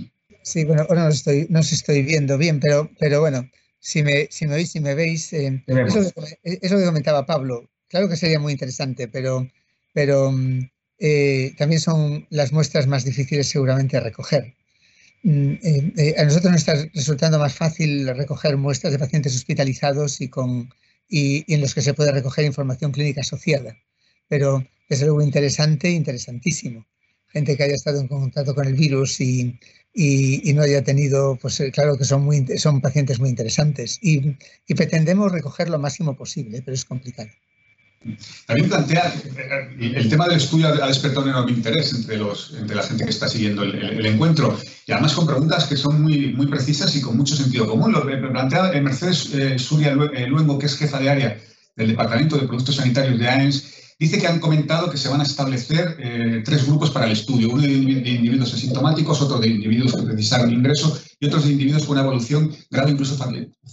Sí, 0.44 0.66
bueno, 0.66 0.86
ahora 0.90 1.04
no 1.04 1.10
os 1.10 1.16
estoy, 1.16 1.48
no 1.50 1.60
estoy 1.60 2.04
viendo 2.04 2.38
bien, 2.38 2.60
pero, 2.60 2.90
pero 3.00 3.22
bueno, 3.22 3.50
si 3.80 4.04
me, 4.04 4.28
si 4.30 4.46
me 4.46 4.56
oís, 4.56 4.72
si 4.72 4.80
me 4.80 4.94
veis, 4.94 5.32
eh, 5.34 5.64
eso, 5.68 6.78
que 6.78 6.86
comentaba 6.86 7.26
Pablo, 7.26 7.70
claro 7.90 8.10
que 8.10 8.18
sería 8.18 8.40
muy 8.40 8.52
interesante, 8.54 9.08
pero, 9.08 9.48
pero 9.94 10.32
mm, 10.32 10.70
eh, 11.00 11.54
también 11.58 11.82
son 11.82 12.28
las 12.30 12.52
muestras 12.52 12.88
más 12.88 13.04
difíciles 13.04 13.48
seguramente 13.48 13.98
de 13.98 14.04
recoger. 14.04 14.56
Eh, 15.26 15.94
eh, 15.96 16.16
a 16.18 16.26
nosotros 16.26 16.52
nos 16.52 16.62
está 16.62 16.76
resultando 16.94 17.40
más 17.40 17.54
fácil 17.56 18.08
recoger 18.16 18.58
muestras 18.58 18.92
de 18.92 19.00
pacientes 19.00 19.36
hospitalizados 19.36 20.20
y, 20.20 20.28
con, 20.28 20.70
y, 21.08 21.46
en 21.54 21.62
los 21.62 21.74
que 21.74 21.82
se 21.82 21.94
puede 21.94 22.12
recoger 22.12 22.46
información 22.46 22.92
clínica 22.92 23.22
asociada. 23.22 23.78
Pero 24.28 24.66
es 24.90 25.02
algo 25.02 25.22
interesante, 25.22 25.90
interesantísimo. 25.90 26.86
Gente 27.28 27.56
que 27.58 27.64
haya 27.64 27.76
estado 27.76 28.00
en 28.02 28.08
contacto 28.08 28.54
con 28.54 28.68
el 28.68 28.74
virus 28.74 29.22
y, 29.22 29.60
y, 29.94 30.54
no 30.54 30.64
haya 30.64 30.84
tenido, 30.84 31.38
pues 31.38 31.60
eh, 31.62 31.72
claro 31.72 31.98
que 31.98 32.06
son, 32.06 32.24
muy, 32.24 32.46
son 32.58 32.82
pacientes 32.82 33.20
muy 33.20 33.30
interesantes. 33.30 34.00
Y, 34.02 34.36
y 34.68 34.74
pretendemos 34.76 35.32
recoger 35.32 35.70
lo 35.70 35.80
máximo 35.80 36.16
posible, 36.16 36.62
pero 36.62 36.76
es 36.76 36.86
complicado. 36.86 37.30
También 38.46 38.70
plantea, 38.70 39.14
eh, 39.38 39.94
el 39.96 40.10
tema 40.10 40.28
del 40.28 40.38
estudio 40.38 40.68
ha 40.68 40.88
despertado 40.88 41.24
un 41.24 41.30
enorme 41.30 41.52
interés 41.52 41.94
entre, 41.94 42.18
los, 42.18 42.54
entre 42.58 42.76
la 42.76 42.84
gente 42.84 43.06
que 43.06 43.10
está 43.10 43.28
siguiendo 43.28 43.64
el, 43.64 44.06
encuentro 44.06 44.60
y 44.86 44.92
además 44.92 45.14
con 45.14 45.26
preguntas 45.26 45.66
que 45.66 45.78
son 45.78 46.02
muy, 46.02 46.34
muy 46.34 46.48
precisas 46.48 46.96
y 46.96 47.02
con 47.02 47.16
mucho 47.16 47.36
sentido 47.36 47.68
común. 47.68 47.94
Lo 47.94 48.04
plantea 48.04 48.72
eh, 48.74 48.82
Mercedes 48.82 49.34
eh, 49.34 49.58
Suria 49.58 49.96
Luengo, 49.96 50.60
que 50.60 50.66
es 50.66 50.78
jefa 50.78 51.00
de 51.00 51.10
área 51.10 51.42
del 51.76 51.90
Departamento 51.90 52.38
de 52.38 52.48
Productos 52.48 52.76
Sanitarios 52.76 53.18
de 53.18 53.28
AENS, 53.28 53.74
dice 53.98 54.20
que 54.20 54.28
han 54.28 54.40
comentado 54.40 54.92
que 54.92 54.98
se 54.98 55.08
van 55.08 55.22
a 55.22 55.24
establecer 55.24 56.44
tres 56.44 56.68
grupos 56.68 56.92
para 56.92 57.06
el 57.06 57.14
estudio, 57.14 57.50
uno 57.50 57.62
de 57.62 57.70
individuos 57.70 58.54
asintomáticos, 58.54 59.22
otro 59.22 59.40
de 59.40 59.48
individuos 59.48 59.96
que 59.96 60.02
precisaron 60.02 60.52
ingreso 60.52 61.00
y 61.20 61.28
otros 61.28 61.46
de 61.46 61.54
individuos 61.54 61.84
con 61.84 61.94
una 61.94 62.02
evolución 62.02 62.52
grave, 62.70 62.92
incluso 62.92 63.18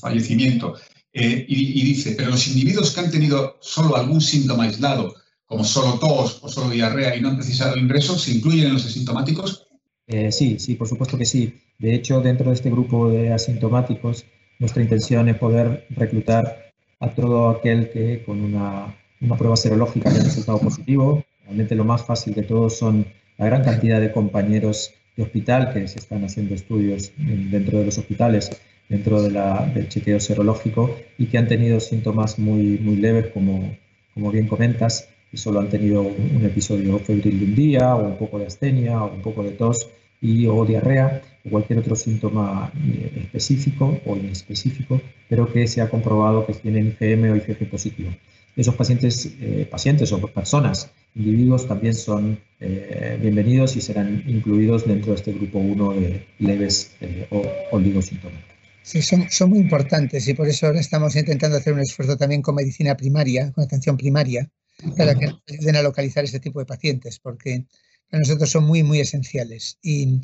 fallecimiento. 0.01 0.77
Eh, 1.13 1.45
y, 1.49 1.83
dice, 1.83 2.15
pero 2.17 2.31
los 2.31 2.47
individuos 2.49 2.93
que 2.93 3.01
han 3.01 3.11
tenido 3.11 3.57
solo 3.61 3.97
algún 3.97 4.21
síntoma 4.21 4.65
aislado, 4.65 5.15
como 5.45 5.65
solo 5.65 5.99
tos 5.99 6.39
o 6.43 6.49
solo 6.49 6.71
diarrea 6.71 7.17
y 7.17 7.21
no 7.21 7.31
han 7.31 7.37
precisado 7.37 7.77
ingreso, 7.77 8.17
¿se 8.17 8.33
incluyen 8.33 8.69
en 8.69 8.75
los 8.75 8.87
asintomáticos? 8.87 9.67
Eh, 10.07 10.31
sí, 10.31 10.59
sí, 10.59 10.77
por 10.77 10.89
supuesto 10.89 11.19
que 11.19 11.25
sí. 11.25 11.61
De 11.79 11.95
hecho, 11.95 12.21
dentro 12.21 12.51
de 12.51 12.55
este 12.55 12.71
grupo 12.71 13.11
de 13.11 13.33
asintomáticos, 13.33 14.25
nuestra 14.59 14.83
intención 14.83 15.29
es 15.29 15.37
poder 15.37 15.87
reclutar 15.91 16.73
a 17.01 17.11
todo 17.11 17.49
aquel 17.49 17.91
que 17.91 18.23
con 18.25 18.41
una, 18.41 18.95
una 19.21 19.37
prueba 19.37 19.57
serológica 19.57 20.11
haya 20.11 20.23
resultado 20.23 20.59
positivo. 20.59 21.25
Realmente 21.45 21.75
lo 21.75 21.85
más 21.85 22.05
fácil 22.05 22.35
de 22.35 22.43
todo 22.43 22.71
son 22.71 23.07
la 23.39 23.47
gran 23.47 23.65
cantidad 23.65 24.01
de 24.01 24.13
compañeros 24.13 24.93
de 25.17 25.25
hospital 25.25 25.73
que 25.73 25.89
se 25.89 25.99
están 25.99 26.25
haciendo 26.25 26.55
estudios 26.55 27.11
dentro 27.17 27.79
de 27.79 27.87
los 27.87 27.99
hospitales 27.99 28.51
dentro 28.91 29.23
de 29.23 29.31
la, 29.31 29.65
del 29.73 29.89
chequeo 29.89 30.21
serológico 30.21 30.95
y 31.17 31.27
que 31.27 31.39
han 31.39 31.47
tenido 31.49 31.79
síntomas 31.81 32.39
muy, 32.39 32.79
muy 32.79 32.97
leves, 32.97 33.29
como, 33.29 33.77
como 34.13 34.31
bien 34.33 34.49
comentas, 34.49 35.09
y 35.33 35.37
solo 35.37 35.61
han 35.61 35.69
tenido 35.69 36.03
un, 36.03 36.45
episodio 36.45 36.99
febril 36.99 37.39
de 37.39 37.45
un 37.47 37.55
día, 37.55 37.95
o 37.95 38.05
un 38.05 38.19
poco 38.19 38.41
de 38.41 38.47
astenia, 38.47 39.03
o 39.03 39.15
un 39.15 39.23
poco 39.23 39.45
de 39.45 39.53
tos 39.53 39.89
y 40.21 40.47
o 40.47 40.67
diarrea, 40.67 41.23
o 41.47 41.51
cualquier 41.51 41.79
otro 41.79 41.95
síntoma 41.95 42.73
eh, 42.85 43.23
específico 43.23 44.01
o 44.05 44.17
inespecífico, 44.17 45.01
pero 45.29 45.51
que 45.51 45.69
se 45.69 45.81
ha 45.81 45.89
comprobado 45.89 46.45
que 46.45 46.53
tienen 46.55 46.97
IgM 47.01 47.31
o 47.31 47.37
IgG 47.37 47.71
positivo. 47.71 48.11
Esos 48.57 48.75
pacientes, 48.75 49.37
eh, 49.41 49.69
pacientes 49.71 50.11
o 50.13 50.21
personas, 50.21 50.91
individuos 51.15 51.69
también 51.69 51.95
son 51.95 52.41
eh, 52.59 53.17
bienvenidos 53.23 53.77
y 53.77 53.81
serán 53.81 54.25
incluidos 54.27 54.85
dentro 54.85 55.13
de 55.13 55.19
este 55.19 55.33
grupo 55.33 55.61
1 55.61 55.93
de 55.93 56.27
leves 56.41 56.97
o 57.31 57.43
oligosíntomas. 57.71 58.60
Sí, 58.83 59.03
son, 59.03 59.31
son, 59.31 59.51
muy 59.51 59.59
importantes 59.59 60.27
y 60.27 60.35
por 60.35 60.49
eso 60.49 60.67
ahora 60.67 60.81
estamos 60.81 61.15
intentando 61.15 61.57
hacer 61.57 61.73
un 61.73 61.81
esfuerzo 61.81 62.17
también 62.17 62.43
con 62.43 62.55
medicina 62.55 62.97
primaria, 62.97 63.53
con 63.53 63.65
atención 63.65 63.97
primaria, 63.97 64.51
para 64.97 65.15
que 65.15 65.27
nos 65.27 65.43
ayuden 65.49 65.77
a 65.77 65.83
localizar 65.83 66.25
este 66.25 66.41
tipo 66.41 66.59
de 66.61 66.67
pacientes, 66.67 67.19
porque 67.19 67.67
para 68.09 68.21
nosotros 68.21 68.51
son 68.51 68.65
muy, 68.65 68.83
muy 68.83 69.01
esenciales 69.01 69.79
y, 69.83 70.21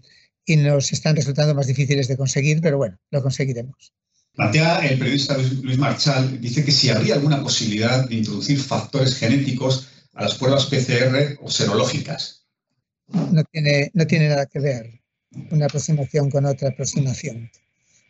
y 0.47 0.57
nos 0.57 0.93
están 0.93 1.17
resultando 1.17 1.55
más 1.55 1.67
difíciles 1.67 2.09
de 2.09 2.17
conseguir, 2.17 2.61
pero 2.61 2.79
bueno, 2.79 2.99
lo 3.11 3.23
conseguiremos. 3.23 3.93
Plantea 4.35 4.87
el 4.87 4.99
periodista 4.99 5.37
Luis 5.39 5.79
Marchal, 5.79 6.41
dice 6.41 6.65
que 6.65 6.73
si 6.73 6.91
habría 6.91 7.15
alguna 7.15 7.43
posibilidad 7.43 8.07
de 8.07 8.17
introducir 8.17 8.61
factores 8.61 9.17
genéticos 9.17 9.89
a 10.13 10.23
las 10.25 10.35
pruebas 10.35 10.67
PCR 10.67 11.39
o 11.41 11.51
serológicas. 11.51 12.47
No 13.09 13.45
tiene, 13.45 13.91
no 13.95 14.07
tiene 14.07 14.29
nada 14.29 14.47
que 14.47 14.61
ver 14.61 15.01
una 15.51 15.67
aproximación 15.67 16.31
con 16.31 16.45
otra 16.45 16.69
aproximación. 16.71 17.51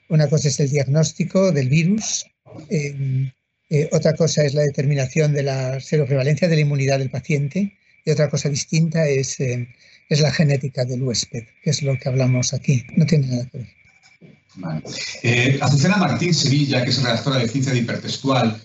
Una 0.08 0.28
cosa 0.28 0.48
es 0.48 0.60
el 0.60 0.70
diagnóstico 0.70 1.52
del 1.52 1.68
virus, 1.68 2.26
eh, 2.70 3.32
eh, 3.70 3.88
otra 3.92 4.14
cosa 4.14 4.44
es 4.44 4.54
la 4.54 4.62
determinación 4.62 5.32
de 5.32 5.42
la 5.42 5.80
seroprevalencia 5.80 6.48
de 6.48 6.54
la 6.54 6.62
inmunidad 6.62 6.98
del 7.00 7.10
paciente 7.10 7.76
y 8.04 8.10
otra 8.10 8.30
cosa 8.30 8.48
distinta 8.48 9.06
es, 9.08 9.40
eh, 9.40 9.68
es 10.08 10.20
la 10.20 10.30
genética 10.30 10.84
del 10.84 11.02
huésped, 11.02 11.44
que 11.62 11.70
es 11.70 11.82
lo 11.82 11.98
que 11.98 12.08
hablamos 12.08 12.54
aquí. 12.54 12.84
No 12.96 13.04
tiene 13.06 13.26
nada 13.26 13.48
que 13.50 13.58
ver. 13.58 13.68
Vale. 14.54 14.82
Azucena 15.60 15.96
Martín 15.96 16.32
Sevilla, 16.32 16.82
que 16.84 16.90
es 16.90 17.02
redactora 17.02 17.38
de 17.38 17.48
Ciencia 17.48 17.72
de 17.72 17.80
Hipertextual, 17.80 18.62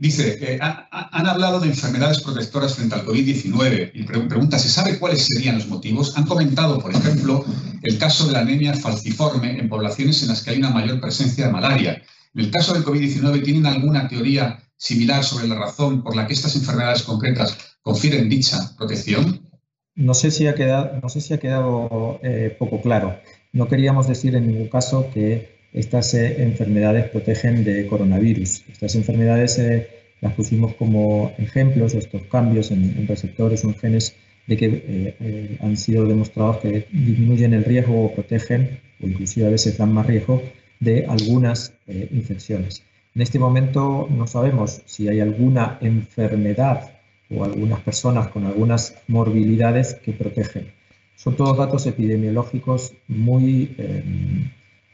Dice, 0.00 0.38
eh, 0.40 0.58
han 0.60 1.26
hablado 1.26 1.58
de 1.58 1.66
enfermedades 1.66 2.20
protectoras 2.20 2.76
frente 2.76 2.94
al 2.94 3.04
COVID-19 3.04 3.90
y 3.94 4.04
pregunta, 4.04 4.56
¿se 4.56 4.68
sabe 4.68 4.96
cuáles 4.96 5.26
serían 5.26 5.56
los 5.56 5.66
motivos? 5.66 6.16
Han 6.16 6.24
comentado, 6.24 6.78
por 6.78 6.92
ejemplo, 6.92 7.44
el 7.82 7.98
caso 7.98 8.28
de 8.28 8.32
la 8.32 8.40
anemia 8.40 8.74
falciforme 8.74 9.58
en 9.58 9.68
poblaciones 9.68 10.22
en 10.22 10.28
las 10.28 10.44
que 10.44 10.50
hay 10.50 10.58
una 10.58 10.70
mayor 10.70 11.00
presencia 11.00 11.46
de 11.46 11.52
malaria. 11.52 12.00
En 12.32 12.44
el 12.44 12.50
caso 12.52 12.74
del 12.74 12.84
COVID-19, 12.84 13.42
¿tienen 13.42 13.66
alguna 13.66 14.06
teoría 14.06 14.62
similar 14.76 15.24
sobre 15.24 15.48
la 15.48 15.56
razón 15.56 16.04
por 16.04 16.14
la 16.14 16.28
que 16.28 16.34
estas 16.34 16.54
enfermedades 16.54 17.02
concretas 17.02 17.58
confieren 17.82 18.28
dicha 18.28 18.76
protección? 18.76 19.50
No 19.96 20.14
sé 20.14 20.30
si 20.30 20.46
ha 20.46 20.54
quedado, 20.54 22.20
eh, 22.22 22.54
poco 22.56 22.80
claro. 22.80 23.18
No 23.52 23.66
queríamos 23.66 24.06
decir 24.06 24.36
en 24.36 24.46
ningún 24.46 24.68
caso 24.68 25.10
que 25.12 25.57
estas 25.72 26.14
eh, 26.14 26.42
enfermedades 26.42 27.08
protegen 27.10 27.64
de 27.64 27.86
coronavirus. 27.86 28.64
Estas 28.70 28.94
enfermedades 28.94 29.58
eh, 29.58 29.88
las 30.20 30.34
pusimos 30.34 30.74
como 30.74 31.32
ejemplos, 31.38 31.94
estos 31.94 32.22
cambios 32.24 32.70
en, 32.70 33.06
receptores 33.06 33.64
o 33.64 33.68
en 33.68 33.74
genes, 33.74 34.16
de 34.46 34.56
que 34.56 35.14
eh, 35.20 35.58
han 35.60 35.76
sido 35.76 36.06
demostrados 36.06 36.58
que 36.58 36.86
disminuyen 36.90 37.52
el 37.52 37.64
riesgo 37.64 38.06
o 38.06 38.14
protegen, 38.14 38.80
o 39.02 39.06
inclusive 39.06 39.46
a 39.46 39.50
veces 39.50 39.76
dan 39.76 39.92
más 39.92 40.06
riesgo, 40.06 40.42
de 40.80 41.06
algunas 41.06 41.74
infecciones. 41.88 42.84
En 43.14 43.22
este 43.22 43.38
momento 43.40 44.06
no 44.10 44.28
sabemos 44.28 44.80
si 44.86 45.08
hay 45.08 45.18
alguna 45.18 45.76
enfermedad 45.80 46.92
o 47.30 47.44
algunas 47.44 47.80
personas 47.80 48.28
con 48.28 48.46
algunas 48.46 48.94
morbilidades 49.08 49.94
que 49.94 50.12
protegen. 50.12 50.72
son 51.16 51.36
todos 51.36 51.58
datos 51.58 51.86
epidemiológicos 51.86 52.94
muy, 53.08 53.74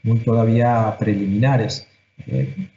muy 0.05 0.19
todavía 0.19 0.97
preliminares. 0.99 1.89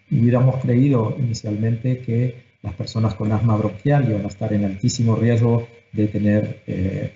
hubiéramos 0.10 0.56
creído 0.64 1.16
inicialmente 1.20 2.00
que 2.00 2.48
las 2.64 2.74
personas 2.74 3.14
con 3.14 3.32
asma 3.32 3.56
bronquial 3.56 4.10
iban 4.10 4.26
a 4.26 4.30
estar 4.30 4.52
en 4.52 4.66
altísimo 4.66 5.16
riesgo 5.16 5.68
de 5.94 6.08
tener 6.08 6.64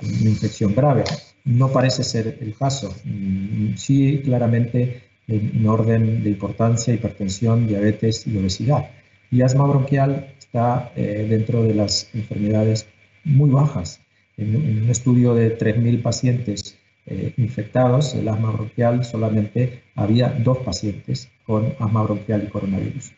una 0.01 0.30
infección 0.30 0.76
grave. 0.76 1.03
No 1.45 1.70
parece 1.70 2.03
ser 2.03 2.38
el 2.39 2.53
caso. 2.53 2.93
Mm, 3.03 3.76
sí, 3.76 4.22
claramente 4.24 5.01
en 5.28 5.68
orden 5.68 6.24
de 6.24 6.30
importancia, 6.30 6.93
hipertensión, 6.93 7.68
diabetes 7.68 8.28
y 8.28 8.38
obesidad. 8.38 8.89
Y 9.32 9.41
asma 9.41 9.66
bronquial 9.66 10.34
está 10.38 10.91
eh, 10.95 11.26
dentro 11.30 11.64
de 11.64 11.74
las 11.74 12.09
enfermedades 12.14 12.88
muy 13.24 13.49
bajas. 13.49 14.01
En, 14.38 14.55
un 14.55 14.89
estudio 14.89 15.34
de 15.34 15.57
3.000 15.57 16.01
pacientes 16.01 16.78
eh, 17.12 17.34
infectados, 17.38 18.16
el 18.16 18.28
asma 18.28 18.51
bronquial 18.51 19.03
solamente 19.03 19.84
había 19.95 20.30
dos 20.30 20.59
pacientes 20.59 21.30
con 21.45 21.74
asma 21.80 22.03
bronquial 22.03 22.43
y 22.45 22.49
coronavirus. 22.49 23.12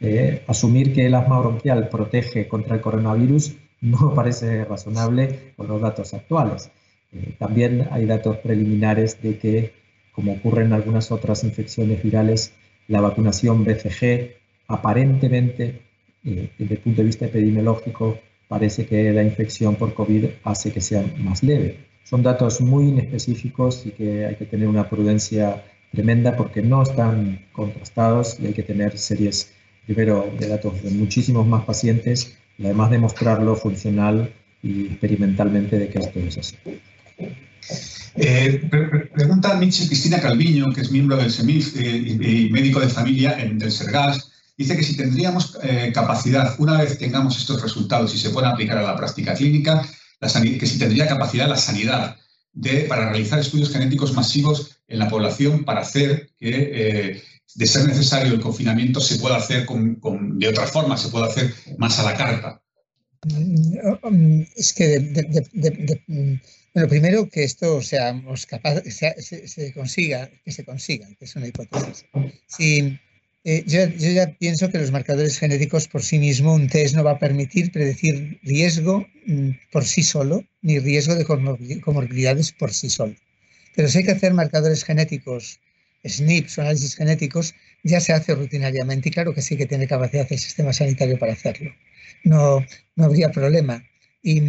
Eh, 0.00 0.42
asumir 0.46 0.92
que 0.92 1.06
el 1.06 1.14
asma 1.14 1.40
bronquial 1.40 1.88
protege 1.88 2.46
contra 2.46 2.76
el 2.76 2.80
coronavirus 2.80 3.56
no 3.80 4.14
parece 4.14 4.64
razonable 4.64 5.52
con 5.56 5.68
los 5.68 5.80
datos 5.80 6.14
actuales. 6.14 6.70
también 7.38 7.88
hay 7.90 8.04
datos 8.04 8.36
preliminares 8.38 9.22
de 9.22 9.38
que 9.38 9.72
como 10.18 10.32
ocurre 10.32 10.64
en 10.64 10.72
algunas 10.72 11.12
otras 11.12 11.44
infecciones 11.44 12.02
virales, 12.02 12.52
la 12.88 13.00
vacunación 13.00 13.64
BCG 13.64 14.32
aparentemente, 14.66 15.82
eh, 16.24 16.50
desde 16.58 16.74
el 16.74 16.80
punto 16.80 17.02
de 17.02 17.06
vista 17.06 17.26
epidemiológico, 17.26 18.18
parece 18.48 18.84
que 18.84 19.12
la 19.12 19.22
infección 19.22 19.76
por 19.76 19.94
COVID 19.94 20.24
hace 20.42 20.72
que 20.72 20.80
sea 20.80 21.04
más 21.18 21.44
leve. 21.44 21.87
Son 22.08 22.22
datos 22.22 22.62
muy 22.62 22.88
inespecíficos 22.88 23.84
y 23.84 23.90
que 23.90 24.24
hay 24.24 24.36
que 24.36 24.46
tener 24.46 24.66
una 24.66 24.88
prudencia 24.88 25.62
tremenda 25.92 26.36
porque 26.36 26.62
no 26.62 26.82
están 26.82 27.46
contrastados 27.52 28.38
y 28.40 28.46
hay 28.46 28.54
que 28.54 28.62
tener 28.62 28.96
series, 28.96 29.52
primero, 29.84 30.32
de 30.38 30.48
datos 30.48 30.82
de 30.82 30.90
muchísimos 30.90 31.46
más 31.46 31.64
pacientes 31.64 32.38
y 32.56 32.64
además 32.64 32.90
demostrarlo 32.90 33.54
funcional 33.56 34.32
y 34.62 34.86
experimentalmente 34.86 35.78
de 35.78 35.88
que 35.90 35.98
esto 35.98 36.18
es 36.20 36.38
así. 36.38 36.56
Eh, 38.16 38.62
pregunta 39.14 39.54
Michi 39.56 39.86
Cristina 39.86 40.18
Calviño, 40.18 40.72
que 40.72 40.80
es 40.80 40.90
miembro 40.90 41.16
del 41.18 41.30
SEMIF 41.30 41.76
eh, 41.76 41.88
y, 41.88 42.48
médico 42.50 42.80
de 42.80 42.88
familia 42.88 43.38
en, 43.38 43.58
del 43.58 43.70
SERGAS. 43.70 44.32
Dice 44.56 44.76
que 44.76 44.82
si 44.82 44.96
tendríamos 44.96 45.58
eh, 45.62 45.92
capacidad, 45.94 46.54
una 46.58 46.80
vez 46.80 46.96
tengamos 46.96 47.36
estos 47.36 47.60
resultados 47.60 48.14
y 48.14 48.18
se 48.18 48.30
puedan 48.30 48.52
aplicar 48.52 48.78
a 48.78 48.82
la 48.82 48.96
práctica 48.96 49.34
clínica, 49.34 49.86
que 50.20 50.66
si 50.66 50.78
tendría 50.78 51.06
capacidad 51.06 51.48
la 51.48 51.56
sanidad 51.56 52.16
de, 52.52 52.82
para 52.82 53.10
realizar 53.10 53.38
estudios 53.38 53.70
genéticos 53.70 54.14
masivos 54.14 54.80
en 54.88 54.98
la 54.98 55.08
población 55.08 55.64
para 55.64 55.80
hacer 55.80 56.30
que, 56.38 57.22
de 57.54 57.66
ser 57.66 57.86
necesario, 57.86 58.34
el 58.34 58.40
confinamiento 58.40 59.00
se 59.00 59.18
pueda 59.18 59.36
hacer 59.36 59.66
de 59.66 60.48
otra 60.48 60.66
forma, 60.66 60.96
se 60.96 61.08
pueda 61.08 61.26
hacer 61.26 61.54
más 61.78 61.98
a 61.98 62.04
la 62.04 62.16
carta. 62.16 62.62
Mm, 63.24 64.42
es 64.56 64.72
que 64.72 66.40
bueno, 66.74 66.88
primero 66.88 67.28
que 67.28 67.44
esto 67.44 67.82
seamos 67.82 68.46
se, 68.84 69.48
se, 69.48 69.72
consiga, 69.72 70.30
que 70.44 70.52
se 70.52 70.64
consiga, 70.64 71.08
que 71.18 71.24
es 71.24 71.34
una 71.34 71.48
hipótesis. 71.48 72.04
Si, 72.46 72.98
eh, 73.50 73.64
yo, 73.66 73.86
ya 73.86 74.26
pienso 74.38 74.70
que 74.70 74.76
los 74.76 74.92
marcadores 74.92 75.38
genéticos 75.38 75.88
por 75.88 76.02
sí 76.02 76.18
mismo, 76.18 76.54
un 76.54 76.68
test 76.68 76.94
no 76.94 77.02
va 77.02 77.12
a 77.12 77.18
permitir 77.18 77.72
predecir 77.72 78.38
riesgo 78.42 79.06
mm, 79.26 79.50
por 79.72 79.84
sí 79.86 80.02
solo, 80.02 80.44
ni 80.60 80.78
riesgo 80.78 81.14
de 81.14 81.24
comorbilidades 81.80 82.52
por 82.52 82.74
sí 82.74 82.90
solo. 82.90 83.14
Pero 83.74 83.88
si 83.88 83.98
hay 83.98 84.04
que 84.04 84.10
hacer 84.10 84.34
marcadores 84.34 84.84
genéticos, 84.84 85.60
SNPs 86.04 86.58
o 86.58 86.60
análisis 86.60 86.94
genéticos, 86.94 87.54
ya 87.84 88.00
se 88.00 88.12
hace 88.12 88.34
rutinariamente 88.34 89.08
y 89.08 89.12
claro 89.12 89.32
que 89.32 89.40
sí 89.40 89.56
que 89.56 89.64
tiene 89.64 89.86
capacidad 89.86 90.26
el 90.30 90.38
sistema 90.38 90.74
sanitario 90.74 91.18
para 91.18 91.32
hacerlo. 91.32 91.72
No, 92.24 92.62
no 92.96 93.04
habría 93.06 93.30
problema 93.30 93.82
y, 94.22 94.40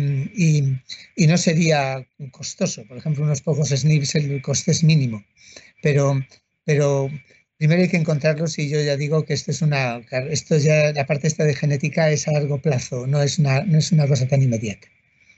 no 1.26 1.38
sería 1.38 2.06
costoso. 2.32 2.86
Por 2.86 2.98
ejemplo, 2.98 3.24
unos 3.24 3.42
pocos 3.42 3.70
SNPs 3.70 4.16
el 4.16 4.42
coste 4.42 4.72
es 4.72 4.84
mínimo, 4.84 5.24
pero, 5.82 6.20
pero 6.66 7.10
primero 7.60 7.82
hay 7.82 7.90
que 7.90 7.98
encontrarlos 7.98 8.58
y 8.58 8.70
yo 8.70 8.82
ya 8.82 8.96
digo 8.96 9.26
que 9.26 9.34
esto 9.34 9.52
es 9.52 9.62
una, 9.62 9.98
esto 10.30 10.58
ya, 10.58 10.94
la 10.94 11.06
parte 11.06 11.28
esta 11.28 11.44
de 11.44 11.54
genética 11.54 12.10
es 12.10 12.26
a 12.28 12.32
largo 12.32 12.60
plazo, 12.60 13.06
no 13.06 13.22
es 13.22 13.38
una, 13.38 13.64
no 13.66 13.78
es 13.78 13.92
una 13.92 14.08
cosa 14.08 14.26
tan 14.28 14.42
inmediata. 14.42 14.88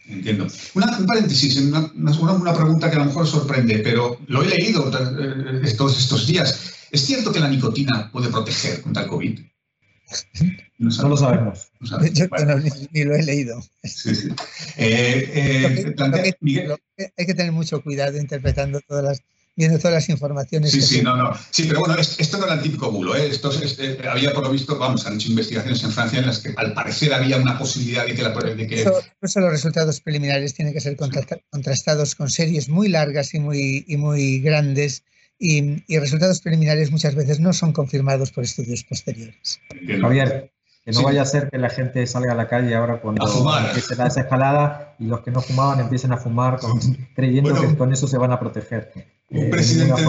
Entiendo. 0.08 0.48
Una, 0.76 1.00
un 1.00 1.08
paréntesis, 1.08 1.58
una, 1.58 1.92
una, 1.96 2.54
pregunta 2.54 2.90
que 2.90 2.98
a 2.98 3.00
lo 3.00 3.06
mejor 3.06 3.26
sorprende, 3.26 3.80
pero 3.80 4.20
lo 4.28 4.44
he 4.44 4.50
leído 4.50 4.92
eh, 4.92 5.74
todos 5.76 5.98
estos 5.98 6.28
días. 6.28 6.74
¿Es 6.92 7.02
cierto 7.06 7.32
que 7.32 7.40
la 7.40 7.50
nicotina 7.50 8.12
puede 8.12 8.30
proteger 8.30 8.82
contra 8.82 9.04
el 9.04 9.10
COVID? 9.10 9.40
No, 10.78 11.10
lo 11.10 11.18
sabemos. 11.18 11.72
Yo 12.14 12.28
ni, 12.92 13.04
lo 13.04 13.16
he 13.16 13.24
leído. 13.24 13.64
hay 17.18 17.26
que 17.26 17.34
tener 17.34 17.52
mucho 17.52 17.82
cuidado 17.82 18.18
interpretando 18.18 18.82
todas 18.82 19.04
las, 19.06 19.24
viendo 19.56 19.78
todas 19.78 19.94
las 19.94 20.10
informaciones. 20.10 20.72
Sí, 20.72 20.82
sí, 20.82 21.02
no, 21.02 21.16
no. 21.16 21.34
Sí, 21.50 21.66
pero 21.68 21.80
bueno, 21.80 21.96
esto 21.98 22.38
no 22.38 22.46
era 22.46 22.56
el 22.56 22.62
típico 22.62 22.92
bulo. 22.92 23.16
¿eh? 23.16 23.28
Esto 23.28 23.52
eh, 23.62 23.98
había 24.10 24.34
por 24.34 24.44
lo 24.44 24.52
visto, 24.52 24.78
vamos, 24.78 25.06
han 25.06 25.16
hecho 25.16 25.30
investigaciones 25.30 25.84
en 25.84 25.92
Francia 25.92 26.20
en 26.20 26.28
las 26.28 26.40
que 26.40 26.54
al 26.56 26.74
parecer 26.74 27.14
había 27.14 27.38
una 27.38 27.58
posibilidad 27.58 28.06
de 28.06 28.16
que 28.16 28.24
la. 28.24 28.30
De 28.30 28.68
que... 28.68 28.82
Eso, 28.82 29.40
los 29.40 29.52
resultados 29.52 30.02
preliminares 30.02 30.54
tienen 30.54 30.74
que 30.74 30.82
ser 30.82 30.96
contrastados 30.96 32.16
con 32.16 32.30
series 32.30 32.70
muy 32.70 32.88
largas 32.90 33.34
y 33.34 33.40
muy, 33.40 33.86
y 33.88 33.98
muy 33.98 34.40
grandes 34.40 35.04
y, 35.42 35.98
resultados 35.98 36.40
preliminares 36.40 36.92
muchas 36.92 37.16
veces 37.16 37.40
no 37.40 37.52
son 37.52 37.74
confirmados 37.74 38.32
por 38.32 38.44
estudios 38.44 38.84
posteriores. 38.84 39.60
Javier, 40.00 40.54
que 40.86 40.92
no 40.92 41.02
vaya 41.02 41.24
a 41.24 41.26
ser 41.26 41.50
que 41.50 41.58
la 41.58 41.70
gente 41.70 42.06
salga 42.06 42.34
a 42.34 42.36
la 42.36 42.48
calle 42.48 42.76
ahora 42.76 43.02
cuando 43.02 43.26
empiece 43.66 43.96
la 43.96 44.06
desescalada 44.06 44.96
y 45.00 45.06
los 45.06 45.22
que 45.22 45.32
no 45.32 45.42
fumaban 45.42 45.80
empiecen 45.80 46.12
a 46.12 46.18
fumar 46.18 46.60
creyendo 47.16 47.60
que 47.60 47.76
con 47.76 47.92
eso 47.92 48.08
se 48.08 48.18
van 48.18 48.32
a 48.32 48.40
proteger. 48.40 48.92
Un, 49.32 49.46
eh, 49.46 49.50
presidente, 49.50 50.06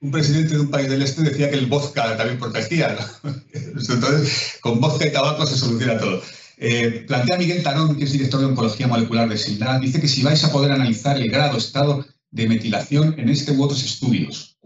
un 0.00 0.10
presidente 0.10 0.54
de 0.54 0.60
un 0.60 0.70
país 0.70 0.88
del 0.88 1.02
este 1.02 1.22
decía 1.22 1.50
que 1.50 1.56
el 1.56 1.66
vodka 1.66 2.16
también 2.16 2.38
protegía. 2.38 2.96
Entonces, 3.52 4.58
con 4.60 4.80
vodka 4.80 5.06
y 5.06 5.12
tabaco 5.12 5.46
se 5.46 5.56
soluciona 5.56 5.98
todo. 5.98 6.20
Eh, 6.62 7.04
plantea 7.06 7.38
Miguel 7.38 7.62
Tarón, 7.62 7.96
que 7.96 8.04
es 8.04 8.12
director 8.12 8.40
de 8.40 8.46
Oncología 8.46 8.86
Molecular 8.86 9.28
de 9.28 9.38
SILDA, 9.38 9.78
dice 9.78 9.98
que 9.98 10.08
si 10.08 10.22
vais 10.22 10.44
a 10.44 10.52
poder 10.52 10.72
analizar 10.72 11.16
el 11.16 11.30
grado, 11.30 11.56
estado 11.56 12.04
de 12.30 12.48
metilación 12.48 13.14
en 13.18 13.30
este 13.30 13.52
u 13.52 13.62
otros 13.62 13.82
estudios. 13.82 14.58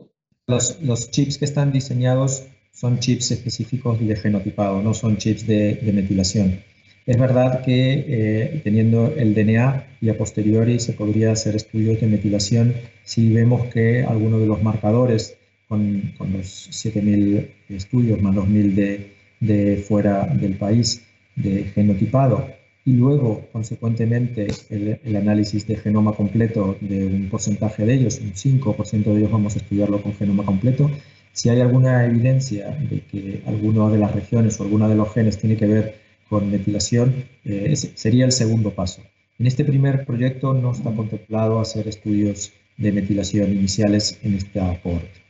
Los, 0.47 1.11
chips 1.11 1.39
que 1.39 1.45
están 1.45 1.73
diseñados 1.73 2.43
son 2.73 2.99
chips 2.99 3.31
específicos 3.31 4.01
de 4.01 4.17
genotipado, 4.17 4.83
no 4.83 4.93
son 4.93 5.17
chips 5.17 5.47
de, 5.47 5.81
metilación. 5.95 6.63
Es 7.07 7.19
verdad 7.19 7.63
que 7.63 8.05
eh, 8.09 8.61
teniendo 8.65 9.15
el 9.15 9.35
DNA 9.35 9.87
y 10.01 10.09
a 10.09 10.17
posteriori 10.17 10.81
se 10.81 10.95
podría 10.95 11.33
hacer 11.33 11.55
estudios 11.55 12.01
de 12.01 12.07
metilación 12.07 12.75
si 13.05 13.33
vemos 13.33 13.67
que 13.67 14.03
alguno 14.03 14.39
de 14.39 14.47
los 14.47 14.63
marcadores 14.63 15.37
con, 15.69 16.15
los 16.33 16.71
7.000 16.71 17.49
estudios 17.69 18.23
más 18.23 18.35
2.000 18.35 18.75
de, 18.75 19.11
de 19.41 19.77
fuera 19.77 20.27
del 20.27 20.55
país 20.57 21.05
de 21.37 21.65
genotipado 21.65 22.47
y 22.87 22.93
luego, 22.93 23.49
consecuentemente, 23.51 24.47
el, 24.69 25.17
análisis 25.17 25.67
de 25.67 25.77
genoma 25.77 26.13
completo 26.13 26.77
de 26.83 27.07
un 27.07 27.29
porcentaje 27.31 27.87
de 27.87 27.95
ellos, 27.95 28.21
un 28.21 28.35
5% 28.35 29.05
de 29.05 29.19
ellos 29.19 29.31
vamos 29.31 29.55
a 29.57 29.59
estudiarlo 29.59 30.03
con 30.03 30.15
genoma 30.15 30.45
completo. 30.45 30.91
Si 31.33 31.49
hay 31.49 31.63
alguna 31.63 32.05
evidencia 32.05 32.77
de 32.91 33.01
que 33.01 33.43
alguna 33.47 33.89
de 33.89 33.99
las 33.99 34.15
regiones 34.15 34.61
o 34.61 34.65
alguno 34.65 34.87
de 34.89 34.97
los 34.97 35.13
genes 35.15 35.39
tiene 35.39 35.57
que 35.57 35.67
ver 35.67 36.04
con 36.29 36.51
metilación, 36.51 37.29
eh, 37.45 37.75
sería 37.77 38.25
el 38.25 38.33
segundo 38.33 38.75
paso. 38.75 39.03
En 39.39 39.47
este 39.47 39.65
primer 39.65 40.07
proyecto 40.07 40.55
no 40.55 40.73
está 40.73 40.95
contemplado 40.95 41.61
hacer 41.61 41.89
estudios 41.89 42.53
de 42.77 42.93
metilación 42.93 43.53
iniciales 43.53 44.19
en 44.23 44.35
esta 44.35 44.81
cohorte. 44.83 45.23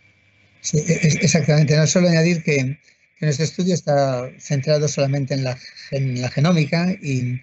Sí, 0.60 0.78
exactamente. 0.86 1.76
No 1.76 1.86
solo 1.86 2.08
añadir 2.08 2.42
que 2.42 2.78
nuestro 3.20 3.44
estudio 3.44 3.74
está 3.74 4.30
centrado 4.38 4.88
solamente 4.88 5.34
en 5.34 5.44
la, 5.44 5.58
en 5.90 6.20
la 6.20 6.30
genómica, 6.30 6.90
y, 7.02 7.40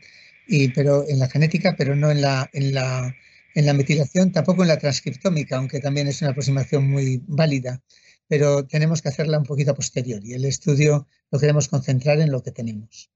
y, 0.47 0.69
pero 0.69 1.07
en 1.07 1.19
la 1.19 1.29
genética, 1.29 1.75
pero 1.77 1.95
no 1.95 2.11
en 2.11 2.21
la, 2.21 2.49
en, 2.53 2.73
la, 2.73 3.15
en 3.55 3.65
la 3.65 3.73
metilación, 3.73 4.31
tampoco 4.31 4.63
en 4.63 4.69
la 4.69 4.77
transcriptómica, 4.77 5.57
aunque 5.57 5.79
también 5.79 6.07
es 6.07 6.21
una 6.21 6.31
aproximación 6.31 6.89
muy 6.89 7.23
válida, 7.27 7.81
pero 8.27 8.65
tenemos 8.65 9.01
que 9.01 9.09
hacerla 9.09 9.37
un 9.39 9.45
poquito 9.45 9.71
a 9.71 9.75
posteriori. 9.75 10.33
El 10.33 10.45
estudio 10.45 11.07
lo 11.31 11.39
queremos 11.39 11.67
concentrar 11.67 12.19
en 12.21 12.31
lo 12.31 12.41
que 12.41 12.51
tenemos. 12.51 13.09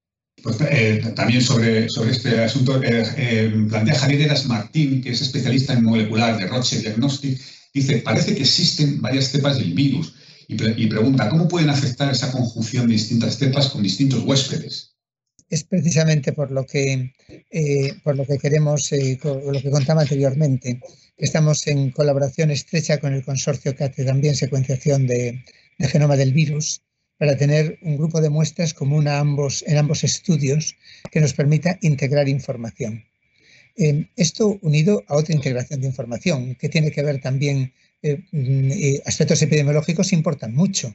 Pues, 0.44 0.58
eh, 0.62 1.02
también 1.16 1.42
sobre, 1.42 1.90
sobre 1.90 2.12
este 2.12 2.44
asunto, 2.44 2.82
eh, 2.84 3.04
eh, 3.18 3.66
plantea 3.70 3.96
Javier 3.96 4.22
Eras 4.22 4.46
Martín, 4.46 5.02
que 5.02 5.12
es 5.12 5.22
especialista 5.22 5.74
en 5.74 5.84
molecular 5.84 6.38
de 6.38 6.46
Roche 6.48 6.80
Diagnostic, 6.80 7.40
dice, 7.74 7.98
parece 7.98 8.36
que 8.36 8.42
existen 8.42 9.02
varias 9.02 9.32
cepas 9.32 9.58
del 9.58 9.74
virus 9.74 10.14
y, 10.48 10.88
pregunta, 10.88 11.30
¿cómo 11.30 11.48
pueden 11.48 11.72
afectar 11.72 12.12
esa 12.12 12.32
conjunción 12.32 12.86
de 12.88 12.94
distintas 12.94 13.38
cepas 13.38 13.70
con 13.70 13.82
distintos 13.82 14.24
huéspedes? 14.24 14.92
es 15.50 15.64
precisamente 15.64 16.34
por 16.34 16.52
lo 16.52 16.66
que, 16.66 17.14
por 18.04 18.16
lo 18.16 18.26
que 18.26 18.40
queremos, 18.40 18.92
eh, 18.92 19.20
lo 19.24 19.62
que 19.62 19.70
contaba 19.70 20.02
anteriormente. 20.02 20.82
Estamos 21.18 21.68
en 21.68 21.92
colaboración 21.92 22.52
estrecha 22.52 23.00
con 23.00 23.14
el 23.14 23.24
consorcio 23.24 23.76
que 23.76 23.86
hace 23.86 24.06
también 24.06 24.36
secuenciación 24.36 25.08
de, 25.08 25.44
genoma 25.80 26.16
del 26.16 26.34
virus 26.34 26.82
para 27.18 27.38
tener 27.38 27.78
un 27.82 27.98
grupo 27.98 28.22
de 28.22 28.30
muestras 28.30 28.74
común 28.74 29.08
a 29.08 29.20
ambos, 29.20 29.64
en 29.68 29.78
ambos 29.78 30.04
estudios 30.04 30.76
que 31.12 31.22
nos 31.22 31.34
permita 31.34 31.78
integrar 31.82 32.28
información. 32.28 33.04
Eh, 33.78 34.08
esto 34.16 34.58
unido 34.62 35.04
a 35.08 35.16
otra 35.16 35.36
integración 35.36 35.82
de 35.82 35.88
información 35.88 36.56
que 36.56 36.70
tiene 36.70 36.92
que 36.92 37.04
ver 37.04 37.20
también, 37.20 37.74
eh, 38.02 38.22
mm, 38.32 38.72
eh, 38.72 39.02
aspectos 39.06 39.42
epidemiológicos 39.42 40.14
importan 40.14 40.54
mucho. 40.54 40.94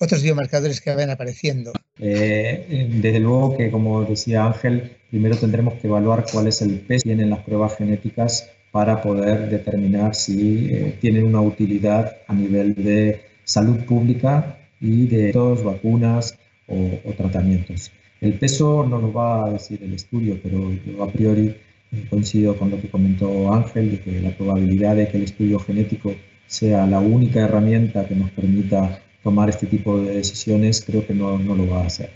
otros 0.00 0.22
biomarcadores 0.22 0.80
que 0.80 0.94
van 0.94 1.10
apareciendo. 1.10 1.72
desde 1.98 3.18
luego 3.18 3.56
que, 3.56 3.68
como 3.68 4.04
decía 4.04 4.44
Ángel, 4.46 4.92
primero 5.10 5.36
tendremos 5.36 5.74
que 5.74 5.88
evaluar 5.88 6.24
cuál 6.30 6.46
es 6.46 6.62
el 6.62 6.78
peso 6.80 7.02
que 7.02 7.08
tienen 7.08 7.30
las 7.30 7.40
pruebas 7.40 7.76
genéticas 7.76 8.48
para 8.70 9.02
poder 9.02 9.50
determinar 9.50 10.14
si 10.14 10.94
tienen 11.00 11.24
una 11.24 11.40
utilidad 11.40 12.18
a 12.28 12.34
nivel 12.34 12.76
de 12.76 13.22
salud 13.42 13.78
pública 13.86 14.57
y 14.80 15.06
de 15.06 15.32
todas 15.32 15.62
vacunas 15.62 16.38
o 16.66 17.12
tratamientos. 17.16 17.90
El 18.20 18.34
peso 18.34 18.84
no 18.84 18.98
lo 18.98 19.12
va 19.12 19.46
a 19.46 19.50
decir 19.50 19.80
el 19.82 19.94
estudio, 19.94 20.38
pero 20.42 20.72
yo 20.72 21.02
a 21.04 21.10
priori 21.10 21.54
eh, 21.92 22.06
coincido 22.10 22.56
con 22.56 22.70
lo 22.70 22.80
que 22.80 22.90
comentó 22.90 23.52
Ángel, 23.52 23.92
de 23.92 24.00
que 24.00 24.20
la 24.20 24.36
probabilidad 24.36 24.96
de 24.96 25.08
que 25.08 25.18
el 25.18 25.22
estudio 25.24 25.58
genético 25.60 26.14
sea 26.46 26.86
la 26.86 26.98
única 26.98 27.40
herramienta 27.40 28.06
que 28.06 28.16
nos 28.16 28.30
permita 28.30 29.00
tomar 29.22 29.48
este 29.48 29.66
tipo 29.66 30.00
de 30.00 30.16
decisiones, 30.16 30.84
creo 30.84 31.06
que 31.06 31.14
no, 31.14 31.38
no 31.38 31.54
lo 31.54 31.68
va 31.68 31.82
a 31.82 31.86
hacer. 31.86 32.10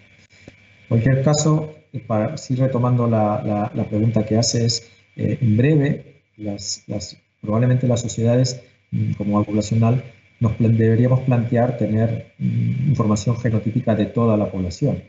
En 0.83 0.89
cualquier 0.89 1.23
caso, 1.23 1.73
eh, 1.93 2.01
para, 2.01 2.37
sí 2.37 2.57
retomando 2.57 3.07
la, 3.07 3.71
la, 3.75 3.85
pregunta 3.85 4.27
que 4.27 4.37
haces, 4.37 4.91
eh, 5.17 5.39
en 5.41 5.57
breve, 5.57 6.23
las, 6.37 6.83
las, 6.89 7.17
probablemente 7.41 7.87
las 7.87 8.01
sociedades 8.01 8.61
mm, 8.91 9.13
como 9.13 9.43
poblacional 9.45 10.03
nos 10.43 10.59
deberíamos 10.59 11.21
plantear 11.21 11.79
tener 11.79 12.35
mm, 12.39 12.89
información 12.91 13.37
genotípica 13.39 13.95
de 13.95 14.07
toda 14.07 14.37
la 14.37 14.51
población 14.51 15.03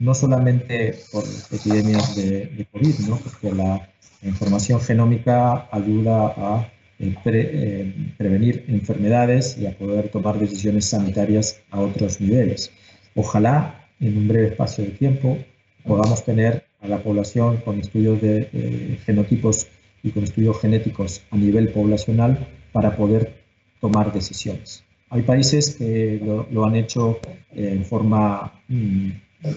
no 0.00 0.14
solamente 0.14 0.94
por 1.12 1.24
epidemias 1.52 2.16
de, 2.16 2.66
COVID, 2.72 2.98
¿no? 3.08 3.16
porque 3.18 3.52
la 3.54 3.88
información 4.22 4.80
genómica 4.80 5.68
ayuda 5.70 6.34
a 6.36 6.72
eh, 6.98 7.14
eh, 7.26 8.12
prevenir 8.16 8.64
enfermedades 8.68 9.56
y 9.58 9.66
a 9.66 9.76
poder 9.76 10.08
tomar 10.08 10.38
decisiones 10.38 10.86
sanitarias 10.86 11.60
a 11.70 11.80
otros 11.80 12.20
niveles. 12.20 12.72
Ojalá 13.14 13.86
en 14.00 14.16
un 14.16 14.28
breve 14.28 14.48
espacio 14.48 14.84
de 14.84 14.90
tiempo 14.90 15.38
podamos 15.84 16.24
tener 16.24 16.64
a 16.80 16.88
la 16.88 17.02
población 17.02 17.58
con 17.58 17.78
estudios 17.78 18.20
de 18.22 18.98
genotipos 19.04 19.66
y 20.02 20.10
con 20.12 20.24
estudios 20.24 20.58
genéticos 20.60 21.22
a 21.30 21.36
nivel 21.36 21.68
poblacional 21.72 22.48
para 22.72 22.96
poder 22.96 23.39
tomar 23.80 24.12
decisiones. 24.12 24.84
Hay 25.10 25.22
países 25.22 25.74
que 25.74 26.20
lo, 26.50 26.64
han 26.64 26.76
hecho 26.76 27.18
en 27.52 27.84
forma 27.84 28.52
mm, 28.68 29.10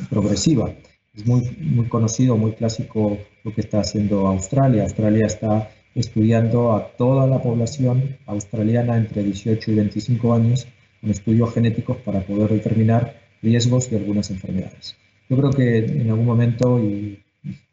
progresiva. 0.10 0.74
Es 1.14 1.26
muy, 1.28 1.42
muy 1.60 1.86
conocido, 1.88 2.38
muy 2.38 2.54
clásico 2.54 3.20
lo 3.44 3.54
que 3.54 3.62
está 3.62 3.82
haciendo 3.82 4.28
Australia. 4.28 4.84
Australia 4.84 5.28
está 5.28 5.70
estudiando 5.94 6.74
a 6.74 6.88
toda 6.98 7.28
la 7.28 7.42
población 7.42 8.18
australiana 8.26 8.98
entre 8.98 9.24
18 9.24 9.72
y 9.72 9.76
25 9.76 10.34
años 10.34 10.68
con 11.00 11.12
estudios 11.12 11.54
genéticos 11.54 11.98
para 11.98 12.22
poder 12.22 12.50
determinar 12.50 13.22
riesgos 13.44 13.92
de 13.92 13.98
algunas 13.98 14.32
enfermedades. 14.32 14.96
Yo 15.30 15.38
creo 15.38 15.52
que 15.52 15.78
en 15.86 16.10
algún 16.10 16.26
momento, 16.26 16.80
y 16.80 17.22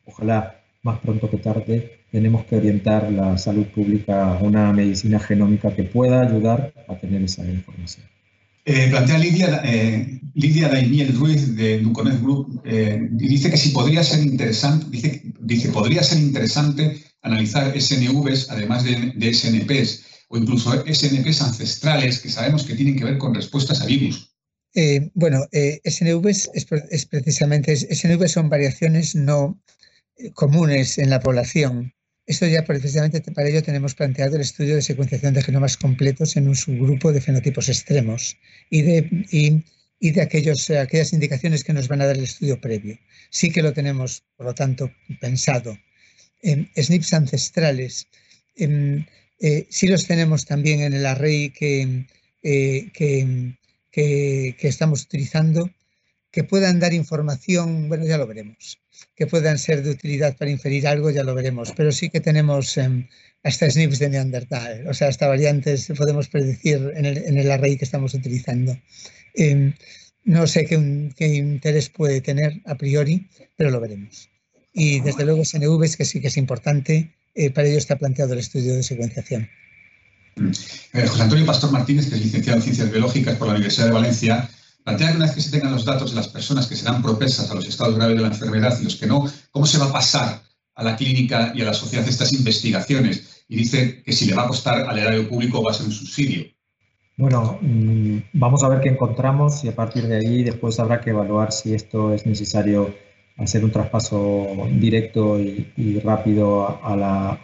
ojalá 0.04 0.59
más 0.82 0.98
pronto 1.00 1.30
que 1.30 1.38
tarde, 1.38 2.00
tenemos 2.10 2.44
que 2.46 2.56
orientar 2.56 3.10
la 3.12 3.36
salud 3.38 3.66
pública 3.66 4.32
a 4.32 4.42
una 4.42 4.72
medicina 4.72 5.18
genómica 5.18 5.74
que 5.74 5.84
pueda 5.84 6.22
ayudar 6.22 6.72
a 6.88 6.98
tener 6.98 7.22
esa 7.22 7.44
información. 7.44 8.06
Eh, 8.64 8.88
plantea 8.90 9.18
Lidia, 9.18 9.62
eh, 9.64 10.20
Lidia 10.34 10.68
Daimiel 10.68 11.16
Ruiz 11.16 11.56
de 11.56 11.78
Duconet 11.80 12.20
Group 12.20 12.62
eh, 12.64 13.08
y 13.18 13.28
dice 13.28 13.50
que 13.50 13.56
si 13.56 13.70
podría 13.70 14.04
ser 14.04 14.22
interesante, 14.22 14.86
dice, 14.90 15.22
dice, 15.40 15.70
podría 15.70 16.02
ser 16.02 16.18
interesante 16.18 17.02
analizar 17.22 17.72
SNVs 17.78 18.50
además 18.50 18.84
de, 18.84 19.32
SNPs 19.32 20.04
o 20.28 20.36
incluso 20.36 20.72
SNPs 20.72 21.42
ancestrales 21.42 22.20
que 22.20 22.28
sabemos 22.28 22.64
que 22.64 22.74
tienen 22.74 22.96
que 22.96 23.04
ver 23.04 23.18
con 23.18 23.34
respuestas 23.34 23.80
a 23.80 23.86
virus. 23.86 24.30
bueno, 25.14 25.46
SNVs 25.84 26.50
es, 26.54 26.66
es 26.90 27.06
precisamente, 27.06 27.74
SNVs 27.74 28.32
son 28.32 28.48
variaciones 28.48 29.14
no 29.14 29.58
comunes 30.34 30.98
en 30.98 31.10
la 31.10 31.20
población 31.20 31.92
esto 32.30 32.46
ya 32.46 32.64
precisamente 32.64 33.20
para 33.32 33.48
ello 33.48 33.60
tenemos 33.60 33.96
planteado 33.96 34.36
el 34.36 34.42
estudio 34.42 34.76
de 34.76 34.82
secuenciación 34.82 35.34
de 35.34 35.42
genomas 35.42 35.76
completos 35.76 36.36
en 36.36 36.46
un 36.46 36.54
subgrupo 36.54 37.10
de 37.10 37.20
fenotipos 37.20 37.68
extremos 37.68 38.36
y 38.70 38.82
de, 38.82 39.64
de 40.00 40.22
aquellos, 40.22 40.70
aquellas 40.70 41.12
indicaciones 41.12 41.64
que 41.64 41.72
nos 41.72 41.88
van 41.88 42.02
a 42.02 42.06
dar 42.06 42.16
el 42.16 42.22
estudio 42.22 42.60
previo. 42.60 42.96
Sí 43.30 43.50
que 43.50 43.62
lo 43.62 43.72
tenemos, 43.72 44.22
por 44.36 44.46
lo 44.46 44.54
tanto, 44.54 44.92
pensado. 45.20 45.76
En 46.40 46.70
SNPs 46.76 47.14
ancestrales, 47.14 48.06
eh, 48.54 49.66
sí 49.68 49.88
los 49.88 50.06
tenemos 50.06 50.44
también 50.46 50.82
en 50.82 50.92
el 50.92 51.06
array 51.06 51.50
que, 51.50 52.06
eh, 52.44 52.90
que, 52.94 53.56
que 53.90 54.68
estamos 54.68 55.02
utilizando, 55.02 55.68
que 56.30 56.44
puedan 56.44 56.78
dar 56.78 56.92
información, 56.94 57.88
bueno, 57.88 58.06
ya 58.06 58.18
lo 58.18 58.28
veremos 58.28 58.78
que 59.16 59.26
puedan 59.26 59.58
ser 59.58 59.82
de 59.82 59.90
utilidad 59.90 60.36
para 60.36 60.50
inferir 60.50 60.86
algo, 60.86 61.10
ya 61.10 61.24
lo 61.24 61.34
veremos, 61.34 61.72
pero 61.76 61.92
sí 61.92 62.08
que 62.10 62.20
tenemos 62.20 62.76
em, 62.76 63.06
hasta 63.42 63.70
SNPs 63.70 63.98
de 63.98 64.10
Neandertal, 64.10 64.86
o 64.88 64.94
sea, 64.94 65.08
hasta 65.08 65.28
variantes 65.28 65.92
podemos 65.96 66.28
predecir 66.28 66.92
en 66.94 67.04
el, 67.04 67.18
en 67.18 67.38
el 67.38 67.50
array 67.50 67.76
que 67.76 67.84
estamos 67.84 68.14
utilizando. 68.14 68.76
Em, 69.34 69.74
no 70.24 70.46
sé 70.46 70.66
qué, 70.66 70.74
interés 71.34 71.88
puede 71.88 72.20
tener 72.20 72.60
a 72.66 72.74
priori, 72.74 73.28
pero 73.56 73.70
lo 73.70 73.80
veremos. 73.80 74.28
Y 74.72 75.00
desde 75.00 75.24
luego 75.24 75.44
SNVs, 75.44 75.96
que 75.96 76.04
sí 76.04 76.20
que 76.20 76.28
es 76.28 76.36
importante, 76.36 77.14
eh, 77.34 77.50
para 77.50 77.66
ello 77.66 77.78
está 77.78 77.96
planteado 77.96 78.34
el 78.34 78.38
estudio 78.38 78.74
de 78.74 78.82
secuenciación. 78.82 79.48
Eh, 80.92 81.06
José 81.06 81.22
Antonio 81.22 81.46
Pastor 81.46 81.72
Martínez, 81.72 82.08
que 82.08 82.16
es 82.16 82.22
licenciado 82.22 82.58
en 82.58 82.62
Ciencias 82.62 82.90
Biológicas 82.90 83.36
por 83.36 83.48
la 83.48 83.54
Universidad 83.54 83.86
de 83.86 83.92
Valencia, 83.92 84.50
plantea 84.84 85.10
que 85.10 85.16
una 85.16 85.26
vez 85.26 85.34
que 85.34 85.40
se 85.40 85.50
tengan 85.50 85.72
los 85.72 85.84
datos 85.84 86.10
de 86.10 86.16
las 86.16 86.28
personas 86.28 86.66
que 86.66 86.76
serán 86.76 87.02
propensas 87.02 87.50
a 87.50 87.54
los 87.54 87.66
estados 87.66 87.96
graves 87.96 88.16
de 88.16 88.22
la 88.22 88.28
enfermedad 88.28 88.78
y 88.80 88.84
los 88.84 88.96
que 88.96 89.06
no, 89.06 89.26
¿cómo 89.50 89.66
se 89.66 89.78
va 89.78 89.86
a 89.86 89.92
pasar 89.92 90.42
a 90.74 90.84
la 90.84 90.96
clínica 90.96 91.52
y 91.54 91.62
a 91.62 91.66
la 91.66 91.74
sociedad 91.74 92.06
estas 92.08 92.32
investigaciones? 92.32 93.44
Y 93.48 93.56
dice 93.56 94.02
que 94.02 94.12
si 94.12 94.26
le 94.26 94.34
va 94.34 94.44
a 94.44 94.48
costar 94.48 94.88
al 94.88 94.98
erario 94.98 95.28
público 95.28 95.62
va 95.62 95.72
a 95.72 95.74
ser 95.74 95.86
un 95.86 95.92
subsidio. 95.92 96.46
Bueno, 97.16 97.58
mm, 97.60 98.18
vamos 98.32 98.62
a 98.62 98.68
ver 98.68 98.80
qué 98.80 98.88
encontramos 98.88 99.62
y 99.64 99.68
a 99.68 99.74
partir 99.74 100.06
de 100.06 100.16
ahí 100.16 100.42
después 100.42 100.80
habrá 100.80 101.00
que 101.00 101.10
evaluar 101.10 101.52
si 101.52 101.74
esto 101.74 102.14
es 102.14 102.24
necesario 102.24 102.94
hacer 103.36 103.64
un 103.64 103.70
traspaso 103.70 104.66
directo 104.72 105.38
y, 105.38 106.00
rápido 106.04 106.78
a 106.82 106.96
la, 106.96 107.38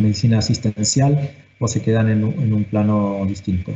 medicina 0.00 0.38
asistencial 0.38 1.30
o 1.58 1.68
se 1.68 1.80
quedan 1.82 2.08
en 2.08 2.52
un 2.52 2.64
plano 2.64 3.24
distinto. 3.26 3.72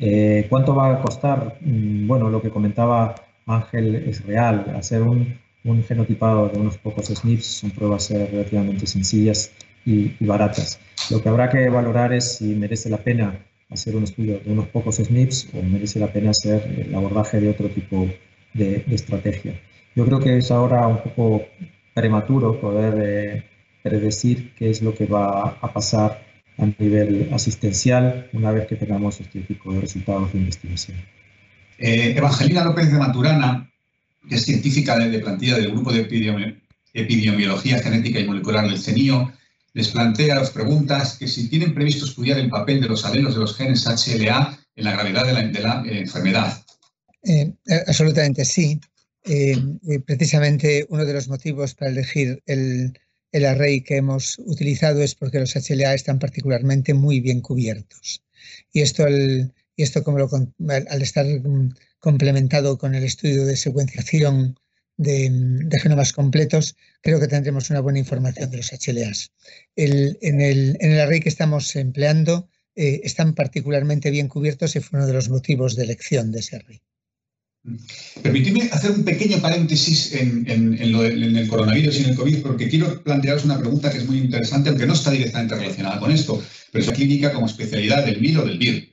Eh, 0.00 0.46
¿Cuánto 0.48 0.74
va 0.74 0.94
a 0.94 1.02
costar? 1.02 1.58
Mm, 1.60 2.06
bueno, 2.06 2.30
lo 2.30 2.40
que 2.40 2.50
comentaba 2.50 3.14
Ángel 3.46 3.94
es 3.96 4.24
real. 4.24 4.72
Hacer 4.76 5.02
un, 5.02 5.38
genotipado 5.86 6.48
de 6.48 6.58
unos 6.58 6.78
pocos 6.78 7.06
SNPs 7.06 7.44
son 7.44 7.70
pruebas 7.70 8.10
relativamente 8.10 8.86
sencillas 8.86 9.52
y, 9.84 10.12
baratas. 10.24 10.80
Lo 11.10 11.22
que 11.22 11.28
habrá 11.28 11.50
que 11.50 11.68
valorar 11.68 12.12
es 12.14 12.38
si 12.38 12.54
merece 12.54 12.88
la 12.88 12.96
pena 12.98 13.38
hacer 13.68 13.94
un 13.94 14.04
estudio 14.04 14.40
de 14.40 14.50
unos 14.50 14.68
pocos 14.68 14.96
SNPs 14.96 15.50
o 15.54 15.62
merece 15.62 16.00
la 16.00 16.12
pena 16.12 16.30
hacer 16.30 16.62
el 16.86 16.94
abordaje 16.94 17.40
de 17.40 17.50
otro 17.50 17.68
tipo 17.68 18.08
de, 18.54 18.84
estrategia. 18.90 19.60
Yo 19.94 20.06
creo 20.06 20.18
que 20.18 20.38
es 20.38 20.50
ahora 20.50 20.86
un 20.86 20.98
poco 20.98 21.44
prematuro 21.92 22.58
poder 22.60 22.94
eh, 23.02 23.44
predecir 23.82 24.54
qué 24.54 24.70
es 24.70 24.82
lo 24.82 24.94
que 24.94 25.06
va 25.06 25.58
a 25.60 25.72
pasar 25.72 26.29
a 26.58 26.66
nivel 26.78 27.28
asistencial 27.32 28.28
una 28.32 28.52
vez 28.52 28.66
que 28.66 28.76
tengamos 28.76 29.20
este 29.20 29.40
tipo 29.40 29.72
de 29.72 29.80
resultados 29.80 30.32
de 30.32 30.38
investigación. 30.38 30.98
Eh, 31.78 32.14
Evangelina 32.16 32.64
López 32.64 32.92
de 32.92 32.98
Maturana, 32.98 33.70
que 34.28 34.34
es 34.34 34.44
científica 34.44 34.98
de, 34.98 35.18
plantilla 35.18 35.56
del 35.56 35.70
Grupo 35.70 35.92
de 35.92 36.00
Epidemiología 36.92 37.78
Genética 37.78 38.20
y 38.20 38.26
Molecular 38.26 38.68
del 38.68 38.78
CENIO, 38.78 39.32
les 39.72 39.88
plantea 39.88 40.34
las 40.34 40.50
preguntas 40.50 41.16
que 41.18 41.28
si 41.28 41.48
tienen 41.48 41.74
previsto 41.74 42.04
estudiar 42.04 42.38
el 42.38 42.50
papel 42.50 42.80
de 42.80 42.88
los 42.88 43.04
alelos 43.04 43.34
de 43.34 43.40
los 43.40 43.56
genes 43.56 43.86
HLA 43.86 44.58
en 44.76 44.84
la 44.84 44.92
gravedad 44.92 45.26
de 45.26 45.60
la, 45.60 45.82
eh, 45.86 46.00
enfermedad. 46.00 46.62
Eh, 47.22 47.52
absolutamente 47.86 48.44
sí. 48.44 48.80
precisamente 50.06 50.86
uno 50.88 51.04
de 51.04 51.12
los 51.12 51.28
motivos 51.28 51.74
para 51.74 51.90
elegir 51.90 52.42
el, 52.46 52.92
el 53.32 53.46
array 53.46 53.82
que 53.82 53.96
hemos 53.96 54.38
utilizado 54.40 55.02
es 55.02 55.14
porque 55.14 55.38
los 55.38 55.54
HLA 55.54 55.94
están 55.94 56.18
particularmente 56.18 56.94
muy 56.94 57.20
bien 57.20 57.40
cubiertos. 57.40 58.22
Y 58.72 58.80
esto, 58.80 59.06
esto 59.76 60.02
como 60.04 60.18
al 60.18 61.02
estar 61.02 61.26
complementado 61.98 62.78
con 62.78 62.94
el 62.94 63.04
estudio 63.04 63.44
de 63.46 63.56
secuenciación 63.56 64.58
de, 64.96 65.78
genomas 65.80 66.12
completos, 66.12 66.76
creo 67.02 67.20
que 67.20 67.28
tendremos 67.28 67.70
una 67.70 67.80
buena 67.80 67.98
información 67.98 68.50
de 68.50 68.58
los 68.58 68.70
HLAs. 68.72 69.32
en, 69.76 70.40
el, 70.40 70.76
en 70.80 70.98
array 70.98 71.20
que 71.20 71.28
estamos 71.28 71.74
empleando 71.76 72.48
eh, 72.76 73.00
están 73.04 73.34
particularmente 73.34 74.10
bien 74.10 74.28
cubiertos 74.28 74.76
y 74.76 74.80
fue 74.80 74.98
uno 74.98 75.06
de 75.06 75.14
los 75.14 75.28
motivos 75.28 75.76
de 75.76 75.84
elección 75.84 76.32
de 76.32 76.40
ese 76.40 76.56
array. 76.56 76.80
Permitidme 78.22 78.70
hacer 78.72 78.90
un 78.92 79.04
pequeño 79.04 79.38
paréntesis 79.40 80.14
en, 80.14 80.46
el 80.48 81.48
coronavirus 81.48 82.00
y 82.00 82.04
en 82.04 82.10
el 82.10 82.16
COVID, 82.16 82.42
porque 82.42 82.68
quiero 82.68 83.02
plantearos 83.02 83.44
una 83.44 83.58
pregunta 83.58 83.90
que 83.90 83.98
es 83.98 84.06
muy 84.06 84.18
interesante, 84.18 84.70
aunque 84.70 84.86
no 84.86 84.94
está 84.94 85.10
directamente 85.10 85.54
relacionada 85.54 86.00
con 86.00 86.10
esto, 86.10 86.42
pero 86.72 86.82
es 86.82 86.88
la 86.88 86.94
clínica 86.94 87.32
como 87.32 87.46
especialidad 87.46 88.04
del 88.04 88.20
MIR 88.20 88.38
o 88.38 88.44
del 88.44 88.58
VIR. 88.58 88.88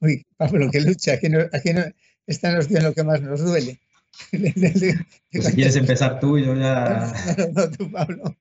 Uy, 0.00 0.26
Pablo, 0.36 0.70
que 0.70 0.80
lucha, 0.80 1.14
aquí, 1.14 1.28
no, 1.28 1.40
aquí 1.52 1.72
no, 1.72 1.82
esta 2.26 2.52
nos 2.52 2.68
dio 2.68 2.80
lo 2.80 2.94
que 2.94 3.04
más 3.04 3.20
nos 3.20 3.40
duele. 3.40 3.78
Pues 5.32 5.44
si 5.46 5.52
quieres 5.52 5.76
empezar 5.76 6.18
tú, 6.18 6.38
yo 6.38 6.54
ya... 6.56 7.12
No, 7.38 7.46
no, 7.54 7.70
tú, 7.70 7.90
Pablo. 7.90 8.36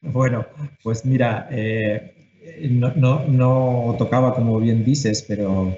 Bueno, 0.00 0.46
pues 0.82 1.04
mira, 1.04 1.48
eh, 1.50 2.14
no, 2.70 3.26
no, 3.26 3.96
tocaba 3.98 4.34
como 4.34 4.58
bien 4.60 4.84
dices, 4.84 5.24
pero 5.26 5.76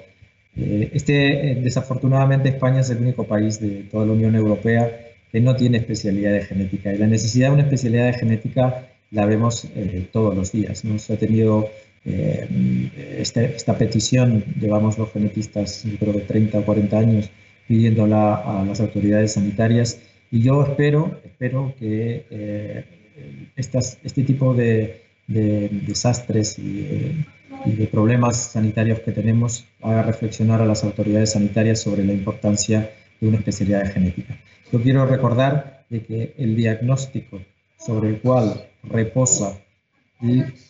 este, 0.55 1.51
eh, 1.51 1.55
desafortunadamente 1.55 2.49
España 2.49 2.81
es 2.81 2.89
el 2.89 2.97
único 2.97 3.25
país 3.25 3.59
de 3.59 3.83
toda 3.83 4.05
la 4.05 4.13
Unión 4.13 4.35
Europea 4.35 5.07
que 5.31 5.39
no 5.39 5.55
tiene 5.55 5.77
especialidad 5.77 6.31
de 6.31 6.41
genética 6.41 6.93
y 6.93 6.97
la 6.97 7.07
necesidad 7.07 7.49
de 7.49 7.53
una 7.53 7.63
especialidad 7.63 8.07
de 8.07 8.13
genética 8.13 8.87
la 9.11 9.25
vemos 9.25 9.67
todos 10.11 10.35
los 10.35 10.51
días. 10.51 10.85
Nos 10.85 11.09
ha 11.09 11.17
tenido 11.17 11.69
este, 12.05 13.55
esta 13.55 13.77
petición, 13.77 14.43
llevamos 14.59 14.97
los 14.97 15.11
genetistas, 15.11 15.83
creo 15.99 16.13
que 16.13 16.21
30 16.21 16.59
o 16.59 16.65
40 16.65 16.97
años, 16.97 17.29
pidiéndola 17.67 18.35
a 18.35 18.65
las 18.65 18.79
autoridades 18.81 19.33
sanitarias 19.33 19.99
y 20.31 20.41
yo 20.41 20.63
espero, 20.63 21.19
espero 21.23 21.73
que 21.79 22.25
eh, 22.29 22.85
este 23.55 24.23
tipo 24.23 24.53
de, 24.53 25.01
desastres 25.27 26.57
y, 26.59 27.25
de 27.65 27.87
problemas 27.87 28.37
sanitarios 28.37 28.99
que 28.99 29.11
tenemos 29.11 29.65
haga 29.81 30.03
reflexionar 30.03 30.61
a 30.61 30.65
las 30.65 30.83
autoridades 30.83 31.31
sanitarias 31.31 31.81
sobre 31.81 32.03
la 32.03 32.13
importancia 32.13 32.91
de 33.19 33.27
una 33.27 33.37
especialidad 33.37 33.83
de 33.83 33.89
genética. 33.91 34.37
Yo 34.71 34.81
quiero 34.81 35.05
recordar 35.05 35.85
de 35.89 36.03
que 36.03 36.33
el 36.37 36.55
diagnóstico 36.55 37.41
sobre 37.77 38.09
el 38.09 38.21
cual 38.21 38.67
reposa 38.83 39.57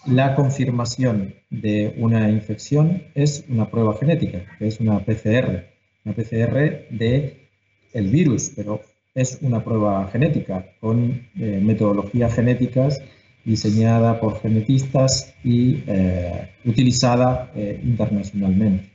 la 0.05 0.35
confirmación 0.35 1.33
de 1.49 1.95
una 1.97 2.29
infección 2.29 3.03
es 3.15 3.45
una 3.49 3.69
prueba 3.69 3.95
genética, 3.97 4.45
que 4.57 4.67
es 4.67 4.79
una 4.79 4.99
PCR 4.99 5.65
una 6.05 6.15
PCR 6.15 6.87
de 6.89 7.49
virus, 7.93 8.51
pero 8.55 8.81
es 9.13 9.39
una 9.41 9.63
prueba 9.63 10.07
genética 10.11 10.65
con 10.79 11.27
eh, 11.37 11.59
metodologías 11.61 12.33
genéticas 12.35 13.01
diseñada 13.45 14.19
por 14.19 14.39
genetistas 14.41 15.33
y 15.43 15.83
eh, 15.87 16.49
utilizada 16.65 17.51
eh, 17.55 17.79
internacionalmente. 17.83 18.89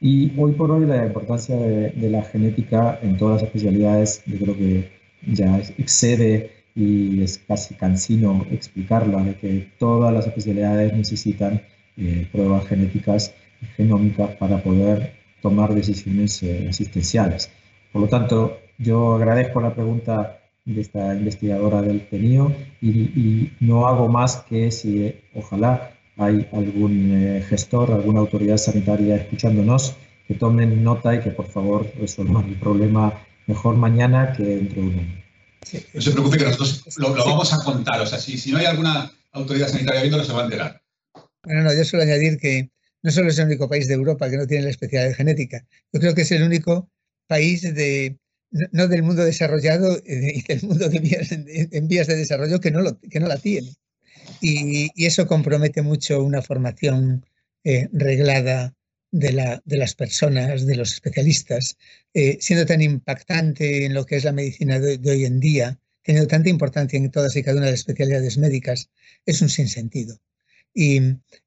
Y 0.00 0.32
hoy 0.36 0.52
por 0.52 0.70
hoy 0.70 0.86
la 0.86 1.06
importancia 1.06 1.56
de, 1.56 2.10
la 2.10 2.22
genética 2.22 2.98
en 3.02 3.16
todas 3.16 3.42
las 3.42 3.44
especialidades, 3.44 4.22
yo 4.26 4.38
creo 4.38 4.56
que 4.56 4.90
ya 5.26 5.58
excede 5.78 6.50
y 6.74 7.22
es 7.22 7.38
casi 7.38 7.74
cansino 7.74 8.44
explicarla, 8.50 9.22
de 9.22 9.34
que 9.34 9.68
todas 9.78 10.12
las 10.12 10.26
especialidades 10.26 10.92
necesitan 10.92 11.62
pruebas 12.32 12.66
genéticas 12.66 13.34
y 13.60 13.66
genómicas 13.76 14.34
para 14.36 14.60
poder 14.62 15.22
tomar 15.42 15.74
decisiones 15.74 16.42
eh, 16.42 16.68
asistenciales. 16.70 17.50
Por 17.92 18.02
lo 18.02 18.08
tanto, 18.08 18.60
yo 18.78 19.16
agradezco 19.16 19.60
la 19.60 19.74
pregunta 19.74 20.38
de 20.64 20.80
esta 20.80 21.14
investigadora 21.14 21.82
del 21.82 22.06
TENIO 22.08 22.54
y, 22.80 23.52
no 23.60 23.86
hago 23.86 24.08
más 24.08 24.36
que 24.48 24.70
si 24.70 25.14
ojalá 25.34 25.92
hay 26.16 26.48
algún 26.52 27.12
eh, 27.12 27.42
gestor, 27.48 27.90
alguna 27.90 28.20
autoridad 28.20 28.56
sanitaria 28.56 29.16
escuchándonos, 29.16 29.96
que 30.28 30.34
tomen 30.34 30.84
nota 30.84 31.14
y 31.14 31.20
que 31.20 31.30
por 31.30 31.48
favor 31.48 31.90
resuelvan 31.98 32.48
el 32.48 32.56
problema 32.56 33.12
mejor 33.46 33.76
mañana 33.76 34.32
que 34.32 34.42
dentro 34.42 34.82
de 34.82 34.88
un 34.88 34.98
año. 34.98 35.22
No 35.94 36.00
se 36.00 36.10
preocupe 36.10 36.38
que 36.38 36.44
nosotros 36.44 36.84
lo, 36.98 37.14
vamos 37.14 37.52
a 37.52 37.58
contar. 37.64 38.00
O 38.00 38.06
sea, 38.06 38.18
si, 38.18 38.36
si, 38.36 38.52
no 38.52 38.58
hay 38.58 38.66
alguna 38.66 39.10
autoridad 39.32 39.68
sanitaria 39.68 40.02
viéndolo, 40.02 40.24
se 40.24 40.32
va 40.32 40.42
a 40.42 40.44
enterar. 40.44 40.82
Bueno, 41.44 41.62
no, 41.62 41.74
yo 41.74 41.84
suelo 41.84 42.04
añadir 42.04 42.38
que 42.38 42.70
no 43.02 43.10
solo 43.10 43.28
es 43.28 43.38
el 43.38 43.46
único 43.46 43.68
país 43.68 43.88
de 43.88 43.94
Europa 43.94 44.30
que 44.30 44.36
no 44.36 44.46
tiene 44.46 44.64
la 44.64 44.70
especialidad 44.70 45.08
de 45.08 45.14
genética, 45.14 45.66
yo 45.92 46.00
creo 46.00 46.14
que 46.14 46.22
es 46.22 46.32
el 46.32 46.42
único 46.42 46.88
país 47.26 47.62
de, 47.62 48.18
no 48.70 48.88
del 48.88 49.02
mundo 49.02 49.24
desarrollado 49.24 49.96
eh, 50.06 50.32
y 50.36 50.42
del 50.42 50.62
mundo 50.62 50.88
de 50.88 50.98
vías, 50.98 51.32
en 51.32 51.88
vías 51.88 52.06
de 52.06 52.16
desarrollo 52.16 52.60
que 52.60 52.70
no, 52.70 52.82
lo, 52.82 53.00
que 53.00 53.20
no 53.20 53.26
la 53.26 53.38
tiene. 53.38 53.74
Y, 54.40 54.90
eso 55.06 55.26
compromete 55.26 55.82
mucho 55.82 56.22
una 56.22 56.42
formación 56.42 57.24
eh, 57.64 57.88
reglada 57.92 58.74
de, 59.10 59.32
la, 59.32 59.62
de, 59.64 59.76
las 59.76 59.94
personas, 59.94 60.66
de 60.66 60.76
los 60.76 60.92
especialistas, 60.92 61.76
eh, 62.14 62.38
siendo 62.40 62.66
tan 62.66 62.82
impactante 62.82 63.84
en 63.84 63.94
lo 63.94 64.04
que 64.04 64.16
es 64.16 64.24
la 64.24 64.32
medicina 64.32 64.80
de, 64.80 64.98
hoy 65.10 65.24
en 65.24 65.40
día, 65.40 65.78
teniendo 66.02 66.28
tanta 66.28 66.48
importancia 66.48 66.96
en 66.96 67.10
todas 67.10 67.36
y 67.36 67.42
cada 67.42 67.58
una 67.58 67.66
de 67.66 67.72
las 67.72 67.80
especialidades 67.80 68.38
médicas, 68.38 68.90
es 69.26 69.40
un 69.42 69.48
sinsentido. 69.48 70.18
Y, 70.74 71.00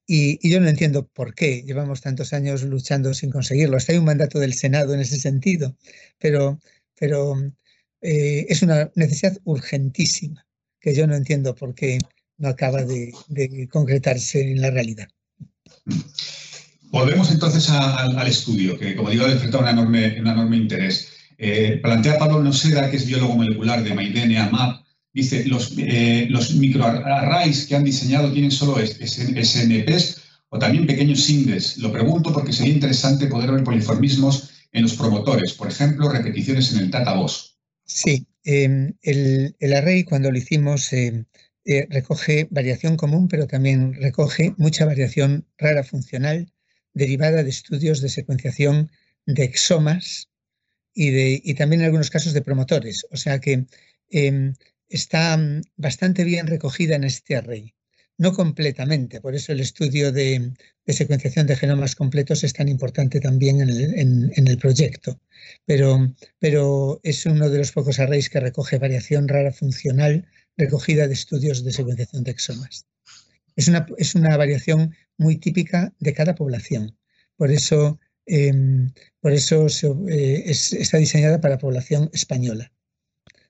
y, 0.05 0.49
yo 0.49 0.59
no 0.61 0.69
entiendo 0.69 1.07
por 1.07 1.33
qué 1.33 1.63
llevamos 1.63 2.01
tantos 2.01 2.31
años 2.33 2.63
luchando 2.63 3.13
sin 3.13 3.31
conseguirlo. 3.31 3.75
Hasta 3.75 3.91
hay 3.91 3.97
un 3.97 4.05
mandato 4.05 4.39
del 4.39 4.53
Senado 4.53 4.93
en 4.93 5.01
ese 5.01 5.19
sentido, 5.19 5.75
pero, 6.19 6.59
pero 6.99 7.35
eh, 8.01 8.45
es 8.49 8.61
una 8.61 8.91
necesidad 8.95 9.37
urgentísima 9.43 10.45
que 10.79 10.93
yo 10.93 11.07
no 11.07 11.15
entiendo 11.15 11.55
por 11.55 11.73
qué 11.73 11.97
no 12.37 12.49
acaba 12.49 12.83
de, 12.83 13.11
concretarse 13.71 14.51
en 14.51 14.61
la 14.61 14.69
realidad. 14.69 15.07
Volvemos 16.83 17.31
entonces 17.31 17.69
al 17.69 18.27
estudio, 18.27 18.77
que 18.77 18.95
como 18.95 19.09
digo, 19.09 19.27
despertado 19.27 19.63
un 19.63 19.69
enorme, 19.69 20.19
un 20.19 20.27
enorme 20.27 20.57
interés. 20.57 21.09
Eh, 21.37 21.79
plantea 21.81 22.17
Pablo 22.17 22.41
Noseda, 22.41 22.89
que 22.89 22.97
es 22.97 23.07
biólogo 23.07 23.35
molecular 23.35 23.83
de 23.83 23.93
Maidenia 23.93 24.49
MAP, 24.49 24.85
Dice, 25.15 25.45
los, 25.45 25.71
eh, 25.77 26.27
los 26.29 26.55
microarrays 26.55 27.67
que 27.67 27.75
han 27.77 27.85
diseñado 27.85 28.33
tienen 28.33 28.51
solo 28.51 28.75
SNPs 28.85 30.17
o 30.49 30.59
también 30.59 30.85
pequeños 30.85 31.21
singles. 31.21 31.77
Lo 31.77 31.89
pregunto 31.89 32.33
porque 32.33 32.51
sería 32.51 32.73
interesante 32.73 33.27
poder 33.27 33.53
ver 33.53 33.63
poliformismos 33.63 34.49
en 34.75 34.81
los 34.81 34.95
promotores, 34.95 35.53
por 35.53 35.69
ejemplo, 35.69 36.09
repeticiones 36.09 36.73
en 36.73 36.79
el 36.79 36.91
Tata 36.91 37.15
Sí, 37.85 38.27
em, 38.43 38.93
el, 39.01 39.73
array 39.73 40.03
cuando 40.03 40.29
lo 40.29 40.37
hicimos 40.37 40.91
em, 40.91 41.25
eh, 41.63 41.87
recoge 41.89 42.47
variación 42.51 42.97
común, 42.97 43.29
pero 43.29 43.47
también 43.47 43.93
recoge 43.93 44.53
mucha 44.57 44.85
variación 44.85 45.47
rara 45.57 45.83
funcional 45.83 46.51
derivada 46.93 47.41
de 47.43 47.49
estudios 47.49 48.01
de 48.01 48.09
secuenciación 48.09 48.91
de 49.25 49.45
exomas 49.45 50.29
y, 50.93 51.09
de, 51.11 51.41
y 51.41 51.53
también 51.53 51.81
en 51.81 51.85
algunos 51.85 52.09
casos 52.09 52.33
de 52.33 52.41
promotores. 52.41 53.05
O 53.11 53.17
sea 53.17 53.39
que 53.39 53.65
em, 54.09 54.55
está 54.89 55.37
mm, 55.37 55.61
bastante 55.77 56.25
bien 56.25 56.47
recogida 56.47 56.97
en 56.97 57.05
este 57.05 57.37
array. 57.37 57.73
No 58.17 58.33
completamente, 58.33 59.19
por 59.19 59.35
eso 59.35 59.51
el 59.51 59.59
estudio 59.59 60.11
de, 60.11 60.53
secuenciación 60.87 61.47
de 61.47 61.57
genomas 61.57 61.95
completos 61.95 62.43
es 62.45 62.53
tan 62.53 62.69
importante 62.69 63.19
también 63.19 63.59
en 63.61 64.47
el, 64.47 64.57
proyecto. 64.57 65.19
Pero, 65.65 66.13
pero, 66.39 67.01
es 67.03 67.25
uno 67.25 67.49
de 67.49 67.57
los 67.57 67.73
pocos 67.73 67.99
arrays 67.99 68.29
que 68.29 68.39
recoge 68.39 68.77
variación 68.77 69.27
rara 69.27 69.51
funcional 69.51 70.25
recogida 70.55 71.07
de 71.07 71.13
estudios 71.13 71.65
de 71.65 71.73
secuenciación 71.73 72.23
de 72.23 72.31
exomas. 72.31 72.85
Es 73.57 73.67
una, 73.67 73.85
es 73.97 74.15
una 74.15 74.37
variación 74.37 74.95
muy 75.17 75.35
típica 75.37 75.93
de 75.99 76.13
cada 76.13 76.35
población. 76.35 76.97
Por 77.35 77.51
eso, 77.51 77.99
em, 78.25 78.93
por 79.19 79.33
eso 79.33 79.67
eh, 80.09 80.43
está 80.47 80.97
diseñada 80.97 81.41
para 81.41 81.57
población 81.57 82.09
española 82.13 82.71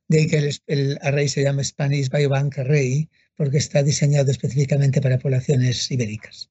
de 0.08 0.20
ahí 0.20 0.28
que 0.28 0.52
el, 0.68 1.00
array 1.02 1.28
se 1.28 1.44
llama 1.44 1.64
Spanish 1.64 2.10
Biobank 2.10 2.60
Array, 2.60 3.10
porque 3.36 3.58
está 3.58 3.84
diseñado 3.84 4.32
específicamente 4.32 5.02
para 5.02 5.20
poblaciones 5.20 5.90
ibéricas. 5.92 6.50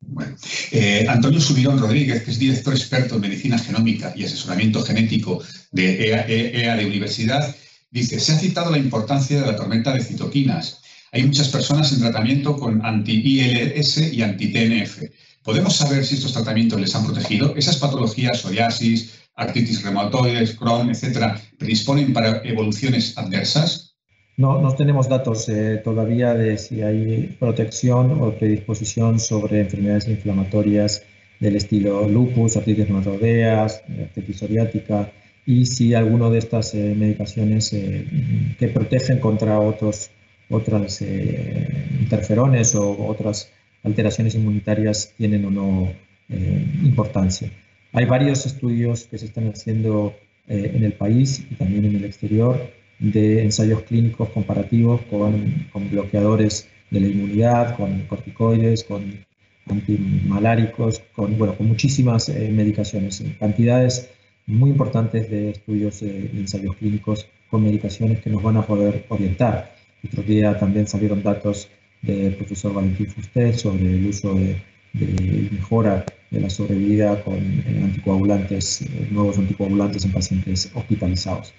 Bueno, 0.00 0.36
eh, 0.70 1.06
Antonio 1.08 1.40
Subirón 1.40 1.78
Rodríguez, 1.78 2.22
que 2.22 2.30
es 2.30 2.38
director 2.38 2.72
experto 2.72 3.16
en 3.16 3.22
medicina 3.22 3.58
genómica 3.58 4.12
y 4.14 4.24
asesoramiento 4.24 4.82
genético 4.82 5.42
de 5.72 6.10
EA, 6.10 6.24
e 6.28 6.76
de 6.76 6.86
Universidad, 6.86 7.54
dice, 7.90 8.20
se 8.20 8.32
ha 8.32 8.38
citado 8.38 8.70
la 8.70 8.78
importancia 8.78 9.40
de 9.40 9.46
la 9.46 9.56
tormenta 9.56 9.92
de 9.92 10.04
citoquinas. 10.04 10.80
Hay 11.10 11.24
muchas 11.24 11.48
personas 11.48 11.92
en 11.92 12.00
tratamiento 12.00 12.56
con 12.56 12.84
anti-ILS 12.84 14.12
y 14.12 14.22
anti-TNF. 14.22 15.02
¿Podemos 15.42 15.76
saber 15.76 16.04
si 16.04 16.14
estos 16.14 16.32
tratamientos 16.32 16.80
les 16.80 16.94
han 16.94 17.04
protegido? 17.04 17.56
¿Esas 17.56 17.78
patologías, 17.78 18.40
psoriasis, 18.40 19.14
artritis 19.34 19.82
reumatoides, 19.82 20.54
Crohn, 20.56 20.90
etcétera, 20.90 21.40
predisponen 21.58 22.12
para 22.12 22.42
evoluciones 22.44 23.16
adversas? 23.16 23.87
No, 24.38 24.72
tenemos 24.76 25.08
datos 25.08 25.48
eh, 25.48 25.80
todavía 25.82 26.32
de 26.32 26.58
si 26.58 26.80
hay 26.80 27.36
protección 27.40 28.22
o 28.22 28.30
predisposición 28.34 29.18
sobre 29.18 29.58
enfermedades 29.62 30.06
inflamatorias 30.06 31.02
del 31.40 31.56
estilo 31.56 32.08
lupus, 32.08 32.56
artritis 32.56 32.86
reumatoideas, 32.86 33.82
artritis 34.00 34.36
psoriática 34.36 35.10
y 35.44 35.66
si 35.66 35.92
alguno 35.92 36.30
de 36.30 36.38
estas 36.38 36.72
medicaciones 36.74 37.70
que 37.70 38.68
protegen 38.68 39.18
contra 39.18 39.58
otros 39.58 40.10
otras 40.50 41.02
interferones 42.00 42.76
o 42.76 43.06
otras 43.08 43.50
alteraciones 43.82 44.36
inmunitarias 44.36 45.14
tienen 45.16 45.46
o 45.46 45.50
no 45.50 45.92
importancia. 46.84 47.50
Hay 47.92 48.04
varios 48.04 48.46
estudios 48.46 49.04
que 49.04 49.18
se 49.18 49.26
están 49.26 49.48
haciendo 49.48 50.14
en 50.46 50.84
el 50.84 50.92
país 50.92 51.44
y 51.50 51.54
también 51.56 51.86
en 51.86 51.96
el 51.96 52.04
exterior 52.04 52.77
de 52.98 53.42
ensayos 53.42 53.82
clínicos 53.82 54.28
comparativos 54.30 55.00
con, 55.10 55.68
con 55.72 55.90
bloqueadores 55.90 56.68
de 56.90 57.00
la 57.00 57.08
inmunidad, 57.08 57.76
con 57.76 58.02
corticoides, 58.02 58.84
con 58.84 59.24
antimaláricos, 59.70 61.02
con, 61.14 61.36
bueno, 61.38 61.56
con 61.56 61.68
muchísimas 61.68 62.28
eh, 62.28 62.50
medicaciones, 62.50 63.22
cantidades 63.38 64.10
muy 64.46 64.70
importantes 64.70 65.30
de 65.30 65.50
estudios 65.50 66.00
de 66.00 66.30
ensayos 66.34 66.74
clínicos 66.76 67.28
con 67.50 67.62
medicaciones 67.62 68.20
que 68.20 68.30
nos 68.30 68.42
van 68.42 68.56
a 68.56 68.66
poder 68.66 69.04
orientar. 69.08 69.74
Otro 70.04 70.22
día 70.22 70.58
también 70.58 70.86
salieron 70.86 71.22
datos 71.22 71.68
del 72.02 72.34
profesor 72.34 72.72
Valentín 72.72 73.08
Fustet 73.08 73.54
sobre 73.56 73.84
el 73.84 74.06
uso 74.06 74.34
de, 74.34 74.56
de 74.94 75.48
mejora 75.50 76.04
de 76.30 76.40
la 76.40 76.50
sobrevida 76.50 77.22
con 77.22 77.36
eh, 77.36 77.80
anticoagulantes, 77.84 78.82
eh, 78.82 79.08
nuevos 79.10 79.38
anticoagulantes 79.38 80.04
en 80.04 80.12
pacientes 80.12 80.70
hospitalizados. 80.74 81.52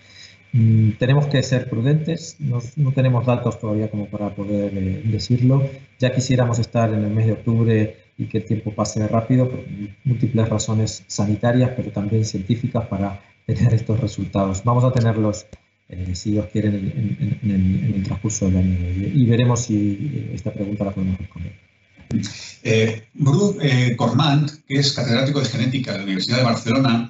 Mm, 0.52 0.92
tenemos 0.94 1.28
que 1.28 1.44
ser 1.44 1.70
prudentes, 1.70 2.38
no, 2.40 2.60
tenemos 2.92 3.26
datos 3.26 3.60
todavía 3.60 3.90
como 3.90 4.08
para 4.08 4.34
poder 4.36 4.76
eh, 4.76 5.02
decirlo. 5.06 5.70
Ya 6.00 6.14
quisiéramos 6.14 6.60
estar 6.60 6.94
en 6.94 7.04
el 7.04 7.12
mes 7.12 7.28
de 7.28 7.34
octubre 7.34 7.98
y 8.18 8.26
que 8.26 8.40
el 8.40 8.46
tiempo 8.46 8.74
pase 8.74 9.08
rápido 9.08 9.50
por 9.50 9.64
múltiples 10.04 10.50
razones 10.50 11.04
sanitarias, 11.08 11.72
pero 11.76 11.92
también 11.92 12.26
científicas 12.26 12.86
para 12.88 13.22
tener 13.46 13.74
estos 13.74 14.00
resultados. 14.00 14.64
Vamos 14.64 14.84
a 14.84 14.92
tenerlos, 14.92 15.46
eh, 15.88 16.14
si 16.14 16.32
Dios 16.32 16.48
quiere, 16.52 16.68
en, 16.68 17.96
el, 17.96 18.04
transcurso 18.04 18.46
del 18.46 18.58
año 18.58 18.78
y, 19.14 19.26
veremos 19.26 19.62
si 19.62 20.12
eh, 20.14 20.32
esta 20.34 20.52
pregunta 20.52 20.86
la 20.86 20.92
podemos 20.92 21.18
responder. 21.18 21.54
Eh, 22.64 23.04
Bruce 23.14 23.96
Cormand, 23.96 24.66
que 24.68 24.80
es 24.80 24.94
catedrático 24.94 25.40
de 25.40 25.46
genética 25.46 25.92
de 25.92 26.00
la 26.00 26.04
Universidad 26.04 26.38
de 26.38 26.44
Barcelona, 26.44 27.10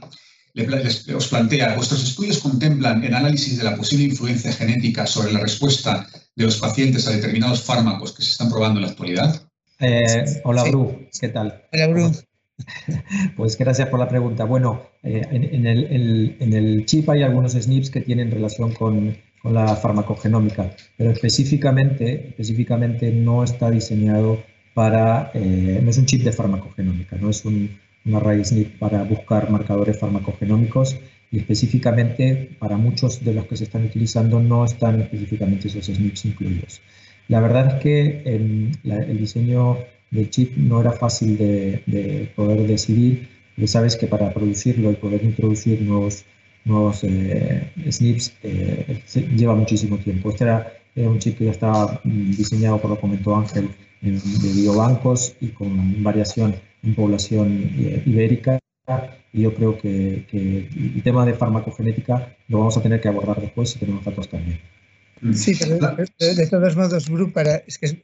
os 1.16 1.28
plantea, 1.28 1.76
¿vuestros 1.76 2.04
estudios 2.04 2.40
contemplan 2.40 3.04
el 3.04 3.14
análisis 3.14 3.58
de 3.58 3.64
la 3.64 3.76
posible 3.76 4.06
influencia 4.06 4.52
genética 4.52 5.06
sobre 5.06 5.32
la 5.32 5.40
respuesta 5.40 6.08
de 6.36 6.46
los 6.46 6.58
pacientes 6.58 7.08
a 7.08 7.12
determinados 7.12 7.64
fármacos 7.64 8.14
que 8.14 8.24
se 8.24 8.32
están 8.32 8.50
probando 8.50 8.80
en 8.80 8.86
la 8.86 8.92
actualidad? 8.92 9.42
Eh, 9.80 10.26
hola, 10.44 10.64
Bru, 10.64 11.08
¿qué 11.20 11.30
tal? 11.30 11.64
Hola, 11.72 11.88
Bru. 11.88 12.12
Pues 13.38 13.58
gracias 13.58 13.88
por 13.88 14.00
la 14.00 14.10
pregunta. 14.10 14.44
Bueno, 14.44 14.82
eh, 15.02 15.22
en, 15.32 15.66
el, 15.66 16.86
chip 16.86 17.10
hay 17.10 17.24
algunos 17.24 17.54
SNPs 17.54 17.90
que 17.90 18.02
tienen 18.02 18.32
relación 18.32 18.74
con, 18.74 19.18
la 19.46 19.78
farmacogenómica, 19.78 20.76
pero 20.98 21.12
específicamente, 21.12 22.28
específicamente 22.32 23.10
no 23.14 23.42
está 23.42 23.72
diseñado 23.72 24.44
para, 24.74 25.32
eh, 25.34 25.80
no 25.82 25.90
es 25.90 25.98
un 25.98 26.06
chip 26.06 26.24
de 26.26 26.34
farmacogenómica, 26.34 27.16
no 27.16 27.30
es 27.30 27.46
un, 27.46 27.80
una 28.06 28.20
raíz 28.20 28.50
SNP 28.50 28.80
para 28.80 29.04
buscar 29.04 29.50
marcadores 29.50 30.00
farmacogenómicos 30.00 30.98
y 31.32 31.38
específicamente 31.38 32.50
para 32.60 32.78
muchos 32.78 33.24
de 33.24 33.34
los 33.34 33.46
que 33.46 33.58
se 33.58 33.66
están 33.66 33.86
utilizando 33.86 34.40
no 34.40 34.66
están 34.66 35.02
específicamente 35.02 35.68
esos 35.68 35.86
SNPs 35.86 36.26
incluidos. 36.26 36.82
La 37.28 37.40
verdad 37.40 37.76
es 37.76 37.84
que 37.84 38.22
el 38.26 39.18
diseño 39.18 39.78
del 40.12 40.30
chip 40.30 40.58
no 40.58 40.82
era 40.82 40.92
fácil 40.92 41.38
de, 41.38 42.32
poder 42.36 42.66
decidir, 42.68 43.28
ya 43.58 43.68
sabes 43.68 43.96
que 43.96 44.08
para 44.08 44.34
producirlo 44.34 44.92
y 44.92 44.96
poder 44.96 45.24
introducir 45.24 45.82
nuevos, 45.82 46.26
nuevos 46.66 47.04
eh, 47.04 47.72
SNPs 47.90 48.34
eh, 48.44 49.04
lleva 49.36 49.56
muchísimo 49.56 49.98
tiempo. 49.98 50.30
Este 50.30 50.46
era, 50.46 50.74
un 50.96 51.20
chip 51.20 51.38
que 51.38 51.46
ya 51.46 51.52
estaba 51.52 52.02
mm, 52.04 52.32
diseñado, 52.32 52.80
por 52.80 52.90
lo 52.90 53.00
comentó 53.00 53.36
Ángel, 53.36 53.70
de 54.02 54.54
biobancos 54.54 55.36
y 55.42 55.48
con 55.48 56.02
variación 56.04 56.56
en 56.84 56.96
población 56.96 57.72
eh, 57.78 58.04
ibérica. 58.06 58.60
Y 59.32 59.44
yo 59.44 59.54
creo 59.54 59.78
que, 59.78 60.26
el 60.32 61.04
tema 61.04 61.26
de 61.26 61.34
farmacogenética 61.34 62.36
lo 62.48 62.60
vamos 62.60 62.76
a 62.78 62.82
tener 62.82 63.00
que 63.00 63.08
abordar 63.08 63.40
después 63.40 63.70
si 63.70 63.80
tenemos 63.80 64.04
datos 64.04 64.28
también. 64.30 64.60
Sí, 65.34 65.54
pero 65.60 65.78
de, 66.18 66.48
todos 66.48 66.76
modos, 66.76 67.10
Bru, 67.10 67.32
para, 67.32 67.58
es 67.68 67.78
que, 67.78 68.04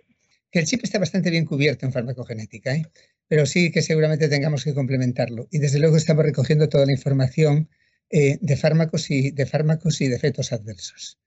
el 0.51 0.65
chip 0.65 0.81
está 0.83 0.99
bastante 0.99 1.31
bien 1.31 1.45
cubierto 1.45 1.85
en 1.85 1.91
farmacogenética, 1.91 2.75
¿eh? 2.75 2.85
pero 3.27 3.45
sí 3.45 3.71
que 3.71 3.81
seguramente 3.81 4.29
tengamos 4.29 4.63
que 4.63 4.73
complementarlo. 4.73 5.47
Y 5.51 5.57
desde 5.57 5.79
luego 5.79 5.97
estamos 5.97 6.23
recogiendo 6.23 6.69
toda 6.69 6.85
la 6.85 6.91
información 6.91 7.69
eh, 8.09 8.37
de, 8.39 8.55
fármacos 8.55 9.09
y, 9.09 9.31
de 9.31 9.45
fármacos 9.45 9.99
y 10.01 10.07
de 10.07 10.15
efectos 10.15 10.53
adversos. 10.53 11.17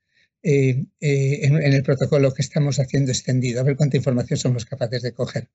en, 0.43 0.89
en, 1.01 1.73
el 1.75 1.83
protocolo 1.83 2.33
que 2.33 2.43
estamos 2.43 2.79
haciendo 2.79 3.11
extendido, 3.11 3.61
a 3.61 3.65
ver 3.65 3.77
cuánta 3.77 3.97
información 3.97 4.39
somos 4.39 4.65
capaces 4.65 5.03
de 5.03 5.13
coger. 5.13 5.49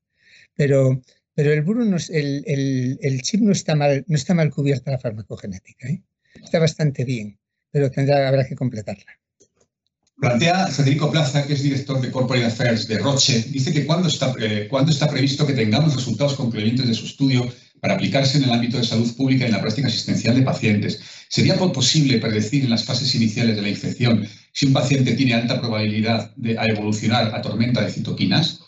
Pero 0.54 1.00
pero 1.34 1.52
el, 1.52 2.44
el, 2.46 2.98
el, 3.00 3.22
chip 3.22 3.40
no 3.40 3.52
está 3.52 3.74
mal, 3.74 4.04
no 4.06 4.16
está 4.16 4.34
mal 4.34 4.50
cubierta 4.50 4.92
la 4.92 4.98
farmacogenética. 4.98 5.88
¿eh? 5.88 6.02
Está 6.42 6.58
bastante 6.58 7.04
bien, 7.04 7.38
pero 7.70 7.90
tendrá, 7.90 8.28
habrá 8.28 8.46
que 8.46 8.54
completarla. 8.54 9.04
Plantea 10.16 10.68
Federico 10.68 11.10
Plaza, 11.10 11.44
que 11.44 11.54
es 11.54 11.62
director 11.62 12.00
de 12.00 12.10
Corporate 12.10 12.46
Affairs 12.46 12.86
de 12.86 12.98
Roche, 12.98 13.44
dice 13.50 13.72
que 13.72 13.84
cuando 13.84 14.08
está, 14.08 14.32
eh, 14.40 14.70
está 14.88 15.10
previsto 15.10 15.46
que 15.46 15.54
tengamos 15.54 15.94
resultados 15.94 16.34
concluyentes 16.34 16.86
de 16.86 16.94
su 16.94 17.06
estudio 17.06 17.52
para 17.80 17.94
aplicarse 17.94 18.38
en 18.38 18.44
el 18.44 18.52
ámbito 18.52 18.78
de 18.78 18.84
salud 18.84 19.14
pública 19.16 19.44
y 19.44 19.48
en 19.48 19.52
la 19.52 19.60
práctica 19.60 19.88
asistencial 19.88 20.36
de 20.36 20.42
pacientes. 20.42 21.00
¿Sería 21.28 21.56
posible 21.56 22.18
predecir 22.18 22.64
en 22.64 22.70
las 22.70 22.84
fases 22.84 23.14
iniciales 23.14 23.56
de 23.56 23.62
la 23.62 23.68
infección 23.68 24.26
si 24.52 24.66
un 24.66 24.72
paciente 24.72 25.14
tiene 25.14 25.34
alta 25.34 25.60
probabilidad 25.60 26.32
de 26.36 26.56
evolucionar 26.68 27.34
a 27.34 27.42
tormenta 27.42 27.82
de 27.82 27.90
citoquinas? 27.90 28.60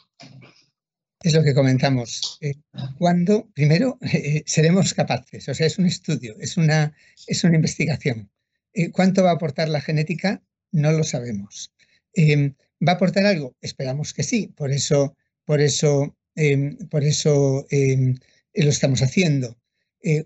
Es 1.27 1.35
lo 1.35 1.43
que 1.43 1.55
comentamos. 1.55 2.39
Eh, 2.41 2.55
cuando, 2.99 3.51
primero, 3.53 3.99
eh, 4.13 4.45
seremos 4.47 4.95
capaces, 4.95 5.49
o 5.49 5.55
sea, 5.55 5.67
es 5.67 5.77
un 5.79 5.87
estudio, 5.87 6.37
es 6.39 6.57
una, 6.57 6.95
es 7.27 7.43
una 7.43 7.57
investigación. 7.57 8.31
Eh, 8.73 8.93
¿Cuánto 8.93 9.25
va 9.25 9.31
a 9.31 9.35
aportar 9.35 9.69
la 9.69 9.81
genética? 9.81 10.43
No 10.71 10.93
lo 10.93 11.03
sabemos. 11.03 11.73
Em, 12.15 12.55
¿Va 12.87 12.93
a 12.93 12.95
aportar 12.95 13.27
algo? 13.27 13.57
Esperamos 13.61 14.15
que 14.15 14.23
sí, 14.23 14.49
por 14.57 14.71
eso, 14.71 15.17
por 15.45 15.61
eso, 15.61 16.17
em, 16.37 16.77
por 16.89 17.03
eso 17.03 17.67
em, 17.71 18.15
lo 18.55 18.71
estamos 18.71 19.03
haciendo. 19.03 19.57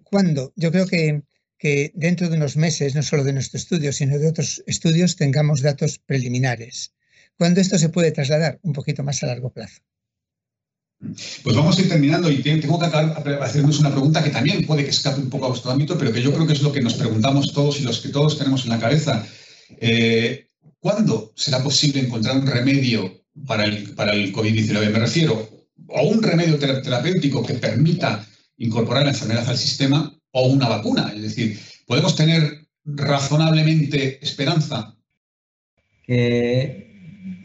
¿Cuándo? 0.05 0.53
Yo 0.57 0.71
creo 0.71 0.87
que, 0.87 1.23
que 1.57 1.91
dentro 1.95 2.29
de 2.29 2.37
unos 2.37 2.57
meses, 2.59 2.95
no 2.95 3.03
solo 3.03 3.25
de 3.25 3.33
nuestro 3.33 3.57
estudio, 3.57 3.93
sino 3.95 4.19
de 4.19 4.29
otros 4.29 4.63
estudios, 4.67 5.17
tengamos 5.17 5.63
datos 5.63 5.99
preliminares. 5.99 6.93
¿Cuándo 7.39 7.63
esto 7.63 7.79
se 7.79 7.89
puede 7.89 8.13
trasladar? 8.13 8.59
Un 8.63 8.75
poquito 8.75 9.03
más 9.03 9.23
a 9.23 9.29
largo 9.29 9.51
plazo. 9.51 9.81
Pues 11.43 11.57
vamos 11.57 11.79
a 11.79 11.81
ir 11.81 11.89
terminando 11.89 12.31
y 12.31 12.43
tengo 12.43 12.79
que 12.79 12.85
hacernos 12.85 13.81
una 13.81 13.91
pregunta 13.91 14.23
que 14.23 14.31
también 14.31 14.67
puede 14.67 14.85
que 14.85 14.91
escape 14.91 15.21
un 15.21 15.31
poco 15.31 15.47
a 15.47 15.49
vuestro 15.49 15.71
ámbito, 15.71 15.97
pero 15.97 16.13
que 16.13 16.21
yo 16.21 16.33
creo 16.33 16.47
que 16.47 16.53
es 16.53 16.61
lo 16.61 16.73
que 16.73 16.83
nos 16.83 16.95
preguntamos 16.95 17.55
todos 17.55 17.81
y 17.81 17.85
los 17.85 18.01
que 18.01 18.11
todos 18.11 18.37
tenemos 18.37 18.65
en 18.65 18.71
la 18.71 18.79
cabeza. 18.79 19.25
Eh, 19.79 20.47
¿Cuándo 20.79 21.33
será 21.37 21.63
posible 21.63 22.01
encontrar 22.01 22.37
un 22.37 22.47
remedio 22.47 23.23
para 23.47 23.65
el, 23.65 23.95
para 23.95 24.13
el 24.13 24.31
COVID-19? 24.33 24.91
Me 24.91 24.99
refiero 24.99 25.49
a 25.95 26.03
un 26.03 26.23
remedio 26.23 26.59
terapéutico 26.59 27.45
que 27.45 27.55
permita 27.55 28.27
incorporar 28.59 29.05
la 29.05 29.11
enfermedad 29.11 29.49
al 29.49 29.57
sistema 29.57 30.15
o 30.33 30.49
una 30.49 30.69
vacuna. 30.69 31.13
Es 31.17 31.23
decir, 31.23 31.59
¿podemos 31.87 32.15
tener 32.15 32.67
razonablemente 32.85 34.23
esperanza? 34.23 34.95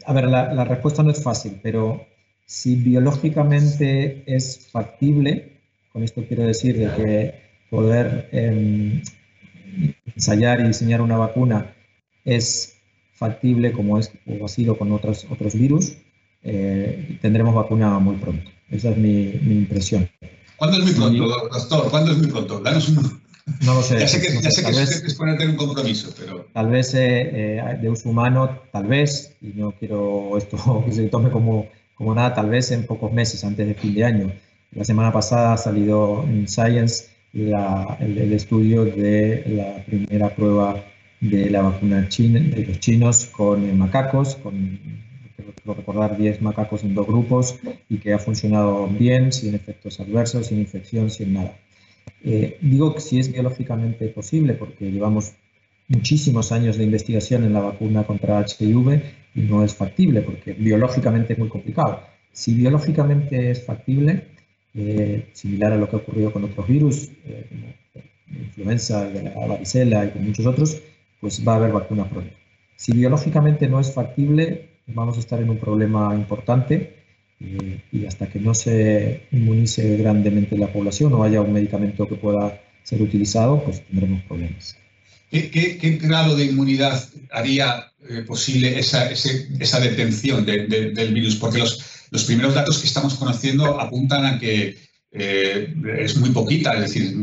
a 0.04 0.12
ver, 0.12 0.24
la 0.24 0.64
respuesta 0.64 1.04
no 1.04 1.12
es 1.12 1.22
fácil, 1.22 1.60
pero 1.62 2.04
si 2.46 2.76
biológicamente 2.76 4.22
es 4.26 4.68
factible, 4.70 5.60
con 5.92 6.04
esto 6.04 6.24
quiero 6.26 6.44
decir 6.44 6.78
de 6.78 6.94
que 6.94 7.34
poder 7.70 8.28
em, 8.32 9.02
ensayar 10.14 10.60
y 10.60 10.68
diseñar 10.68 11.00
una 11.00 11.16
vacuna 11.16 11.74
es 12.24 12.76
factible 13.14 13.72
como 13.72 13.98
es 13.98 14.12
o 14.26 14.44
ha 14.44 14.48
sido 14.48 14.78
con 14.78 14.92
otros, 14.92 15.26
otros 15.30 15.54
virus, 15.54 15.96
eh, 16.42 17.18
tendremos 17.20 17.54
vacuna 17.54 17.98
muy 17.98 18.16
pronto. 18.16 18.50
Esa 18.70 18.90
es 18.90 18.96
mi, 18.96 19.30
impresión. 19.30 20.08
¿Cuándo 20.56 20.78
es 20.78 20.84
muy 20.84 20.94
pronto, 20.94 21.48
doctor? 21.52 21.90
¿Cuándo 21.90 22.12
es 22.12 22.18
muy 22.18 22.26
pronto? 22.28 22.60
Danos 22.60 22.88
un... 22.88 23.20
No 23.64 23.74
lo 23.74 23.82
sé. 23.82 24.00
Ya 24.00 24.08
sé 24.08 24.20
que, 24.20 24.42
ya 24.42 24.50
sé 24.50 25.00
que 25.02 25.06
es 25.06 25.14
ponerte 25.14 25.46
un 25.46 25.56
compromiso, 25.56 26.12
pero... 26.18 26.46
Tal 26.52 26.68
vez 26.68 26.94
eh, 26.94 27.58
eh, 27.58 27.78
de 27.80 27.88
uso 27.88 28.08
humano, 28.08 28.60
tal 28.72 28.86
vez, 28.86 29.36
y 29.40 29.48
no 29.48 29.72
quiero 29.72 30.36
esto 30.36 30.82
que 30.86 30.92
se 30.92 31.08
tome 31.08 31.30
como 31.30 31.68
como 31.96 32.14
nada, 32.14 32.34
tal 32.34 32.50
vez 32.50 32.70
en 32.70 32.86
pocos 32.86 33.12
meses 33.12 33.42
antes 33.44 33.66
de 33.66 33.74
fin 33.74 33.94
de 33.94 34.04
año. 34.04 34.32
La 34.72 34.84
semana 34.84 35.12
pasada 35.12 35.54
ha 35.54 35.56
salido 35.56 36.22
en 36.24 36.46
Science 36.46 37.06
el, 37.32 38.32
estudio 38.32 38.84
de 38.84 39.44
la 39.46 39.84
primera 39.84 40.34
prueba 40.34 40.84
de 41.20 41.50
la 41.50 41.62
vacuna 41.62 42.08
china, 42.08 42.40
de 42.40 42.66
los 42.66 42.80
chinos 42.80 43.26
con 43.26 43.78
macacos, 43.78 44.36
con 44.36 44.78
recordar 45.64 46.16
10 46.16 46.42
macacos 46.42 46.84
en 46.84 46.94
dos 46.94 47.06
grupos 47.06 47.58
y 47.88 47.98
que 47.98 48.12
ha 48.12 48.18
funcionado 48.18 48.86
bien, 48.86 49.32
sin 49.32 49.54
efectos 49.54 49.98
adversos, 49.98 50.46
sin 50.46 50.58
infección, 50.58 51.10
sin 51.10 51.32
nada. 51.32 51.56
Eh, 52.22 52.58
digo 52.60 52.94
que 52.94 53.00
si 53.00 53.18
es 53.18 53.32
biológicamente 53.32 54.08
posible, 54.08 54.54
porque 54.54 54.90
llevamos 54.90 55.32
muchísimos 55.88 56.52
años 56.52 56.76
de 56.76 56.84
investigación 56.84 57.44
en 57.44 57.52
la 57.52 57.60
vacuna 57.60 58.04
contra 58.04 58.44
HIV 58.44 59.02
no 59.36 59.64
es 59.64 59.74
factible 59.74 60.22
porque 60.22 60.54
biológicamente 60.54 61.34
es 61.34 61.38
muy 61.38 61.48
complicado. 61.48 62.00
Si 62.32 62.54
biológicamente 62.54 63.50
es 63.50 63.64
factible, 63.64 64.28
eh, 64.74 65.30
similar 65.32 65.72
a 65.72 65.76
lo 65.76 65.88
que 65.88 65.96
ha 65.96 65.98
ocurrido 66.00 66.32
con 66.32 66.44
otros 66.44 66.66
virus, 66.66 67.10
eh, 67.24 67.46
como 67.48 67.66
la 68.32 68.44
influenza, 68.44 69.08
de 69.08 69.22
la 69.22 69.46
varicela 69.46 70.04
y 70.04 70.10
con 70.10 70.24
muchos 70.24 70.46
otros, 70.46 70.82
pues 71.20 71.46
va 71.46 71.54
a 71.54 71.56
haber 71.56 71.72
vacuna 71.72 72.08
pronto. 72.08 72.34
Si 72.76 72.92
biológicamente 72.92 73.68
no 73.68 73.80
es 73.80 73.92
factible, 73.92 74.68
vamos 74.86 75.16
a 75.16 75.20
estar 75.20 75.40
en 75.40 75.50
un 75.50 75.58
problema 75.58 76.14
importante 76.14 76.94
eh, 77.40 77.80
y 77.92 78.06
hasta 78.06 78.28
que 78.28 78.38
no 78.40 78.54
se 78.54 79.22
inmunice 79.32 79.96
grandemente 79.96 80.56
la 80.58 80.72
población 80.72 81.12
o 81.14 81.22
haya 81.22 81.40
un 81.40 81.52
medicamento 81.52 82.08
que 82.08 82.16
pueda 82.16 82.60
ser 82.82 83.02
utilizado, 83.02 83.62
pues 83.64 83.82
tendremos 83.82 84.22
problemas. 84.22 84.76
¿Qué, 85.30 85.98
grado 86.00 86.36
de 86.36 86.44
inmunidad 86.44 87.08
haría 87.30 87.92
posible 88.26 88.78
esa, 88.78 89.10
esa 89.10 89.80
detención 89.80 90.46
del 90.46 91.14
virus? 91.14 91.36
Porque 91.36 91.58
los, 91.58 92.06
los 92.10 92.24
primeros 92.24 92.54
datos 92.54 92.78
que 92.78 92.86
estamos 92.86 93.14
conociendo 93.14 93.80
apuntan 93.80 94.24
a 94.24 94.38
que 94.38 94.76
eh, 95.12 95.74
es 95.98 96.16
muy 96.16 96.30
poquita, 96.30 96.74
es 96.74 96.80
decir, 96.80 97.14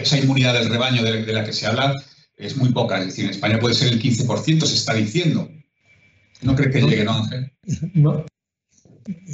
esa 0.00 0.18
inmunidad 0.18 0.54
del 0.54 0.70
rebaño 0.70 1.02
de, 1.02 1.32
la 1.32 1.44
que 1.44 1.52
se 1.52 1.66
habla 1.66 1.94
es 2.36 2.56
muy 2.56 2.70
poca, 2.72 2.98
es 2.98 3.06
decir, 3.06 3.24
en 3.24 3.30
España 3.32 3.58
puede 3.58 3.74
ser 3.74 3.92
el 3.92 4.00
15%, 4.00 4.64
se 4.64 4.74
está 4.74 4.94
diciendo. 4.94 5.50
¿No 6.42 6.54
cree 6.54 6.70
que 6.70 6.82
llegue, 6.82 7.04
no, 7.04 7.12
Ángel? 7.12 7.52
No. 7.94 8.24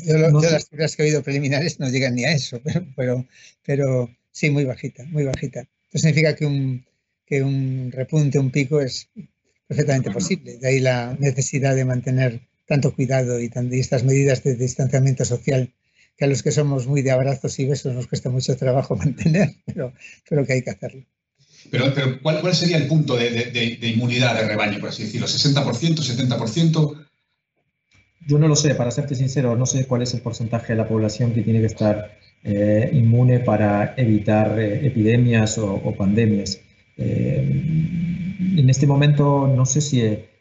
Yo, 0.04 0.18
las 0.18 0.68
cifras 0.68 0.96
que 0.96 1.02
he 1.02 1.06
oído 1.06 1.22
preliminares 1.22 1.80
no 1.80 1.88
llegan 1.88 2.14
ni 2.14 2.24
a 2.24 2.32
eso, 2.32 2.60
pero, 2.96 3.26
pero, 3.64 4.10
sí, 4.30 4.50
muy 4.50 4.64
bajita, 4.64 5.04
muy 5.06 5.24
bajita. 5.24 5.60
Eso 5.92 6.06
significa 6.06 6.34
que 6.34 6.46
un, 6.46 6.84
que 7.26 7.42
un 7.42 7.90
repunte, 7.92 8.38
un 8.38 8.50
pico 8.50 8.80
es 8.80 9.08
perfectamente 9.66 10.10
posible. 10.10 10.58
De 10.58 10.68
ahí 10.68 10.80
la 10.80 11.16
necesidad 11.18 11.74
de 11.74 11.84
mantener 11.84 12.40
tanto 12.66 12.94
cuidado 12.94 13.40
y, 13.40 13.50
estas 13.72 14.04
medidas 14.04 14.42
de 14.42 14.54
distanciamiento 14.56 15.24
social 15.24 15.72
que 16.16 16.24
a 16.24 16.28
los 16.28 16.42
que 16.42 16.52
somos 16.52 16.86
muy 16.86 17.02
de 17.02 17.10
abrazos 17.10 17.58
y 17.58 17.66
besos 17.66 17.94
nos 17.94 18.06
cuesta 18.06 18.30
mucho 18.30 18.56
trabajo 18.56 18.96
mantener, 19.04 19.54
pero, 19.66 19.92
pero 20.28 20.46
que 20.46 20.52
hay 20.54 20.62
que 20.62 20.70
hacerlo. 20.70 21.04
Pero, 21.70 21.92
pero 21.94 22.20
¿cuál, 22.20 22.54
sería 22.54 22.76
el 22.76 22.86
punto 22.86 23.16
de, 23.16 23.78
inmunidad 23.82 24.34
de 24.34 24.48
rebaño, 24.48 24.80
por 24.80 24.88
así 24.88 25.04
decirlo? 25.04 25.26
¿60%, 25.26 25.96
70%? 25.96 27.06
Yo 28.26 28.38
no 28.38 28.48
lo 28.48 28.56
sé, 28.56 28.74
para 28.74 28.90
serte 28.90 29.14
sincero, 29.14 29.56
no 29.56 29.66
sé 29.66 29.86
cuál 29.86 30.02
es 30.02 30.14
el 30.14 30.20
porcentaje 30.20 30.72
de 30.72 30.76
la 30.76 30.88
población 30.88 31.32
que 31.32 31.42
tiene 31.42 31.60
que 31.60 31.66
estar 31.66 32.18
eh, 32.44 32.90
inmune 32.92 33.40
para 33.40 33.94
evitar 33.96 34.58
eh, 34.58 34.86
epidemias 34.86 35.58
o, 35.58 35.94
pandemias. 35.96 36.60
Eh, 36.96 37.38
en 38.56 38.68
este 38.68 38.86
momento 38.86 39.52
no 39.54 39.64
sé 39.64 39.80
si, 39.80 40.00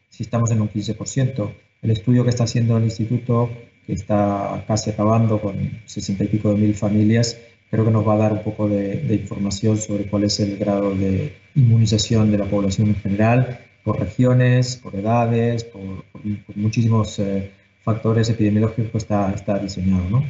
si 0.10 0.24
estamos 0.24 0.52
en 0.52 0.62
un 0.62 0.70
15% 0.70 1.52
el 1.82 1.92
estudio 1.92 2.24
que 2.24 2.30
está 2.30 2.44
haciendo 2.44 2.78
el 2.78 2.84
instituto, 2.84 3.50
que 3.86 3.94
está 3.94 4.64
casi 4.68 4.92
acabando 4.92 5.42
con 5.42 5.82
sesenta 5.86 6.24
y 6.24 6.28
pico 6.28 6.54
de 6.54 6.60
mil 6.60 6.76
familias, 6.76 7.38
creo 7.70 7.86
que 7.86 7.92
nos 7.92 8.08
va 8.08 8.14
a 8.14 8.18
dar 8.18 8.34
un 8.34 8.44
poco 8.44 8.68
de, 8.70 9.16
información 9.16 9.78
sobre 9.78 10.06
cuál 10.06 10.26
es 10.26 10.40
el 10.40 10.58
grado 10.58 10.94
de 10.94 11.34
inmunización 11.56 12.32
de 12.32 12.38
la 12.38 12.46
población 12.46 12.90
en 12.90 12.96
general, 12.96 13.60
por 13.84 14.00
regiones, 14.00 14.76
por 14.76 14.96
edades, 14.96 15.64
por, 15.64 16.04
muchísimos 16.56 17.18
eh, 17.20 17.52
factores 17.84 18.30
epidemiológicos 18.30 19.04
está, 19.04 19.32
está 19.32 19.58
diseñado, 19.58 20.08
¿no? 20.10 20.24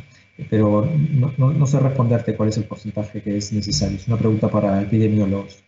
Pero 0.49 0.89
no, 1.37 1.51
no, 1.51 1.67
sé 1.67 1.79
responderte 1.79 2.35
cuál 2.35 2.49
es 2.49 2.57
el 2.57 2.63
porcentaje 2.63 3.21
que 3.21 3.37
es 3.37 3.51
necesario. 3.51 3.97
Es 3.97 4.07
una 4.07 4.17
pregunta 4.17 4.47
para 4.47 4.81
epidemiólogos. 4.81 5.61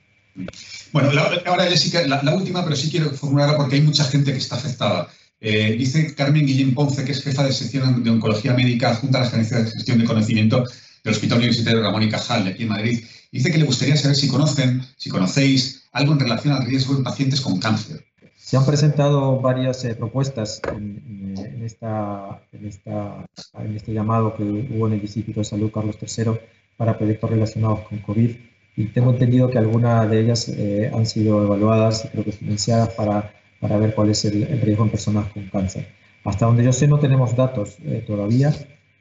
Bueno, 0.91 1.09
ahora 1.45 1.65
Jessica, 1.65 2.05
la, 2.07 2.21
la 2.23 2.35
última, 2.35 2.63
pero 2.63 2.75
sí 2.75 2.89
quiero 2.89 3.11
formularla 3.11 3.57
porque 3.57 3.75
hay 3.75 3.81
mucha 3.81 4.03
gente 4.05 4.31
que 4.31 4.37
está 4.37 4.55
afectada. 4.55 5.09
Eh, 5.45 5.75
dice 5.77 6.15
Carmen 6.15 6.45
Guillén 6.45 6.73
Ponce, 6.73 7.03
que 7.03 7.11
es 7.11 7.21
jefa 7.21 7.43
de 7.43 7.51
sección 7.51 8.01
de 8.01 8.09
Oncología 8.09 8.53
Médica 8.53 8.95
junto 8.95 9.17
a 9.17 9.21
la 9.21 9.27
Agencia 9.27 9.57
de 9.57 9.69
Gestión 9.69 9.99
de 9.99 10.05
Conocimiento 10.05 10.63
del 11.03 11.13
Hospital 11.13 11.39
Universitario 11.39 11.81
Ramón 11.81 12.03
y 12.03 12.09
Cajal, 12.09 12.45
de 12.45 12.51
aquí 12.51 12.63
en 12.63 12.69
Madrid. 12.69 13.03
Dice 13.29 13.51
que 13.51 13.57
le 13.57 13.65
gustaría 13.65 13.97
saber 13.97 14.15
si 14.15 14.29
conocen, 14.29 14.81
si 14.95 15.09
conocéis 15.09 15.89
algo 15.91 16.13
en 16.13 16.21
relación 16.21 16.53
al 16.53 16.65
riesgo 16.65 16.95
en 16.95 17.03
pacientes 17.03 17.41
con 17.41 17.59
cáncer. 17.59 18.05
Se 18.37 18.55
han 18.55 18.65
presentado 18.65 19.41
varias 19.41 19.83
eh, 19.83 19.95
propuestas 19.95 20.61
en, 20.71 21.61
esta, 21.61 22.41
en, 22.53 23.75
este 23.75 23.93
llamado 23.93 24.35
que 24.35 24.43
hubo 24.43 24.87
en 24.87 24.93
el 24.93 25.01
Instituto 25.01 25.41
de 25.41 25.45
Salud 25.45 25.71
Carlos 25.73 25.97
III 25.99 26.39
para 26.77 26.97
proyectos 26.97 27.29
relacionados 27.29 27.81
con 27.81 27.99
COVID 27.99 28.35
y 28.75 28.85
tengo 28.85 29.11
entendido 29.11 29.49
que 29.49 29.57
algunas 29.57 30.09
de 30.09 30.19
ellas 30.19 30.49
eh, 30.49 30.91
han 30.93 31.05
sido 31.05 31.43
evaluadas 31.43 32.09
creo 32.11 32.23
que 32.23 32.31
financiadas 32.31 32.89
para 32.89 33.31
para 33.63 33.77
ver 33.77 33.95
cuál 33.95 34.09
es 34.09 34.25
el, 34.25 34.45
riesgo 34.61 34.83
en 34.83 34.89
personas 34.89 35.31
con 35.31 35.47
cáncer. 35.47 35.87
Hasta 36.25 36.45
donde 36.45 36.65
yo 36.65 36.73
sé 36.73 36.85
no 36.85 36.99
tenemos 36.99 37.33
datos 37.33 37.77
eh, 37.85 38.03
todavía. 38.05 38.53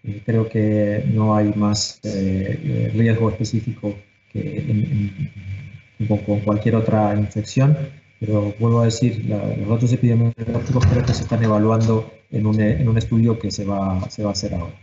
Eh, 0.05 0.23
creo 0.25 0.49
que 0.49 1.05
no 1.13 1.35
hay 1.35 1.53
más 1.57 1.99
eh, 2.05 2.93
riesgo 2.95 3.29
específico 3.29 3.97
que 4.33 4.65
con 6.09 6.41
cualquier 6.41 6.77
otra 6.77 7.15
infección, 7.17 7.77
pero 8.21 8.55
vuelvo 8.59 8.83
a 8.83 8.85
decir, 8.85 9.25
los 9.27 9.69
datos 9.69 9.93
epidemiológicos 9.93 10.87
creo 10.87 11.05
que 11.05 11.13
se 11.13 11.23
están 11.25 11.43
evaluando 11.43 12.13
en 12.31 12.47
un, 12.47 12.61
un 12.89 12.99
estudio 12.99 13.39
que 13.39 13.51
se 13.51 13.65
va, 13.65 14.09
se 14.11 14.23
va 14.23 14.31
a 14.31 14.33
hacer 14.33 14.55
ahora. 14.55 14.75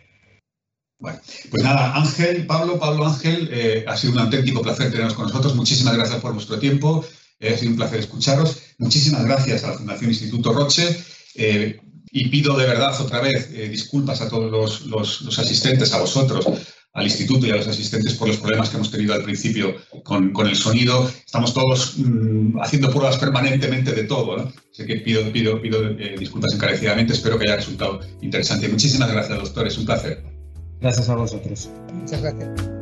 Bueno, 1.00 1.20
pues 1.50 1.64
nada, 1.64 1.96
Ángel, 1.96 2.46
Pablo, 2.46 2.78
Pablo 2.78 3.08
Ángel, 3.08 3.86
ha 3.88 3.96
sido 3.96 4.14
un 4.14 4.20
auténtico 4.20 4.62
placer 4.62 4.92
teneros 4.92 5.14
con 5.14 5.28
nosotros. 5.28 5.56
Muchísimas 5.56 5.96
gracias 5.96 6.20
por 6.20 6.34
vuestro 6.34 6.60
tiempo. 6.60 7.06
ha 7.42 7.58
sido 7.58 7.72
un 7.72 7.78
placer 7.78 8.00
escucharos. 8.00 8.58
Muchísimas 8.80 9.26
gracias 9.26 9.64
a 9.64 9.68
la 9.68 9.74
Fundación 9.74 10.10
Instituto 10.10 10.54
Roche 10.54 10.98
eh, 11.36 11.80
y 12.12 12.28
pido 12.30 12.58
de 12.58 12.66
verdad 12.66 13.00
otra 13.00 13.22
vez 13.22 13.50
eh, 13.54 13.70
disculpas 13.70 14.22
a 14.22 14.30
todos 14.30 14.86
los, 14.86 15.40
asistentes, 15.40 15.94
a 15.94 16.00
vosotros, 16.00 16.46
al 16.94 17.04
instituto 17.04 17.46
y 17.46 17.52
a 17.52 17.58
los 17.58 17.68
asistentes 17.68 18.16
por 18.16 18.28
los 18.28 18.38
problemas 18.38 18.70
que 18.70 18.78
hemos 18.78 18.90
tenido 18.90 19.14
al 19.14 19.24
principio 19.24 19.76
con, 20.04 20.34
el 20.48 20.56
sonido. 20.56 21.10
Estamos 21.26 21.54
todos 21.54 21.96
mm, 21.98 22.60
haciendo 22.62 22.90
pruebas 22.90 23.18
permanentemente 23.18 23.92
de 23.92 24.06
todo. 24.06 24.38
¿no? 24.38 24.52
Así 24.72 24.86
que 24.86 24.96
pido, 24.98 25.32
pido, 25.32 25.62
pido 25.62 25.88
eh, 25.90 26.16
disculpas 26.18 26.54
encarecidamente. 26.54 27.14
Espero 27.14 27.38
que 27.38 27.46
haya 27.46 27.58
resultado 27.58 28.00
interesante. 28.22 28.68
Muchísimas 28.68 29.12
gracias, 29.12 29.38
doctor. 29.38 29.68
Es 29.68 29.78
un 29.78 29.86
placer. 29.86 30.39
Gracias 30.82 31.10
a 31.10 31.16
vosotros. 31.16 31.70
Muchas 31.94 32.22
gracias. 32.22 32.79